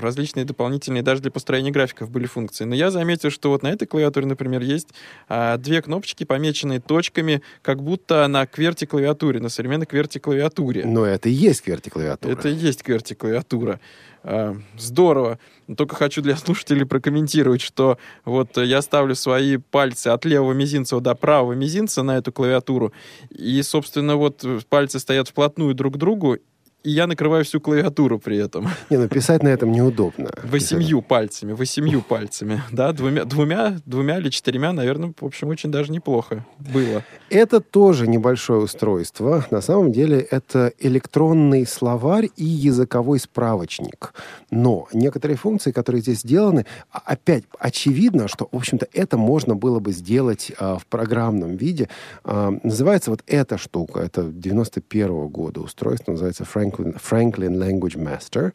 различные 0.00 0.44
дополнительные, 0.44 1.02
даже 1.02 1.22
для 1.22 1.30
построения 1.30 1.70
графиков 1.70 2.10
были 2.10 2.26
функции. 2.26 2.64
Но 2.64 2.74
я 2.74 2.90
заметил, 2.90 3.30
что 3.30 3.50
вот 3.50 3.62
на 3.62 3.68
этой 3.68 3.86
клавиатуре, 3.86 4.26
например, 4.26 4.62
есть 4.62 4.88
а, 5.28 5.56
две 5.56 5.82
кнопочки, 5.82 6.24
помеченные 6.24 6.80
точками, 6.80 7.42
как 7.62 7.82
будто 7.82 8.26
на 8.28 8.46
кверти 8.46 8.84
клавиатуре, 8.84 9.40
на 9.40 9.48
современной 9.48 9.86
кверти 9.86 10.18
клавиатуре. 10.18 10.84
Но 10.84 11.04
это 11.04 11.28
и 11.28 11.32
есть 11.32 11.62
кверти 11.62 11.88
клавиатура. 11.88 12.32
Это 12.32 12.48
и 12.48 12.54
есть 12.54 12.82
QWERTY 12.82 13.14
клавиатура. 13.14 13.80
А, 14.22 14.56
Здорово. 14.78 15.38
Только 15.76 15.96
хочу 15.96 16.22
для 16.22 16.36
слушателей 16.36 16.86
прокомментировать, 16.86 17.60
что 17.60 17.98
вот 18.24 18.56
я 18.56 18.82
ставлю 18.82 19.14
свои 19.14 19.56
пальцы 19.56 20.08
от 20.08 20.24
левого 20.24 20.52
мизинца 20.52 21.00
до 21.00 21.14
правого 21.14 21.52
мизинца 21.52 22.02
на 22.02 22.18
эту 22.18 22.32
клавиатуру, 22.32 22.92
и, 23.30 23.62
собственно, 23.62 24.16
вот 24.16 24.44
пальцы 24.68 24.98
стоят 24.98 25.28
вплотную 25.28 25.74
друг 25.74 25.94
к 25.94 25.96
другу, 25.96 26.38
и 26.84 26.90
я 26.90 27.06
накрываю 27.06 27.44
всю 27.44 27.60
клавиатуру 27.60 28.18
при 28.18 28.36
этом. 28.36 28.68
Не, 28.90 28.98
ну 28.98 29.08
писать 29.08 29.42
на 29.42 29.48
этом 29.48 29.72
неудобно. 29.72 30.30
Восемью 30.44 31.00
пальцами, 31.00 31.52
восемью 31.52 32.02
пальцами, 32.02 32.62
да, 32.72 32.92
двумя, 32.92 33.24
двумя, 33.24 33.78
двумя 33.86 34.18
или 34.18 34.28
четырьмя, 34.28 34.72
наверное, 34.72 35.14
в 35.18 35.24
общем, 35.24 35.48
очень 35.48 35.70
даже 35.70 35.90
неплохо 35.90 36.44
было. 36.58 37.02
Это 37.30 37.60
тоже 37.60 38.06
небольшое 38.06 38.60
устройство. 38.60 39.46
На 39.50 39.62
самом 39.62 39.92
деле 39.92 40.20
это 40.20 40.72
электронный 40.78 41.66
словарь 41.66 42.28
и 42.36 42.44
языковой 42.44 43.18
справочник. 43.18 44.12
Но 44.50 44.86
некоторые 44.92 45.38
функции, 45.38 45.72
которые 45.72 46.02
здесь 46.02 46.20
сделаны, 46.20 46.66
а- 46.92 47.02
опять 47.06 47.44
очевидно, 47.58 48.28
что, 48.28 48.48
в 48.52 48.56
общем-то, 48.56 48.86
это 48.92 49.16
можно 49.16 49.56
было 49.56 49.80
бы 49.80 49.92
сделать 49.92 50.52
а, 50.58 50.76
в 50.76 50.86
программном 50.86 51.56
виде. 51.56 51.88
А, 52.24 52.52
называется 52.62 53.10
вот 53.10 53.22
эта 53.26 53.56
штука, 53.56 54.00
это 54.00 54.24
91 54.24 55.28
года 55.28 55.60
устройство, 55.60 56.12
называется 56.12 56.44
Franklin, 56.74 57.00
Franklin 57.00 57.56
Language 57.56 57.96
Master. 57.96 58.52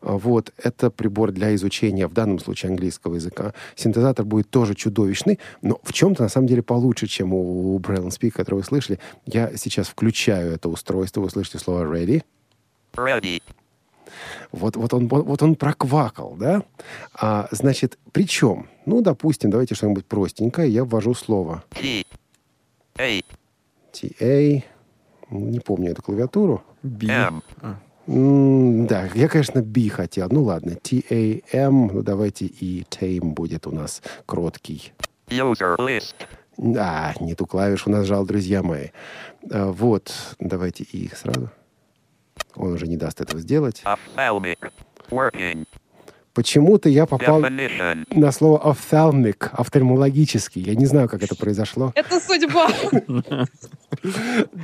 А, 0.00 0.16
Вот, 0.18 0.52
это 0.58 0.90
прибор 0.90 1.32
для 1.32 1.54
изучения, 1.54 2.06
в 2.06 2.12
данном 2.12 2.38
случае, 2.38 2.70
английского 2.70 3.16
языка. 3.16 3.54
Синтезатор 3.76 4.24
будет 4.24 4.50
тоже 4.50 4.74
чудовищный, 4.74 5.38
но 5.62 5.78
в 5.82 5.92
чем-то, 5.92 6.22
на 6.22 6.28
самом 6.28 6.46
деле, 6.46 6.62
получше, 6.62 7.06
чем 7.06 7.34
у 7.34 7.78
Braille 7.78 8.08
Speak, 8.08 8.30
который 8.30 8.56
вы 8.56 8.64
слышали. 8.64 8.98
Я 9.26 9.56
сейчас 9.56 9.88
включаю 9.88 10.52
это 10.52 10.68
устройство, 10.68 11.20
вы 11.20 11.30
слышите 11.30 11.58
слово 11.58 11.84
ready. 11.84 12.22
Вот, 14.52 14.76
вот, 14.76 14.92
он, 14.92 15.08
вот, 15.08 15.42
он 15.42 15.54
проквакал, 15.54 16.36
да? 16.38 16.62
А, 17.14 17.48
значит, 17.50 17.98
причем, 18.12 18.68
ну, 18.84 19.00
допустим, 19.00 19.50
давайте 19.50 19.74
что-нибудь 19.74 20.04
простенькое, 20.04 20.70
я 20.70 20.84
ввожу 20.84 21.14
слово 21.14 21.64
TA, 23.92 24.62
не 25.30 25.60
помню 25.60 25.92
эту 25.92 26.02
клавиатуру. 26.02 26.62
Би. 26.82 27.08
М. 27.08 27.42
А, 27.60 27.76
М, 28.08 28.86
Да, 28.86 29.08
я, 29.14 29.28
конечно, 29.28 29.62
B 29.62 29.88
хотел. 29.88 30.28
Ну 30.30 30.42
ладно, 30.42 30.74
T-A-M, 30.74 31.90
ну 31.94 32.02
давайте 32.02 32.46
и 32.46 32.82
tame 32.90 33.32
будет 33.32 33.66
у 33.66 33.70
нас 33.70 34.02
кроткий. 34.26 34.92
User 35.28 35.76
list. 35.78 36.14
А, 36.78 37.14
не 37.20 37.34
ту 37.34 37.46
клавишу 37.46 37.90
нажал, 37.90 38.26
друзья 38.26 38.62
мои. 38.62 38.88
А, 39.50 39.70
Вот, 39.72 40.12
давайте 40.40 40.84
и 40.84 41.08
сразу. 41.14 41.50
Он 42.56 42.72
уже 42.72 42.86
не 42.86 42.96
даст 42.96 43.20
этого 43.20 43.40
сделать. 43.40 43.82
Ophthalmic. 43.84 44.72
Working. 45.10 45.66
Почему-то 46.34 46.88
я 46.88 47.04
попал 47.06 47.42
Definition. 47.42 48.06
на 48.10 48.32
слово 48.32 48.58
офтальмик, 48.70 49.50
офтальмологический. 49.52 50.62
Я 50.62 50.74
не 50.74 50.86
знаю, 50.86 51.08
как 51.08 51.22
это 51.22 51.34
произошло. 51.36 51.92
Это 51.94 52.18
судьба. 52.20 52.68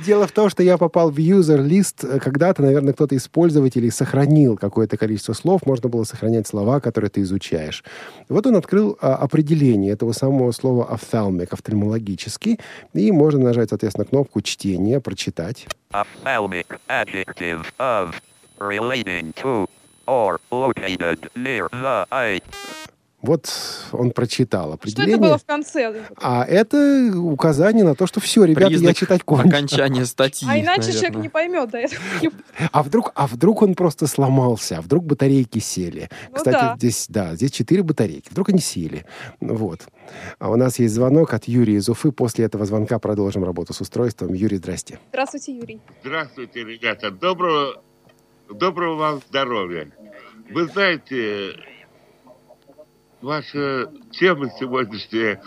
Дело 0.05 0.27
в 0.27 0.31
том, 0.31 0.49
что 0.49 0.63
я 0.63 0.77
попал 0.77 1.11
в 1.11 1.17
user 1.17 1.59
list. 1.65 2.07
э, 2.07 2.19
Когда-то, 2.19 2.61
наверное, 2.63 2.93
кто-то 2.93 3.15
из 3.15 3.27
пользователей 3.27 3.91
сохранил 3.91 4.57
какое-то 4.57 4.97
количество 4.97 5.33
слов. 5.33 5.65
Можно 5.65 5.89
было 5.89 6.03
сохранять 6.03 6.47
слова, 6.47 6.79
которые 6.79 7.09
ты 7.09 7.21
изучаешь. 7.21 7.83
Вот 8.29 8.47
он 8.47 8.55
открыл 8.55 8.97
а, 9.01 9.15
определение 9.15 9.93
этого 9.93 10.11
самого 10.13 10.51
слова 10.51 10.87
офтальмик, 10.89 11.53
офтальмологический. 11.53 12.59
И 12.93 13.11
можно 13.11 13.43
нажать, 13.43 13.69
соответственно, 13.69 14.05
кнопку 14.05 14.41
чтения, 14.41 14.99
прочитать. 14.99 15.67
Ophthalmic. 15.93 16.65
Adjective 16.87 17.65
of. 17.77 18.15
Relating 18.59 19.33
to. 19.41 19.67
Or 20.09 20.39
located 20.49 21.29
near 21.35 21.69
the 21.71 22.07
eye. 22.09 22.41
Вот 23.21 23.49
он 23.91 24.11
прочитал 24.11 24.67
Что 24.67 24.73
определение. 24.75 25.15
это 25.15 25.21
было 25.21 25.37
в 25.37 25.45
конце? 25.45 26.05
А 26.21 26.45
это 26.45 27.11
указание 27.15 27.83
на 27.83 27.93
то, 27.93 28.07
что 28.07 28.21
все, 28.21 28.45
ребята, 28.45 28.61
я 28.63 28.69
Признак 28.69 28.95
читать 28.95 29.23
кончил. 29.23 29.49
окончания 29.49 30.05
статьи. 30.05 30.47
А 30.49 30.57
иначе 30.57 30.93
человек 30.93 31.01
наверное. 31.15 31.21
не 31.23 31.29
поймет 31.29 31.69
до 31.69 31.77
этого. 31.79 32.01
А 32.71 32.81
вдруг, 32.81 33.11
а 33.15 33.27
вдруг 33.27 33.61
он 33.61 33.75
просто 33.75 34.07
сломался, 34.07 34.77
а 34.77 34.81
вдруг 34.81 35.03
батарейки 35.03 35.59
сели. 35.59 36.09
Ну 36.29 36.35
Кстати, 36.37 36.55
да. 36.55 36.75
здесь, 36.77 37.07
да, 37.09 37.35
здесь 37.35 37.51
четыре 37.51 37.83
батарейки. 37.83 38.29
Вдруг 38.31 38.49
они 38.49 38.59
сели. 38.59 39.05
Вот. 39.41 39.81
А 40.39 40.49
у 40.49 40.55
нас 40.55 40.79
есть 40.79 40.93
звонок 40.93 41.33
от 41.33 41.43
Юрия 41.45 41.75
из 41.75 41.89
Уфы. 41.89 42.13
После 42.13 42.45
этого 42.45 42.65
звонка 42.65 42.99
продолжим 42.99 43.43
работу 43.43 43.73
с 43.73 43.81
устройством. 43.81 44.33
Юрий, 44.33 44.57
здрасте. 44.57 44.97
Здравствуйте, 45.09 45.55
Юрий. 45.57 45.81
Здравствуйте, 46.03 46.63
ребята. 46.63 47.11
Доброго, 47.11 47.81
доброго 48.49 48.95
вам 48.95 49.21
здоровья. 49.27 49.91
Вы 50.49 50.65
знаете, 50.65 51.55
ваша 53.21 53.91
тема 54.11 54.49
сегодняшняя 54.59 55.41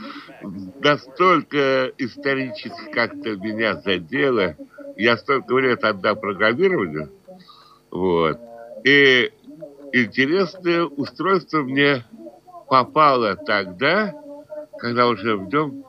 настолько 0.80 1.92
исторически 1.98 2.90
как-то 2.92 3.36
меня 3.36 3.80
задела. 3.80 4.56
Я 4.96 5.16
столько 5.16 5.56
лет 5.58 5.82
отдал 5.84 6.16
программированию. 6.16 7.10
Вот. 7.90 8.38
И 8.84 9.32
интересное 9.92 10.84
устройство 10.84 11.62
мне 11.62 12.04
попало 12.68 13.36
тогда, 13.36 14.14
когда 14.78 15.08
уже 15.08 15.36
в 15.36 15.48
нем 15.52 15.84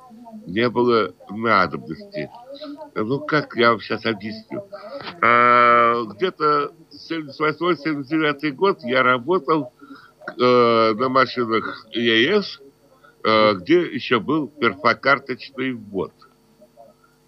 не 0.47 0.70
было 0.70 1.14
надобности. 1.30 2.30
Ну, 2.95 3.20
как 3.20 3.55
я 3.55 3.72
вам 3.72 3.80
сейчас 3.80 4.05
объясню. 4.05 4.68
А, 5.22 6.03
Где-то 6.05 6.74
78-79 7.10 8.51
год 8.51 8.80
я 8.84 9.04
работал 9.04 9.74
э, 10.39 10.93
на 10.93 11.10
машинах 11.10 11.88
ЕС, 11.91 12.62
э, 13.24 13.54
где 13.56 13.82
еще 13.82 14.20
был 14.20 14.47
перфокарточный 14.47 15.74
ввод. 15.74 16.14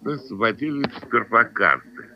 То 0.02 0.10
есть 0.10 0.30
вводили 0.30 0.88
перфокарты. 1.10 2.10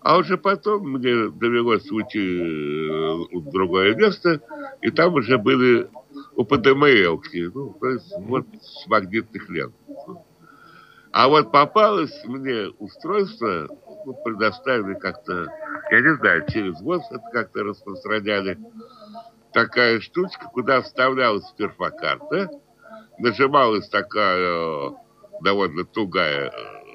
А 0.00 0.18
уже 0.18 0.36
потом 0.36 0.88
мне 0.90 1.28
довелось 1.30 1.90
уйти 1.90 2.18
э, 2.18 3.38
в 3.38 3.50
другое 3.50 3.94
место, 3.94 4.40
и 4.80 4.90
там 4.90 5.14
уже 5.14 5.38
были 5.38 5.88
УПДМЛ, 6.34 7.22
ну, 7.54 7.76
то 7.80 7.88
есть 7.88 8.12
вот 8.18 8.46
с 8.60 8.86
магнитных 8.86 9.48
лент. 9.48 9.74
А 11.12 11.28
вот 11.28 11.52
попалось 11.52 12.24
мне 12.24 12.68
устройство, 12.78 13.68
ну, 14.06 14.14
предоставили 14.24 14.94
как-то, 14.94 15.46
я 15.92 16.00
не 16.00 16.14
знаю, 16.16 16.46
через 16.48 16.80
ВОЗ 16.80 17.02
это 17.10 17.24
как-то 17.32 17.62
распространяли, 17.64 18.58
такая 19.52 20.00
штучка, 20.00 20.46
куда 20.46 20.80
вставлялась 20.80 21.44
перфокарта, 21.52 22.48
нажималась 23.18 23.90
такая 23.90 24.38
э, 24.38 24.90
довольно 25.42 25.84
тугая 25.84 26.50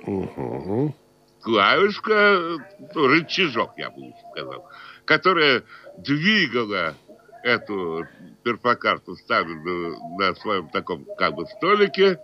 Мгм. 0.07 0.95
клавишка, 1.41 2.57
ну, 2.95 3.07
рычажок, 3.07 3.73
я 3.77 3.91
бы 3.91 3.99
лучше 3.99 4.19
сказал, 4.31 4.67
которая 5.05 5.61
двигала 5.99 6.95
эту 7.43 8.03
перфокарту, 8.41 9.15
ставила 9.15 9.95
на 10.17 10.33
своем 10.33 10.69
таком 10.69 11.05
как 11.19 11.35
бы 11.35 11.45
столике, 11.45 12.19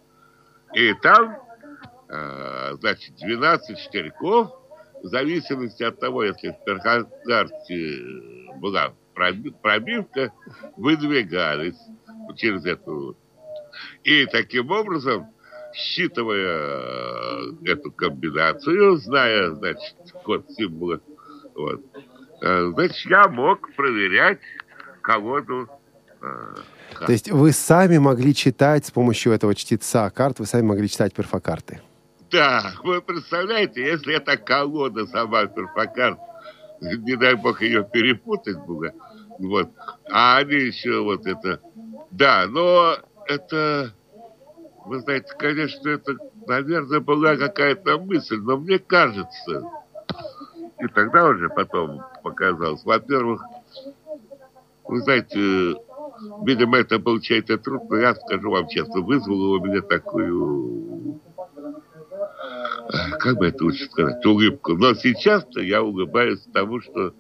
и 0.73 0.91
там, 1.03 1.37
э, 2.09 2.77
значит, 2.79 3.15
12 3.17 3.77
штырьков, 3.77 4.49
в 5.03 5.07
зависимости 5.07 5.83
от 5.83 5.99
того, 5.99 6.23
если 6.23 6.49
в 6.49 6.63
перфокарте 6.63 8.01
была 8.55 8.93
проби- 9.13 9.53
пробивка, 9.61 10.31
выдвигались 10.77 11.77
через 12.37 12.65
эту. 12.65 13.17
И 14.03 14.25
таким 14.27 14.71
образом, 14.71 15.27
считывая 15.73 16.57
э, 16.57 17.51
эту 17.65 17.91
комбинацию, 17.91 18.97
зная, 18.97 19.51
значит, 19.51 19.95
код 20.23 20.45
символа, 20.51 21.01
вот, 21.53 21.81
э, 22.41 22.71
значит, 22.73 23.05
я 23.09 23.27
мог 23.27 23.73
проверять 23.75 24.39
э, 26.21 26.55
карт. 26.93 27.05
То 27.05 27.11
есть 27.11 27.29
вы 27.29 27.51
сами 27.51 27.97
могли 27.97 28.33
читать 28.33 28.85
с 28.85 28.91
помощью 28.91 29.33
этого 29.33 29.53
чтеца 29.53 30.09
карт, 30.11 30.39
вы 30.39 30.45
сами 30.45 30.61
могли 30.63 30.87
читать 30.87 31.13
перфокарты. 31.13 31.81
Да, 32.33 32.73
вы 32.83 32.99
представляете, 32.99 33.85
если 33.85 34.15
эта 34.15 34.37
колода 34.37 35.05
сама 35.05 35.45
перфокарт, 35.45 36.17
не 36.81 37.15
дай 37.15 37.35
бог 37.35 37.61
ее 37.61 37.83
перепутать 37.83 38.57
было, 38.65 38.91
вот, 39.37 39.69
а 40.11 40.37
они 40.37 40.55
еще 40.55 41.03
вот 41.03 41.27
это, 41.27 41.59
да, 42.09 42.47
но 42.49 42.95
это, 43.27 43.93
вы 44.85 44.99
знаете, 45.01 45.31
конечно, 45.37 45.87
это, 45.87 46.13
наверное, 46.47 47.01
была 47.01 47.35
какая-то 47.35 47.99
мысль, 47.99 48.37
но 48.37 48.57
мне 48.57 48.79
кажется, 48.79 49.69
и 50.79 50.87
тогда 50.87 51.27
уже 51.27 51.49
потом 51.49 52.01
показалось, 52.23 52.83
во-первых, 52.83 53.43
вы 54.85 55.01
знаете, 55.01 55.75
видимо, 56.47 56.79
это 56.79 56.97
был 56.97 57.19
чей-то 57.19 57.59
труд, 57.59 57.83
но 57.91 57.97
я 57.97 58.15
скажу 58.15 58.49
вам 58.49 58.67
честно, 58.69 59.01
вызвало 59.01 59.59
у 59.59 59.63
меня 59.63 59.83
такую 59.83 61.21
как 63.19 63.37
бы 63.37 63.47
это 63.47 63.63
лучше 63.63 63.85
сказать, 63.85 64.25
улыбку. 64.25 64.73
Но 64.73 64.93
сейчас-то 64.93 65.61
я 65.61 65.81
улыбаюсь 65.81 66.41
тому, 66.53 66.81
что 66.81 67.13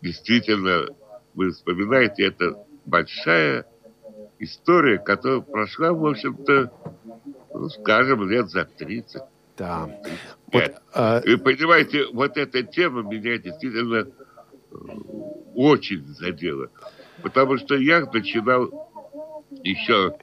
действительно, 0.00 0.86
вы 1.34 1.50
вспоминаете, 1.50 2.24
это 2.24 2.64
большая 2.86 3.66
история, 4.38 4.98
которая 4.98 5.40
прошла, 5.40 5.92
в 5.92 6.06
общем-то, 6.06 6.72
ну, 7.52 7.68
скажем, 7.70 8.28
лет 8.28 8.50
за 8.50 8.64
30. 8.64 9.22
Да. 9.56 9.88
Вот, 10.52 10.74
а, 10.94 11.18
И 11.18 11.36
понимаете, 11.36 12.06
вот 12.12 12.36
эта 12.36 12.62
тема 12.62 13.02
меня 13.02 13.38
действительно 13.38 14.06
э, 14.06 14.74
очень 15.54 16.06
задела. 16.06 16.70
Потому 17.22 17.58
что 17.58 17.74
я 17.74 18.00
начинал 18.06 18.70
еще 19.64 20.16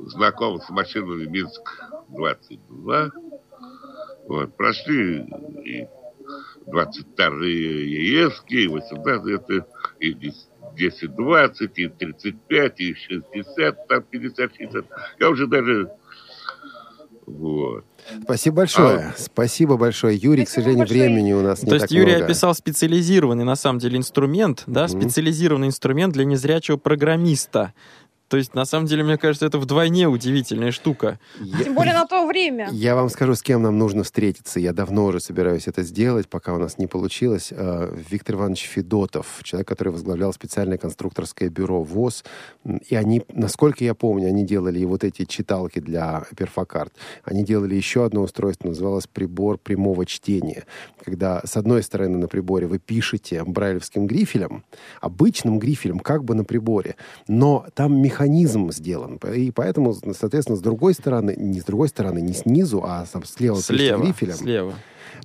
знаком 0.00 0.60
с 0.60 0.70
машинами 0.70 1.26
Минск-22. 1.26 3.10
Вот, 4.26 4.56
прошли 4.56 5.26
и 5.64 5.86
22-е 6.66 8.22
ЕСки, 8.22 8.54
и 8.54 8.68
18 8.68 9.26
это 9.28 9.66
и 10.00 10.14
10-20, 10.14 11.70
и 11.76 11.88
35, 11.88 12.80
и 12.80 12.94
60, 12.94 13.88
там 13.88 14.04
50-60. 14.10 14.84
Я 15.20 15.30
уже 15.30 15.46
даже... 15.46 15.90
Вот. 17.26 17.84
Спасибо 18.22 18.56
большое. 18.56 19.14
Спасибо 19.16 19.78
большое, 19.78 20.14
Юрий. 20.14 20.44
К 20.44 20.48
сожалению, 20.48 20.80
большое. 20.80 21.08
времени 21.08 21.32
у 21.32 21.40
нас 21.40 21.62
не 21.62 21.70
То 21.70 21.76
есть 21.76 21.86
так 21.86 21.90
Юрий 21.90 22.12
много. 22.12 22.26
описал 22.26 22.54
специализированный, 22.54 23.44
на 23.44 23.56
самом 23.56 23.78
деле, 23.78 23.96
инструмент, 23.96 24.64
да, 24.66 24.88
специализированный 24.88 25.68
инструмент 25.68 26.12
для 26.12 26.26
незрячего 26.26 26.76
программиста. 26.76 27.72
То 28.34 28.38
есть, 28.38 28.52
на 28.52 28.64
самом 28.64 28.86
деле, 28.86 29.04
мне 29.04 29.16
кажется, 29.16 29.46
это 29.46 29.58
вдвойне 29.58 30.08
удивительная 30.08 30.72
штука. 30.72 31.20
Тем 31.62 31.76
более 31.76 31.94
на 31.94 32.04
то 32.04 32.26
время. 32.26 32.68
Я 32.72 32.96
вам 32.96 33.08
скажу, 33.08 33.36
с 33.36 33.42
кем 33.42 33.62
нам 33.62 33.78
нужно 33.78 34.02
встретиться. 34.02 34.58
Я 34.58 34.72
давно 34.72 35.04
уже 35.04 35.20
собираюсь 35.20 35.68
это 35.68 35.84
сделать, 35.84 36.28
пока 36.28 36.52
у 36.52 36.58
нас 36.58 36.76
не 36.76 36.88
получилось. 36.88 37.52
Э, 37.52 37.96
Виктор 38.10 38.34
Иванович 38.34 38.62
Федотов, 38.62 39.38
человек, 39.44 39.68
который 39.68 39.90
возглавлял 39.90 40.32
специальное 40.32 40.78
конструкторское 40.78 41.48
бюро 41.48 41.84
ВОЗ. 41.84 42.24
И 42.88 42.96
они, 42.96 43.22
насколько 43.32 43.84
я 43.84 43.94
помню, 43.94 44.26
они 44.26 44.44
делали 44.44 44.80
и 44.80 44.84
вот 44.84 45.04
эти 45.04 45.24
читалки 45.24 45.78
для 45.78 46.24
перфокарт. 46.36 46.92
Они 47.22 47.44
делали 47.44 47.76
еще 47.76 48.04
одно 48.04 48.22
устройство, 48.22 48.66
называлось 48.66 49.06
прибор 49.06 49.58
прямого 49.58 50.06
чтения. 50.06 50.64
Когда 51.04 51.40
с 51.44 51.56
одной 51.56 51.84
стороны 51.84 52.18
на 52.18 52.26
приборе 52.26 52.66
вы 52.66 52.80
пишете 52.80 53.44
брайлевским 53.44 54.08
грифелем, 54.08 54.64
обычным 55.00 55.60
грифелем, 55.60 56.00
как 56.00 56.24
бы 56.24 56.34
на 56.34 56.42
приборе, 56.42 56.96
но 57.28 57.66
там 57.74 58.02
механизм 58.02 58.23
сделан. 58.72 59.16
И 59.34 59.50
поэтому, 59.50 59.94
соответственно, 60.18 60.56
с 60.56 60.60
другой 60.60 60.94
стороны, 60.94 61.34
не 61.36 61.60
с 61.60 61.64
другой 61.64 61.88
стороны, 61.88 62.20
не 62.20 62.32
снизу, 62.32 62.82
а 62.84 63.04
там 63.12 63.24
слева, 63.24 63.56
Слева, 63.60 64.02
грифелем. 64.02 64.34
слева. 64.34 64.74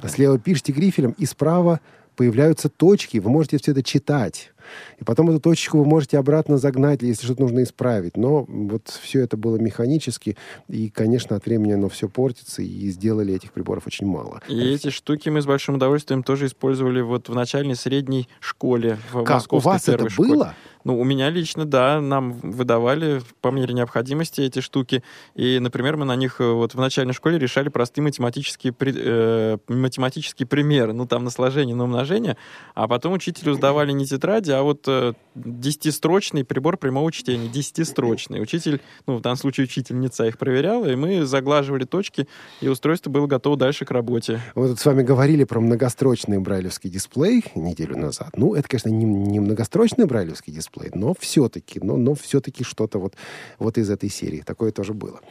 Слева 0.08 0.39
пишете 0.39 0.72
грифелем, 0.72 1.12
и 1.18 1.26
справа 1.26 1.80
появляются 2.16 2.68
точки, 2.68 3.18
вы 3.20 3.30
можете 3.30 3.58
все 3.58 3.72
это 3.72 3.82
читать. 3.82 4.52
И 5.00 5.04
потом 5.06 5.30
эту 5.30 5.39
точечку 5.39 5.80
вы 5.80 5.86
можете 5.86 6.18
обратно 6.20 6.58
загнать, 6.58 7.02
если 7.02 7.24
что-то 7.26 7.41
нужно 7.43 7.64
исправить. 7.64 8.18
Но 8.18 8.43
вот 8.47 8.88
все 9.02 9.22
это 9.22 9.38
было 9.38 9.56
механически, 9.58 10.36
и, 10.68 10.89
конечно, 10.89 11.38
от 11.38 11.45
времени 11.45 11.72
оно 11.72 11.88
все 11.89 12.08
портится, 12.10 12.62
и 12.62 12.89
сделали 12.89 13.34
этих 13.34 13.52
приборов 13.54 13.88
очень 13.88 14.06
мало. 14.06 14.41
И 14.50 14.60
эти 14.60 14.89
штуки 14.89 15.30
мы 15.30 15.41
с 15.41 15.45
большим 15.45 15.76
удовольствием 15.76 16.22
тоже 16.24 16.47
использовали 16.47 17.02
вот 17.02 17.30
в 17.30 17.36
начальной 17.36 17.76
средней 17.76 18.28
школе 18.41 19.00
в 19.12 19.24
Как, 19.24 19.30
у 19.30 19.34
московской 19.56 19.72
вас 19.72 19.88
это 19.88 20.10
школе. 20.10 20.30
было? 20.30 20.56
Ну, 20.84 21.00
у 21.00 21.04
меня 21.04 21.30
лично, 21.30 21.66
да, 21.66 22.00
нам 22.02 22.34
выдавали 22.34 23.22
по 23.42 23.50
мере 23.50 23.74
необходимости 23.74 24.42
эти 24.42 24.60
штуки. 24.60 25.04
И, 25.36 25.60
например, 25.60 25.98
мы 25.98 26.06
на 26.06 26.16
них 26.16 26.40
э, 26.40 26.52
вот 26.52 26.74
в 26.74 26.80
начальной 26.80 27.14
школе 27.14 27.38
решали 27.38 27.70
простые 27.70 28.04
математические, 28.04 28.74
э, 28.80 29.58
математические 29.68 30.48
примеры. 30.48 30.94
Ну, 30.94 31.06
там 31.06 31.24
на 31.24 31.30
сложение, 31.30 31.76
на 31.76 31.84
умножение. 31.84 32.38
А 32.76 32.88
потом 32.88 33.14
учителю 33.14 33.54
сдавали 33.54 33.92
не 33.92 34.06
тетради, 34.06 34.52
а 34.52 34.62
вот 34.62 34.86
э, 34.88 35.14
десятистрочный 35.36 36.46
прибор 36.46 36.78
прямого 36.78 37.12
чтения. 37.12 37.50
Десятистрочный. 37.50 38.42
Учитель, 38.42 38.82
ну, 39.06 39.18
в 39.18 39.22
данном 39.22 39.38
случае 39.38 39.66
учительница 39.66 40.26
их 40.28 40.38
проверяла, 40.38 40.86
и 40.86 40.96
мы 40.96 41.26
заглаживали 41.26 41.84
точки, 41.84 42.28
и 42.62 42.68
устройство 42.68 43.10
было 43.10 43.28
готово 43.28 43.58
дальше 43.58 43.86
к 43.86 43.92
работе. 43.92 44.42
Мы 44.56 44.70
тут 44.70 44.80
с 44.80 44.86
вами 44.86 45.04
говорили 45.04 45.44
про 45.44 45.60
многострочный 45.60 46.40
брайлевский 46.40 46.90
дисплей 46.90 47.44
неделю 47.56 47.98
назад. 47.98 48.30
Ну, 48.36 48.56
это, 48.56 48.68
конечно, 48.68 48.90
не, 48.90 49.06
не 49.06 49.40
многострочный 49.40 50.06
брайлевский 50.06 50.54
дисплей, 50.54 50.69
но 50.94 51.14
все-таки, 51.20 51.80
но, 51.82 51.98
но 51.98 52.14
все-таки 52.16 52.64
что-то 52.64 53.00
вот, 53.00 53.16
вот 53.58 53.78
из 53.78 53.90
этой 53.90 54.10
серии. 54.10 54.42
Такое 54.42 54.72
тоже 54.72 54.94
было. 54.94 55.22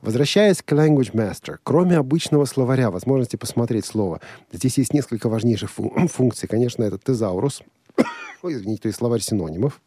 Возвращаясь 0.00 0.62
к 0.62 0.72
Language 0.72 1.12
Master, 1.12 1.58
кроме 1.62 1.96
обычного 1.96 2.44
словаря, 2.44 2.90
возможности 2.90 3.36
посмотреть 3.36 3.86
слово, 3.86 4.20
здесь 4.52 4.78
есть 4.78 4.92
несколько 4.92 5.28
важнейших 5.28 5.70
фун- 5.70 6.08
функций. 6.12 6.48
Конечно, 6.48 6.82
это 6.84 6.98
тезаурус, 6.98 7.62
извините, 8.42 8.82
то 8.82 8.86
есть 8.88 8.98
словарь 8.98 9.20
синонимов. 9.20 9.80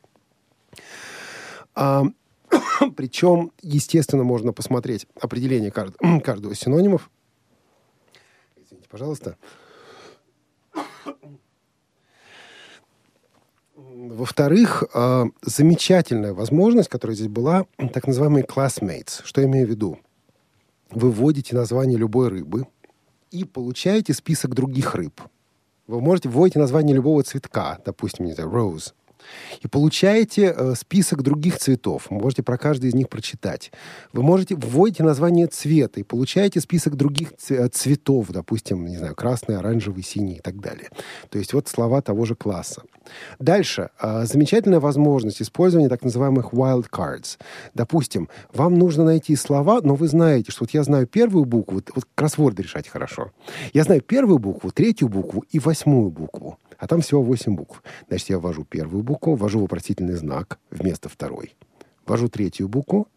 А, 1.76 2.04
причем, 2.96 3.52
естественно, 3.62 4.24
можно 4.24 4.54
посмотреть 4.54 5.08
определение 5.20 5.70
кажд- 5.70 6.22
каждого 6.22 6.56
синонимов. 6.56 7.10
Извините, 8.58 8.90
пожалуйста. 8.90 9.38
Во-вторых, 14.08 14.86
э, 14.94 15.26
замечательная 15.42 16.34
возможность, 16.34 16.88
которая 16.88 17.16
здесь 17.16 17.28
была, 17.28 17.66
так 17.92 18.08
называемые 18.08 18.46
classmates. 18.46 19.22
Что 19.26 19.42
я 19.42 19.48
имею 19.48 19.68
в 19.68 19.70
виду? 19.70 20.00
Вы 20.90 21.12
вводите 21.12 21.54
название 21.54 21.98
любой 21.98 22.30
рыбы 22.30 22.66
и 23.30 23.44
получаете 23.44 24.14
список 24.14 24.56
других 24.56 24.96
рыб. 24.96 25.22
Вы 25.88 26.00
можете 26.00 26.30
вводить 26.30 26.56
название 26.56 26.96
любого 26.96 27.24
цветка, 27.24 27.78
допустим, 27.86 28.26
не 28.26 28.32
знаю, 28.32 28.50
rose, 28.50 28.94
и 29.62 29.68
получаете 29.68 30.54
э, 30.56 30.76
список 30.76 31.24
других 31.24 31.58
цветов. 31.58 32.08
Вы 32.10 32.20
можете 32.20 32.44
про 32.44 32.58
каждый 32.58 32.90
из 32.90 32.94
них 32.94 33.10
прочитать. 33.10 33.72
Вы 34.14 34.24
можете 34.24 34.56
вводите 34.56 35.04
название 35.04 35.48
цвета 35.48 36.00
и 36.00 36.04
получаете 36.04 36.62
список 36.62 36.96
других 36.96 37.34
э, 37.50 37.68
цветов, 37.70 38.28
допустим, 38.30 38.86
не 38.86 38.98
знаю, 38.98 39.16
красный, 39.16 39.58
оранжевый, 39.58 40.04
синий 40.04 40.36
и 40.36 40.42
так 40.42 40.60
далее. 40.60 40.90
То 41.30 41.40
есть 41.40 41.54
вот 41.54 41.68
слова 41.68 42.02
того 42.02 42.26
же 42.26 42.36
класса. 42.36 42.84
Дальше. 43.40 43.90
э, 44.02 44.26
замечательная 44.26 44.80
возможность 44.80 45.42
использования 45.42 45.90
так 45.90 46.04
называемых 46.04 46.54
wild 46.54 46.88
cards. 46.92 47.38
Допустим, 47.74 48.30
вам 48.54 48.78
нужно 48.78 49.04
найти 49.04 49.36
слова, 49.36 49.82
но 49.82 49.96
вы 49.96 50.08
знаете, 50.08 50.52
что 50.52 50.64
вот 50.64 50.72
я 50.72 50.84
знаю 50.84 51.08
первую 51.08 51.46
букву, 51.46 51.82
вот 51.96 52.06
кроссворды 52.16 52.64
решать 52.64 52.88
хорошо. 52.88 53.32
Я 53.74 53.84
знаю 53.84 54.02
первую 54.02 54.40
букву, 54.40 54.72
третью 54.72 55.10
букву 55.10 55.44
и 55.50 55.60
восьмую 55.60 56.10
букву. 56.10 56.58
А 56.80 56.88
там 56.88 57.02
всего 57.02 57.22
восемь 57.22 57.56
букв. 57.56 57.84
Значит, 58.08 58.30
я 58.30 58.40
ввожу 58.40 58.64
первую 58.64 59.04
букву, 59.04 59.36
ввожу 59.36 59.60
вопросительный 59.60 60.16
знак 60.16 60.60
вместо 60.72 61.10
второй. 61.10 61.56
Ввожу 62.06 62.30
третью 62.30 62.68
букву, 62.68 63.08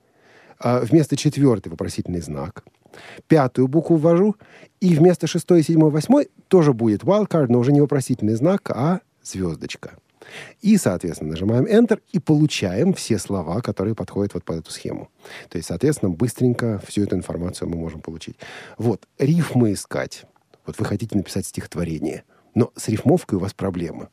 а 0.59 0.81
вместо 0.81 1.17
четвертой 1.17 1.71
вопросительный 1.71 2.21
знак. 2.21 2.65
Пятую 3.27 3.69
букву 3.69 3.97
ввожу, 3.97 4.37
и 4.81 4.95
вместо 4.95 5.27
шестой, 5.27 5.63
седьмой, 5.63 5.91
восьмой 5.91 6.29
тоже 6.49 6.73
будет 6.75 7.05
wildcard, 7.05 7.47
но 7.49 7.59
уже 7.59 7.73
не 7.73 7.81
вопросительный 7.81 8.35
знак, 8.35 8.71
а 8.71 9.01
звездочка. 9.23 9.97
И, 10.61 10.77
соответственно, 10.77 11.31
нажимаем 11.31 11.65
Enter 11.65 12.01
и 12.13 12.19
получаем 12.19 12.93
все 12.95 13.19
слова, 13.19 13.61
которые 13.61 13.95
подходят 13.95 14.35
вот 14.35 14.45
под 14.45 14.59
эту 14.59 14.71
схему. 14.71 15.09
То 15.49 15.57
есть, 15.57 15.69
соответственно, 15.69 16.11
быстренько 16.11 16.81
всю 16.87 17.03
эту 17.03 17.17
информацию 17.17 17.69
мы 17.69 17.77
можем 17.77 18.01
получить. 18.01 18.37
Вот, 18.79 19.09
рифмы 19.19 19.73
искать. 19.73 20.25
Вот 20.67 20.79
вы 20.79 20.85
хотите 20.85 21.17
написать 21.17 21.47
стихотворение, 21.47 22.25
но 22.55 22.73
с 22.77 22.89
рифмовкой 22.89 23.39
у 23.39 23.41
вас 23.41 23.55
проблемы. 23.55 24.09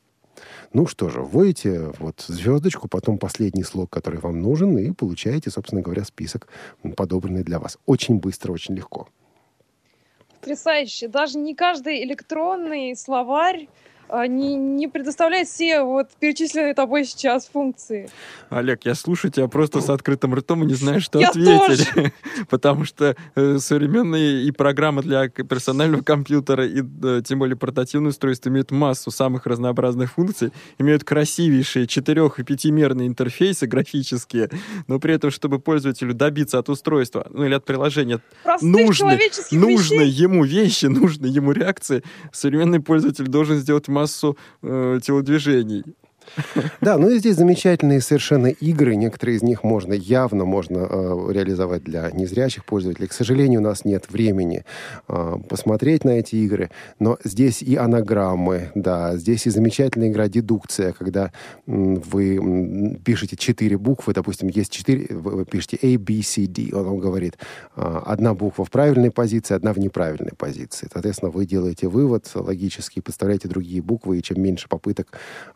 Ну 0.72 0.86
что 0.86 1.08
же, 1.08 1.20
вводите 1.20 1.92
вот 1.98 2.24
звездочку, 2.26 2.88
потом 2.88 3.18
последний 3.18 3.64
слог, 3.64 3.90
который 3.90 4.20
вам 4.20 4.40
нужен, 4.40 4.78
и 4.78 4.92
получаете, 4.92 5.50
собственно 5.50 5.82
говоря, 5.82 6.04
список, 6.04 6.48
подобранный 6.96 7.42
для 7.42 7.58
вас. 7.58 7.78
Очень 7.86 8.18
быстро, 8.18 8.52
очень 8.52 8.74
легко. 8.74 9.08
Потрясающе. 10.40 11.08
Даже 11.08 11.38
не 11.38 11.54
каждый 11.54 12.02
электронный 12.04 12.96
словарь 12.96 13.68
не, 14.26 14.54
не 14.54 14.88
предоставляет 14.88 15.48
все 15.48 15.82
вот 15.82 16.08
перечисленные 16.18 16.74
тобой 16.74 17.04
сейчас 17.04 17.46
функции. 17.46 18.10
Олег, 18.48 18.84
я 18.84 18.94
слушаю 18.94 19.30
тебя 19.30 19.48
просто 19.48 19.80
с 19.80 19.88
открытым 19.90 20.34
ртом 20.34 20.64
и 20.64 20.66
не 20.66 20.74
знаю, 20.74 21.00
что 21.00 21.18
Я 21.18 21.28
ответить. 21.28 21.88
Потому 22.50 22.84
что 22.84 23.16
э, 23.34 23.58
современные 23.58 24.44
и 24.44 24.50
программы 24.50 25.02
для 25.02 25.28
персонального 25.28 26.02
компьютера, 26.02 26.66
и 26.66 26.82
э, 26.82 27.22
тем 27.24 27.38
более 27.38 27.56
портативные 27.56 28.10
устройства 28.10 28.48
имеют 28.48 28.70
массу 28.70 29.10
самых 29.10 29.46
разнообразных 29.46 30.12
функций, 30.12 30.52
имеют 30.78 31.04
красивейшие 31.04 31.86
четырех- 31.86 32.38
и 32.40 32.42
пятимерные 32.42 33.06
интерфейсы 33.06 33.66
графические, 33.66 34.50
но 34.88 34.98
при 34.98 35.14
этом, 35.14 35.30
чтобы 35.30 35.58
пользователю 35.60 36.14
добиться 36.14 36.58
от 36.58 36.68
устройства, 36.68 37.26
ну 37.30 37.44
или 37.44 37.54
от 37.54 37.64
приложения 37.64 38.20
Простых 38.42 38.68
нужны, 38.68 38.94
человеческих 38.94 39.60
нужны 39.60 40.04
вещей. 40.04 40.22
ему 40.22 40.44
вещи, 40.44 40.86
нужны 41.00 41.26
ему 41.26 41.52
реакции, 41.52 42.02
современный 42.32 42.80
пользователь 42.80 43.26
должен 43.28 43.58
сделать 43.58 43.88
массу 43.88 43.99
э, 44.62 45.00
телодвижений. 45.02 45.84
Да, 46.80 46.98
ну 46.98 47.10
и 47.10 47.18
здесь 47.18 47.36
замечательные 47.36 48.00
совершенно 48.00 48.46
игры. 48.46 48.94
Некоторые 48.96 49.36
из 49.36 49.42
них 49.42 49.64
можно, 49.64 49.92
явно 49.92 50.44
можно 50.44 50.78
э, 50.78 51.32
реализовать 51.32 51.84
для 51.84 52.10
незрячих 52.10 52.64
пользователей. 52.64 53.08
К 53.08 53.12
сожалению, 53.12 53.60
у 53.60 53.62
нас 53.62 53.84
нет 53.84 54.10
времени 54.10 54.64
э, 55.08 55.34
посмотреть 55.48 56.04
на 56.04 56.10
эти 56.10 56.36
игры. 56.36 56.70
Но 56.98 57.18
здесь 57.24 57.62
и 57.62 57.76
анаграммы, 57.76 58.70
да, 58.74 59.16
здесь 59.16 59.46
и 59.46 59.50
замечательная 59.50 60.08
игра 60.08 60.28
дедукция, 60.28 60.92
когда 60.92 61.32
м, 61.66 61.96
вы 61.96 62.36
м, 62.36 62.96
пишете 62.96 63.36
четыре 63.36 63.76
буквы, 63.76 64.12
допустим, 64.12 64.48
есть 64.48 64.72
четыре, 64.72 65.06
вы, 65.10 65.36
вы 65.36 65.44
пишете 65.44 65.78
A, 65.82 65.98
B, 65.98 66.22
C, 66.22 66.46
D. 66.46 66.70
Он 66.72 66.84
вам 66.84 66.98
говорит, 66.98 67.38
э, 67.76 68.00
одна 68.06 68.34
буква 68.34 68.64
в 68.64 68.70
правильной 68.70 69.10
позиции, 69.10 69.54
одна 69.54 69.72
в 69.72 69.78
неправильной 69.78 70.32
позиции. 70.36 70.88
Соответственно, 70.92 71.30
вы 71.30 71.46
делаете 71.46 71.88
вывод 71.88 72.30
логический, 72.34 73.00
подставляете 73.00 73.48
другие 73.48 73.82
буквы, 73.82 74.18
и 74.18 74.22
чем 74.22 74.42
меньше 74.42 74.68
попыток 74.68 75.08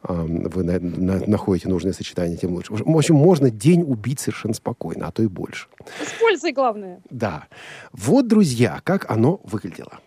э, 0.02 0.26
вы 0.54 0.64
на- 0.64 0.78
на- 0.80 1.26
находите 1.26 1.68
нужное 1.68 1.92
сочетание, 1.92 2.36
тем 2.36 2.52
лучше. 2.54 2.72
В 2.72 2.96
общем, 2.96 3.14
можно 3.16 3.50
день 3.50 3.82
убить 3.82 4.20
совершенно 4.20 4.54
спокойно, 4.54 5.06
а 5.08 5.12
то 5.12 5.22
и 5.22 5.26
больше. 5.26 5.66
С 6.04 6.18
пользой, 6.20 6.52
главное. 6.52 7.00
Да. 7.10 7.44
Вот, 7.92 8.26
друзья, 8.28 8.80
как 8.84 9.10
оно 9.10 9.40
выглядело. 9.44 10.00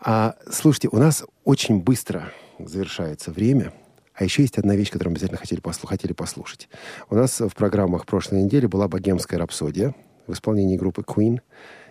А, 0.00 0.36
слушайте, 0.50 0.88
у 0.92 0.96
нас 0.98 1.24
очень 1.44 1.80
быстро 1.80 2.30
завершается 2.58 3.30
время. 3.32 3.72
А 4.14 4.24
еще 4.24 4.42
есть 4.42 4.58
одна 4.58 4.74
вещь, 4.74 4.90
которую 4.90 5.12
мы 5.12 5.14
обязательно 5.16 5.38
хотели, 5.38 5.60
послу- 5.60 5.86
хотели 5.86 6.12
послушать. 6.12 6.68
У 7.08 7.14
нас 7.14 7.40
в 7.40 7.50
программах 7.54 8.04
прошлой 8.04 8.42
недели 8.42 8.66
была 8.66 8.88
«Богемская 8.88 9.38
рапсодия» 9.38 9.94
в 10.26 10.32
исполнении 10.32 10.76
группы 10.76 11.02
Queen. 11.02 11.38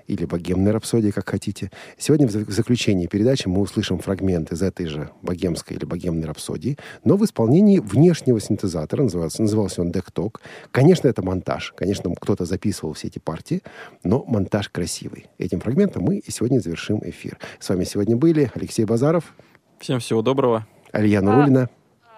Или 0.07 0.25
богемной 0.25 0.71
рапсодии, 0.71 1.11
как 1.11 1.29
хотите. 1.29 1.71
Сегодня 1.97 2.27
в 2.27 2.31
заключении 2.31 3.07
передачи 3.07 3.47
мы 3.47 3.61
услышим 3.61 3.99
фрагмент 3.99 4.51
из 4.51 4.61
этой 4.61 4.87
же 4.87 5.09
богемской 5.21 5.77
или 5.77 5.85
богемной 5.85 6.25
рапсодии, 6.25 6.77
но 7.03 7.17
в 7.17 7.25
исполнении 7.25 7.79
внешнего 7.79 8.39
синтезатора, 8.39 9.03
назывался, 9.03 9.41
назывался 9.41 9.81
он 9.81 9.91
Декток. 9.91 10.41
Конечно, 10.71 11.07
это 11.07 11.21
монтаж. 11.21 11.73
Конечно, 11.75 12.13
кто-то 12.15 12.45
записывал 12.45 12.93
все 12.93 13.07
эти 13.07 13.19
партии, 13.19 13.61
но 14.03 14.23
монтаж 14.25 14.69
красивый. 14.69 15.27
Этим 15.37 15.59
фрагментом 15.59 16.03
мы 16.03 16.17
и 16.17 16.31
сегодня 16.31 16.59
завершим 16.59 17.01
эфир. 17.03 17.37
С 17.59 17.69
вами 17.69 17.83
сегодня 17.83 18.15
были 18.15 18.51
Алексей 18.55 18.85
Базаров. 18.85 19.35
Всем 19.79 19.99
всего 19.99 20.21
доброго. 20.21 20.65
Алия 20.91 21.21
Нурулина. 21.21 21.69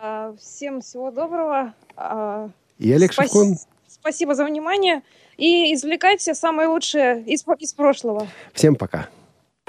А, 0.01 0.33
всем 0.39 0.81
всего 0.81 1.11
доброго. 1.11 1.73
А, 1.95 2.49
и 2.77 2.91
Олег 2.91 3.13
спас... 3.13 3.25
Шевкун. 3.25 3.55
Спасибо 3.99 4.35
за 4.35 4.45
внимание. 4.45 5.01
И 5.37 5.73
извлекайте 5.73 6.33
самое 6.33 6.67
лучшее 6.67 7.23
из, 7.25 7.45
из 7.59 7.73
прошлого. 7.73 8.27
Всем 8.53 8.75
пока. 8.75 9.09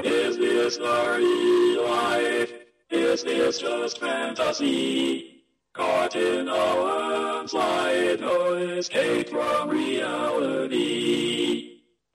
Is 0.03 0.37
this 0.39 0.79
life? 0.79 2.51
Is 2.91 3.23
this 3.23 3.59
just 3.59 4.01
fantasy? 4.01 5.45
Caught 5.73 6.17
in 6.17 6.49
a 6.49 6.75
light, 7.55 8.21
no 8.21 8.55
escape 8.55 9.29
from 9.29 9.69
reality. 9.69 10.81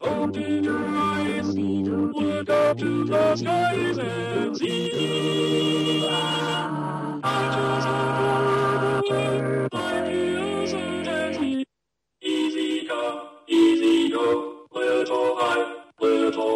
Open 0.02 0.64
your 0.64 0.86
eyes, 0.86 1.56
look 1.56 2.50
up 2.50 2.78
to 2.78 3.06
the 3.06 3.36
skies 3.38 3.98
and 3.98 4.58
see. 4.58 6.35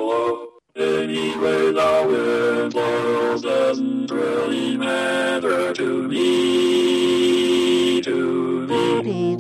Little 0.10 0.36
low. 0.36 0.50
Anyway, 0.76 1.72
the 1.74 2.06
wind 2.08 2.74
blows 2.74 3.42
doesn't 3.42 4.12
really 4.12 4.78
matter 4.78 5.74
to 5.74 6.08
me, 6.08 8.02
to 8.02 8.68
me. 8.68 9.38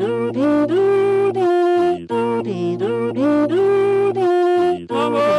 Mama, 4.89 5.38